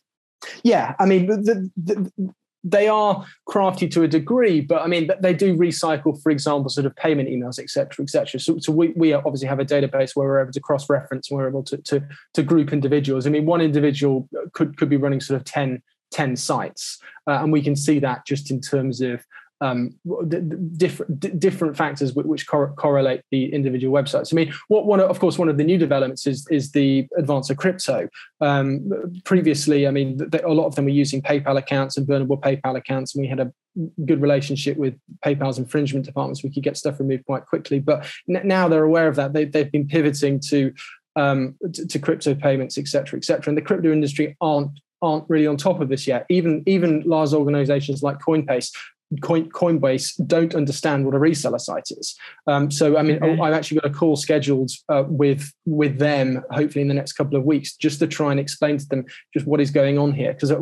Yeah, 0.63 0.95
I 0.99 1.07
mean, 1.07 1.27
the, 1.27 1.71
the, 1.77 2.33
they 2.67 2.89
are 2.89 3.25
crafty 3.47 3.87
to 3.87 4.03
a 4.03 4.09
degree, 4.09 4.61
but 4.61 4.83
I 4.83 4.89
mean, 4.89 5.09
they 5.21 5.33
do 5.33 5.57
recycle, 5.57 6.21
for 6.21 6.31
example, 6.31 6.69
sort 6.69 6.85
of 6.85 6.97
payment 6.97 7.29
emails, 7.29 7.61
et 7.61 7.71
cetera, 7.71 8.03
et 8.03 8.11
cetera. 8.11 8.41
So, 8.41 8.59
so 8.59 8.73
we, 8.73 8.93
we 8.97 9.13
obviously 9.13 9.47
have 9.47 9.61
a 9.61 9.65
database 9.65 10.17
where 10.17 10.27
we're 10.27 10.43
able 10.43 10.53
to 10.53 10.61
cross 10.61 10.91
reference 10.91 11.31
and 11.31 11.39
we're 11.39 11.49
able 11.49 11.63
to, 11.63 11.77
to, 11.77 12.03
to 12.35 12.43
group 12.43 12.73
individuals. 12.73 13.25
I 13.25 13.31
mean, 13.31 13.47
one 13.47 13.61
individual 13.61 14.29
could, 14.53 14.77
could 14.77 14.89
be 14.89 14.97
running 14.97 15.21
sort 15.21 15.37
of 15.37 15.45
10, 15.45 15.81
10 16.11 16.35
sites. 16.35 16.99
Uh, 17.29 17.39
and 17.43 17.53
we 17.53 17.63
can 17.63 17.77
see 17.77 18.01
that 18.01 18.27
just 18.27 18.51
in 18.51 18.61
terms 18.61 19.01
of 19.01 19.25
um, 19.61 19.95
different 20.77 21.41
different 21.41 21.77
factors 21.77 22.13
which 22.15 22.47
cor- 22.47 22.75
correlate 22.75 23.23
the 23.31 23.53
individual 23.53 23.95
websites. 23.95 24.33
I 24.33 24.37
mean, 24.37 24.53
what 24.69 24.87
one 24.87 25.01
of 25.01 25.19
course 25.19 25.39
one 25.39 25.49
of 25.49 25.57
the 25.57 25.65
new 25.65 25.79
developments 25.79 26.27
is 26.27 26.47
is 26.51 26.73
the 26.73 27.07
advance 27.17 27.51
of 27.51 27.57
crypto. 27.57 28.09
Um, 28.41 28.93
previously, 29.25 29.87
I 29.87 29.91
mean, 29.91 30.19
a 30.45 30.53
lot 30.53 30.67
of 30.67 30.75
them 30.75 30.85
were 30.85 30.91
using 30.91 31.23
PayPal 31.23 31.57
accounts 31.57 31.97
and 31.97 32.07
burnable 32.07 32.41
PayPal 32.41 32.77
accounts, 32.77 33.15
and 33.15 33.23
we 33.23 33.29
had 33.29 33.41
a 33.41 33.53
good 34.05 34.21
relationship 34.23 34.77
with 34.77 34.95
PayPal's 35.25 35.59
infringement 35.59 36.07
departments. 36.07 36.43
We 36.43 36.51
could 36.51 36.63
get 36.63 36.77
stuff 36.77 36.99
removed 36.99 37.25
quite 37.27 37.47
quickly, 37.47 37.79
but 37.79 38.07
n- 38.29 38.47
now 38.47 38.69
they're 38.69 38.85
aware 38.85 39.09
of 39.09 39.17
that. 39.17 39.33
They, 39.33 39.45
they've 39.45 39.71
been 39.73 39.87
pivoting 39.87 40.41
to 40.49 40.73
um, 41.17 41.57
to, 41.73 41.87
to 41.87 41.99
crypto 41.99 42.35
payments, 42.35 42.77
et 42.77 42.89
cetera, 42.89 43.19
et 43.19 43.25
cetera. 43.25 43.51
And 43.51 43.57
the 43.57 43.63
crypto 43.63 43.91
industry 43.91 44.37
aren't 44.41 44.71
aren't 45.03 45.29
really 45.29 45.47
on 45.47 45.57
top 45.57 45.81
of 45.81 45.89
this 45.89 46.07
yet. 46.07 46.25
Even 46.31 46.63
even 46.67 47.03
large 47.03 47.33
organizations 47.33 48.03
like 48.03 48.19
Coinbase 48.19 48.71
Coin, 49.23 49.49
Coinbase 49.51 50.27
don't 50.27 50.55
understand 50.55 51.05
what 51.05 51.15
a 51.15 51.19
reseller 51.19 51.61
site 51.61 51.89
is. 51.91 52.17
Um, 52.47 52.71
so, 52.71 52.97
I 52.97 53.03
mean, 53.03 53.23
okay. 53.23 53.41
I've 53.41 53.55
actually 53.55 53.81
got 53.81 53.91
a 53.91 53.95
call 53.95 54.17
scheduled 54.17 54.71
uh, 54.89 55.05
with 55.07 55.53
with 55.65 55.99
them, 55.99 56.43
hopefully 56.51 56.83
in 56.83 56.89
the 56.89 56.95
next 56.95 57.13
couple 57.13 57.39
of 57.39 57.45
weeks, 57.45 57.77
just 57.77 58.01
to 58.01 58.07
try 58.07 58.31
and 58.33 58.41
explain 58.41 58.79
to 58.79 58.89
them 58.89 59.05
just 59.33 59.47
what 59.47 59.61
is 59.61 59.71
going 59.71 59.97
on 59.99 60.13
here, 60.13 60.33
because 60.33 60.51
it, 60.51 60.59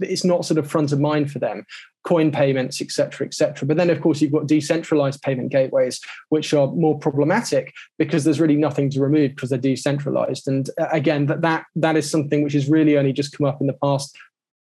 it's 0.00 0.24
not 0.24 0.44
sort 0.44 0.58
of 0.58 0.70
front 0.70 0.92
of 0.92 1.00
mind 1.00 1.30
for 1.32 1.38
them. 1.38 1.64
CoinPayments, 2.06 2.82
etc., 2.82 3.26
etc. 3.26 3.66
But 3.66 3.78
then, 3.78 3.88
of 3.88 4.02
course, 4.02 4.20
you've 4.20 4.32
got 4.32 4.46
decentralized 4.46 5.22
payment 5.22 5.50
gateways, 5.50 6.00
which 6.28 6.52
are 6.52 6.66
more 6.66 6.98
problematic 6.98 7.72
because 7.98 8.24
there's 8.24 8.40
really 8.40 8.56
nothing 8.56 8.90
to 8.90 9.00
remove 9.00 9.30
because 9.30 9.48
they're 9.48 9.58
decentralized. 9.58 10.46
And 10.46 10.68
uh, 10.78 10.88
again, 10.92 11.24
that 11.26 11.40
that 11.40 11.64
that 11.76 11.96
is 11.96 12.10
something 12.10 12.42
which 12.42 12.52
has 12.52 12.68
really 12.68 12.98
only 12.98 13.14
just 13.14 13.34
come 13.36 13.46
up 13.46 13.62
in 13.62 13.66
the 13.66 13.78
past 13.82 14.14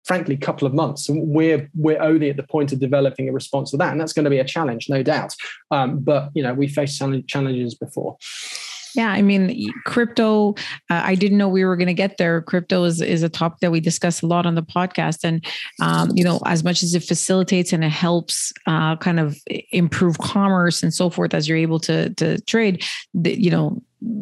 frankly 0.05 0.37
couple 0.37 0.67
of 0.67 0.75
months 0.75 1.09
and 1.09 1.29
we're 1.29 1.69
we're 1.75 2.01
only 2.01 2.31
at 2.31 2.37
the 2.37 2.43
point 2.43 2.73
of 2.73 2.81
developing 2.81 3.29
a 3.29 3.33
response 3.33 3.71
to 3.71 3.77
that 3.77 3.93
and 3.93 4.01
that's 4.01 4.13
going 4.13 4.25
to 4.25 4.31
be 4.31 4.39
a 4.39 4.45
challenge 4.45 4.89
no 4.89 5.03
doubt 5.03 5.35
um, 5.71 5.99
but 5.99 6.31
you 6.35 6.43
know 6.43 6.55
we 6.55 6.67
faced 6.67 7.03
challenges 7.29 7.75
before 7.75 8.17
yeah, 8.95 9.11
I 9.11 9.23
mean, 9.23 9.69
crypto. 9.85 10.55
Uh, 10.91 11.03
I 11.05 11.15
didn't 11.15 11.39
know 11.39 11.49
we 11.49 11.65
were 11.65 11.77
going 11.77 11.89
to 11.89 11.95
get 11.95 12.19
there. 12.19 12.43
Crypto 12.43 12.85
is 12.85 13.01
is 13.01 13.23
a 13.23 13.29
topic 13.29 13.61
that 13.61 13.71
we 13.71 13.81
discuss 13.81 14.23
a 14.23 14.27
lot 14.27 14.47
on 14.47 14.55
the 14.55 14.63
podcast, 14.63 15.19
and 15.23 15.45
um, 15.81 16.11
you 16.15 16.25
know, 16.25 16.41
as 16.47 16.65
much 16.65 16.83
as 16.83 16.95
it 16.95 17.05
facilitates 17.05 17.73
and 17.73 17.85
it 17.85 17.91
helps 17.91 18.53
uh, 18.67 18.97
kind 18.97 19.21
of 19.21 19.37
improve 19.71 20.19
commerce 20.19 20.83
and 20.83 20.93
so 20.93 21.11
forth, 21.11 21.35
as 21.35 21.49
you're 21.49 21.59
able 21.59 21.79
to 21.81 22.13
to 22.15 22.41
trade, 22.43 22.85
the, 23.15 23.41
you 23.41 23.51
know, 23.51 23.81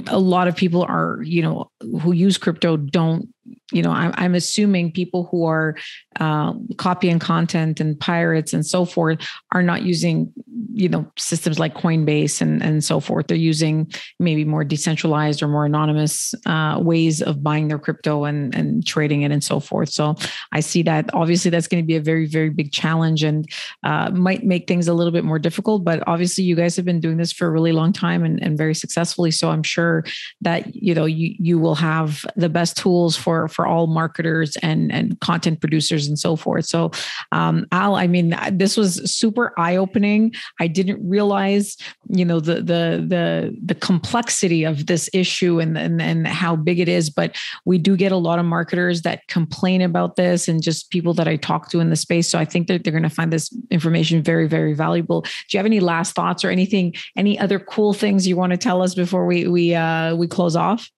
a 0.09 0.19
lot 0.19 0.49
of 0.49 0.57
people 0.57 0.83
are 0.83 1.21
you 1.23 1.43
know 1.43 1.71
who 2.01 2.13
use 2.13 2.37
crypto 2.37 2.77
don't 2.77 3.29
you 3.73 3.83
know 3.83 3.91
i'm, 3.91 4.13
I'm 4.17 4.35
assuming 4.35 4.91
people 4.93 5.29
who 5.31 5.45
are 5.45 5.77
uh, 6.19 6.53
copying 6.79 7.19
content 7.19 7.81
and 7.81 7.99
pirates 7.99 8.53
and 8.53 8.67
so 8.67 8.85
forth 8.85 9.21
are 9.53 9.63
not 9.63 9.83
using 9.83 10.33
you 10.79 10.89
know 10.89 11.11
systems 11.17 11.59
like 11.59 11.75
coinbase 11.75 12.41
and, 12.41 12.63
and 12.63 12.85
so 12.85 13.01
forth. 13.01 13.27
They're 13.27 13.37
using 13.37 13.91
maybe 14.21 14.45
more 14.45 14.65
decentralized 14.65 15.43
or 15.43 15.49
more 15.49 15.65
anonymous 15.65 16.35
uh, 16.47 16.79
ways 16.81 17.21
of 17.21 17.43
buying 17.43 17.69
their 17.69 17.79
crypto 17.79 18.25
and, 18.25 18.55
and 18.55 18.87
trading 18.87 19.23
it 19.23 19.33
and 19.33 19.43
so 19.43 19.61
forth. 19.61 19.91
So 19.91 20.15
i 20.53 20.61
see 20.61 20.83
that 20.83 21.13
obviously 21.15 21.51
that's 21.51 21.69
going 21.69 21.83
to 21.83 21.87
be 21.87 21.97
a 21.97 22.01
very 22.01 22.27
very 22.27 22.51
big 22.51 22.73
challenge 22.73 23.23
and 23.23 23.49
uh, 23.83 24.11
might 24.11 24.45
make 24.45 24.69
things 24.69 24.89
a 24.89 24.95
little 24.95 25.13
bit 25.13 25.25
more 25.25 25.39
difficult 25.39 25.85
but 25.85 26.03
obviously 26.07 26.45
you 26.45 26.55
guys 26.55 26.77
have 26.77 26.85
been 26.85 27.01
doing 27.01 27.17
this 27.17 27.33
for 27.33 27.47
a 27.47 27.51
really 27.51 27.73
long 27.73 27.93
time 27.93 28.25
and, 28.25 28.43
and 28.43 28.57
very 28.57 28.75
successfully. 28.75 29.31
So 29.31 29.51
i'm 29.51 29.63
sure 29.69 30.05
that 30.41 30.75
you 30.75 30.95
know 30.95 31.05
you 31.05 31.35
you 31.39 31.59
will 31.59 31.75
have 31.75 32.25
the 32.37 32.49
best 32.49 32.77
tools 32.77 33.17
for 33.17 33.49
for 33.49 33.67
all 33.67 33.89
marketers 33.89 34.57
and 34.63 34.93
and 34.93 35.19
content 35.21 35.61
producers 35.61 36.07
and 36.07 36.19
so 36.19 36.37
forth 36.37 36.67
so 36.67 36.91
um, 37.33 37.67
al 37.73 37.97
i 37.97 38.07
mean 38.07 38.37
this 38.53 38.77
was 38.77 38.95
super 39.11 39.53
eye-opening 39.59 40.33
i 40.61 40.69
I 40.69 40.71
didn't 40.71 41.01
realize, 41.09 41.79
you 42.11 42.27
know, 42.27 42.41
the 42.41 42.57
the 42.57 43.03
the 43.09 43.57
the 43.65 43.75
complexity 43.75 44.65
of 44.65 44.85
this 44.85 45.09
issue 45.15 45.61
and 45.61 45.79
and 45.79 46.03
and 46.03 46.27
how 46.29 46.57
big 46.57 46.79
it 46.79 46.91
is. 46.91 47.09
But 47.09 47.35
we 47.65 47.79
do 47.79 47.97
get 47.97 48.13
a 48.13 48.17
lot 48.17 48.39
of 48.39 48.45
marketers 48.45 49.01
that 49.03 49.27
complain 49.29 49.81
about 49.81 50.17
this, 50.17 50.47
and 50.47 50.63
just 50.63 50.91
people 50.91 51.15
that 51.15 51.27
I 51.27 51.37
talk 51.37 51.71
to 51.71 51.81
in 51.81 51.89
the 51.89 51.97
space. 51.97 52.29
So 52.29 52.39
I 52.39 52.45
think 52.45 52.69
that 52.69 52.85
they're 52.85 52.93
going 52.93 53.03
to 53.03 53.09
find 53.09 53.33
this 53.33 53.51
information 53.71 54.23
very 54.23 54.47
very 54.47 54.75
valuable. 54.75 55.23
Do 55.23 55.29
you 55.53 55.59
have 55.59 55.65
any 55.65 55.81
last 55.81 56.15
thoughts 56.15 56.45
or 56.45 56.51
anything? 56.51 56.95
Any 57.17 57.39
other 57.39 57.59
cool 57.59 57.95
things 57.95 58.29
you 58.29 58.37
want 58.37 58.51
to 58.51 58.59
tell 58.59 58.83
us 58.83 58.95
before 58.95 59.25
we 59.25 59.49
we 59.49 59.58
uh, 59.59 60.15
we 60.17 60.27
close 60.27 60.57
off? 60.57 60.91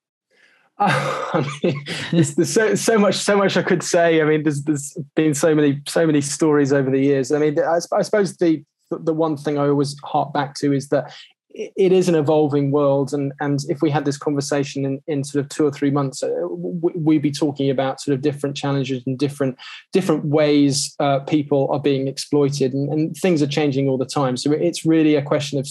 I 0.83 1.47
mean, 1.63 1.85
there's, 2.11 2.35
there's, 2.37 2.53
so, 2.53 2.75
so 2.75 2.99
much, 2.99 3.17
so 3.17 3.37
much 3.37 3.57
I 3.57 3.63
could 3.63 3.83
say. 3.83 4.23
I 4.23 4.25
mean, 4.25 4.45
there's, 4.45 4.63
there's 4.63 4.97
been 5.15 5.35
so 5.35 5.55
many, 5.55 5.83
so 5.87 6.07
many 6.07 6.23
stories 6.23 6.73
over 6.73 6.91
the 6.91 7.01
years. 7.01 7.33
I 7.33 7.39
mean, 7.39 7.59
I, 7.59 7.79
I 7.93 8.03
suppose 8.03 8.37
the, 8.39 8.65
the 8.91 9.13
one 9.13 9.37
thing 9.37 9.59
I 9.59 9.69
always 9.69 9.95
hark 10.03 10.33
back 10.33 10.55
to 10.57 10.73
is 10.73 10.89
that 10.89 11.13
it 11.53 11.91
is 11.93 12.09
an 12.09 12.15
evolving 12.15 12.71
world 12.71 13.13
and 13.13 13.33
and 13.41 13.61
if 13.69 13.83
we 13.83 13.91
had 13.91 14.05
this 14.05 14.17
conversation 14.17 14.85
in, 14.85 15.03
in 15.09 15.25
sort 15.25 15.45
of 15.45 15.49
two 15.49 15.67
or 15.67 15.71
three 15.71 15.91
months 15.91 16.23
uh, 16.23 16.31
we'd 16.49 17.23
be 17.23 17.33
talking 17.33 17.71
about 17.71 18.01
sort 18.01 18.15
of 18.15 18.23
different 18.23 18.57
challenges 18.57 19.03
and 19.07 19.19
different 19.19 19.59
different 19.93 20.25
ways 20.25 20.95
uh, 21.01 21.19
people 21.21 21.69
are 21.73 21.81
being 21.81 22.07
exploited 22.07 22.73
and, 22.73 22.93
and, 22.93 23.17
things 23.17 23.43
are 23.43 23.49
changing 23.49 23.89
all 23.89 23.99
the 23.99 24.07
time 24.07 24.37
so 24.37 24.53
it's 24.53 24.87
really 24.87 25.17
a 25.17 25.23
question 25.23 25.59
of 25.59 25.69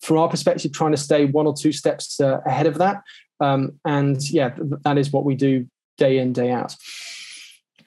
from 0.00 0.18
our 0.18 0.28
perspective 0.28 0.72
trying 0.72 0.92
to 0.92 0.96
stay 0.96 1.24
one 1.24 1.46
or 1.46 1.54
two 1.54 1.72
steps 1.72 2.20
uh, 2.20 2.40
ahead 2.46 2.66
of 2.66 2.78
that 2.78 3.02
um, 3.40 3.78
and 3.84 4.28
yeah, 4.30 4.50
th- 4.50 4.80
that 4.82 4.98
is 4.98 5.12
what 5.12 5.24
we 5.24 5.34
do 5.34 5.66
day 5.98 6.18
in, 6.18 6.32
day 6.32 6.50
out. 6.50 6.74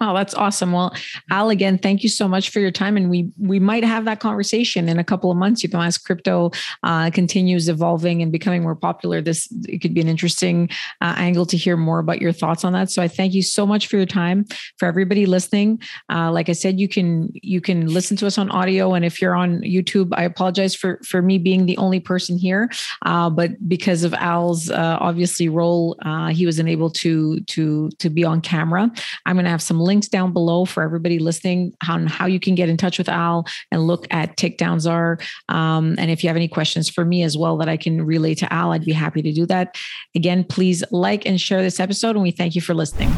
Oh, 0.02 0.14
that's 0.14 0.34
awesome. 0.34 0.72
Well, 0.72 0.96
Al, 1.30 1.50
again, 1.50 1.78
thank 1.78 2.04
you 2.04 2.10
so 2.10 2.28
much 2.28 2.52
for 2.52 2.60
your 2.62 2.72
time. 2.72 2.96
And 2.96 3.10
we 3.10 3.30
we 3.38 3.60
might 3.60 3.84
have 3.84 4.06
that 4.06 4.22
conversation 4.22 4.88
in 4.88 4.98
a 4.98 5.04
couple 5.04 5.30
of 5.30 5.38
months. 5.38 5.62
You 5.62 5.70
know, 5.70 5.82
as 5.82 5.98
crypto 5.98 6.52
uh, 6.84 7.10
continues 7.12 7.68
evolving 7.68 8.22
and 8.22 8.32
becoming 8.32 8.62
more 8.62 8.76
popular, 8.76 9.22
this 9.22 9.50
it 9.68 9.80
could 9.80 9.94
be 9.94 10.00
an 10.00 10.08
interesting 10.08 10.70
uh, 11.02 11.16
angle 11.18 11.46
to 11.48 11.58
hear 11.58 11.76
more 11.76 12.00
about 12.00 12.22
your 12.22 12.32
thoughts 12.32 12.64
on 12.64 12.72
that. 12.74 12.90
So 12.90 13.02
I 13.02 13.10
thank 13.10 13.34
you 13.34 13.42
so 13.42 13.68
much 13.68 13.88
for 13.88 13.98
your 13.98 14.06
time. 14.06 14.46
For 14.78 14.88
everybody 14.88 15.26
listening, 15.26 15.82
uh, 16.10 16.32
like 16.32 16.48
I 16.48 16.54
said, 16.54 16.80
you 16.80 16.88
can 16.88 17.30
you 17.34 17.60
can 17.60 17.88
listen 17.88 18.16
to 18.18 18.28
us 18.28 18.38
on 18.38 18.50
audio, 18.52 18.94
and 18.94 19.04
if 19.04 19.22
you're 19.22 19.36
on 19.36 19.62
YouTube, 19.62 20.14
I 20.14 20.24
apologize 20.24 20.76
for 20.76 21.00
for 21.04 21.22
me 21.22 21.38
being 21.38 21.66
the 21.66 21.78
only 21.78 22.00
person 22.00 22.38
here, 22.38 22.70
uh, 23.06 23.30
but 23.30 23.68
because 23.68 24.06
of 24.06 24.14
Al's 24.14 24.70
uh, 24.70 24.98
obviously 25.02 25.50
role, 25.50 25.98
uh, 26.04 26.28
he 26.28 26.46
was 26.46 26.58
unable 26.58 26.90
to 26.92 27.42
to 27.42 27.90
to 28.00 28.10
be 28.10 28.24
on 28.24 28.40
camera. 28.40 28.90
I'm 29.26 29.36
going 29.36 29.44
to 29.44 29.52
have 29.52 29.62
some 29.62 29.89
links 29.90 30.08
down 30.08 30.32
below 30.32 30.66
for 30.66 30.84
everybody 30.84 31.18
listening 31.18 31.74
on 31.90 32.06
how 32.06 32.28
you 32.28 32.40
can 32.40 32.54
get 32.54 32.70
in 32.70 32.78
touch 32.78 33.00
with 33.00 33.10
Al 33.10 33.48
and 33.72 33.88
look 33.88 34.06
at 34.12 34.38
takedowns 34.38 34.88
are. 34.88 35.18
Um, 35.50 35.96
and 35.98 36.12
if 36.12 36.24
you 36.24 36.30
have 36.30 36.38
any 36.38 36.48
questions 36.48 36.88
for 36.88 37.04
me 37.04 37.24
as 37.24 37.36
well 37.36 37.58
that 37.58 37.68
I 37.68 37.76
can 37.76 38.06
relay 38.06 38.36
to 38.36 38.54
Al, 38.54 38.72
I'd 38.72 38.86
be 38.86 38.94
happy 38.94 39.24
to 39.24 39.32
do 39.32 39.48
that. 39.48 39.78
Again, 40.14 40.44
please 40.44 40.84
like 40.92 41.26
and 41.26 41.42
share 41.42 41.64
this 41.64 41.80
episode, 41.80 42.16
and 42.16 42.22
we 42.22 42.30
thank 42.30 42.54
you 42.54 42.62
for 42.62 42.76
listening. 42.76 43.12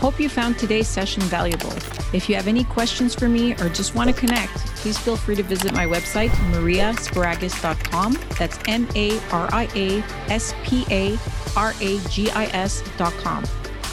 Hope 0.00 0.20
you 0.20 0.28
found 0.28 0.58
today's 0.58 0.86
session 0.86 1.22
valuable. 1.22 1.72
If 2.12 2.28
you 2.28 2.34
have 2.34 2.46
any 2.46 2.64
questions 2.64 3.14
for 3.14 3.28
me 3.30 3.54
or 3.54 3.70
just 3.70 3.94
want 3.94 4.10
to 4.10 4.14
connect, 4.14 4.54
please 4.76 4.98
feel 4.98 5.16
free 5.16 5.36
to 5.36 5.42
visit 5.42 5.72
my 5.72 5.86
website, 5.86 6.28
mariasparagis.com. 6.52 8.18
That's 8.38 8.58
M 8.68 8.86
A 8.94 9.18
R 9.30 9.48
I 9.52 9.68
A 9.74 10.02
S 10.30 10.54
P 10.62 10.84
A 10.90 11.18
R 11.56 11.72
A 11.80 11.98
G 12.10 12.30
I 12.30 12.44
S.com. 12.52 13.44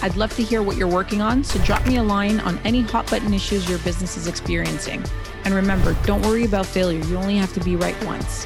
I'd 0.03 0.17
love 0.17 0.35
to 0.35 0.43
hear 0.43 0.61
what 0.61 0.75
you're 0.75 0.89
working 0.89 1.21
on, 1.21 1.45
so 1.45 1.63
drop 1.63 1.87
me 1.87 1.95
a 1.95 2.03
line 2.03 2.41
on 2.41 2.59
any 2.65 2.81
hot 2.81 3.09
button 3.09 3.33
issues 3.33 3.69
your 3.69 3.79
business 3.79 4.17
is 4.17 4.27
experiencing. 4.27 5.01
And 5.45 5.53
remember, 5.53 5.95
don't 6.03 6.21
worry 6.23 6.43
about 6.43 6.65
failure, 6.65 7.01
you 7.05 7.15
only 7.15 7.37
have 7.37 7.53
to 7.53 7.61
be 7.61 7.77
right 7.77 7.95
once. 8.03 8.45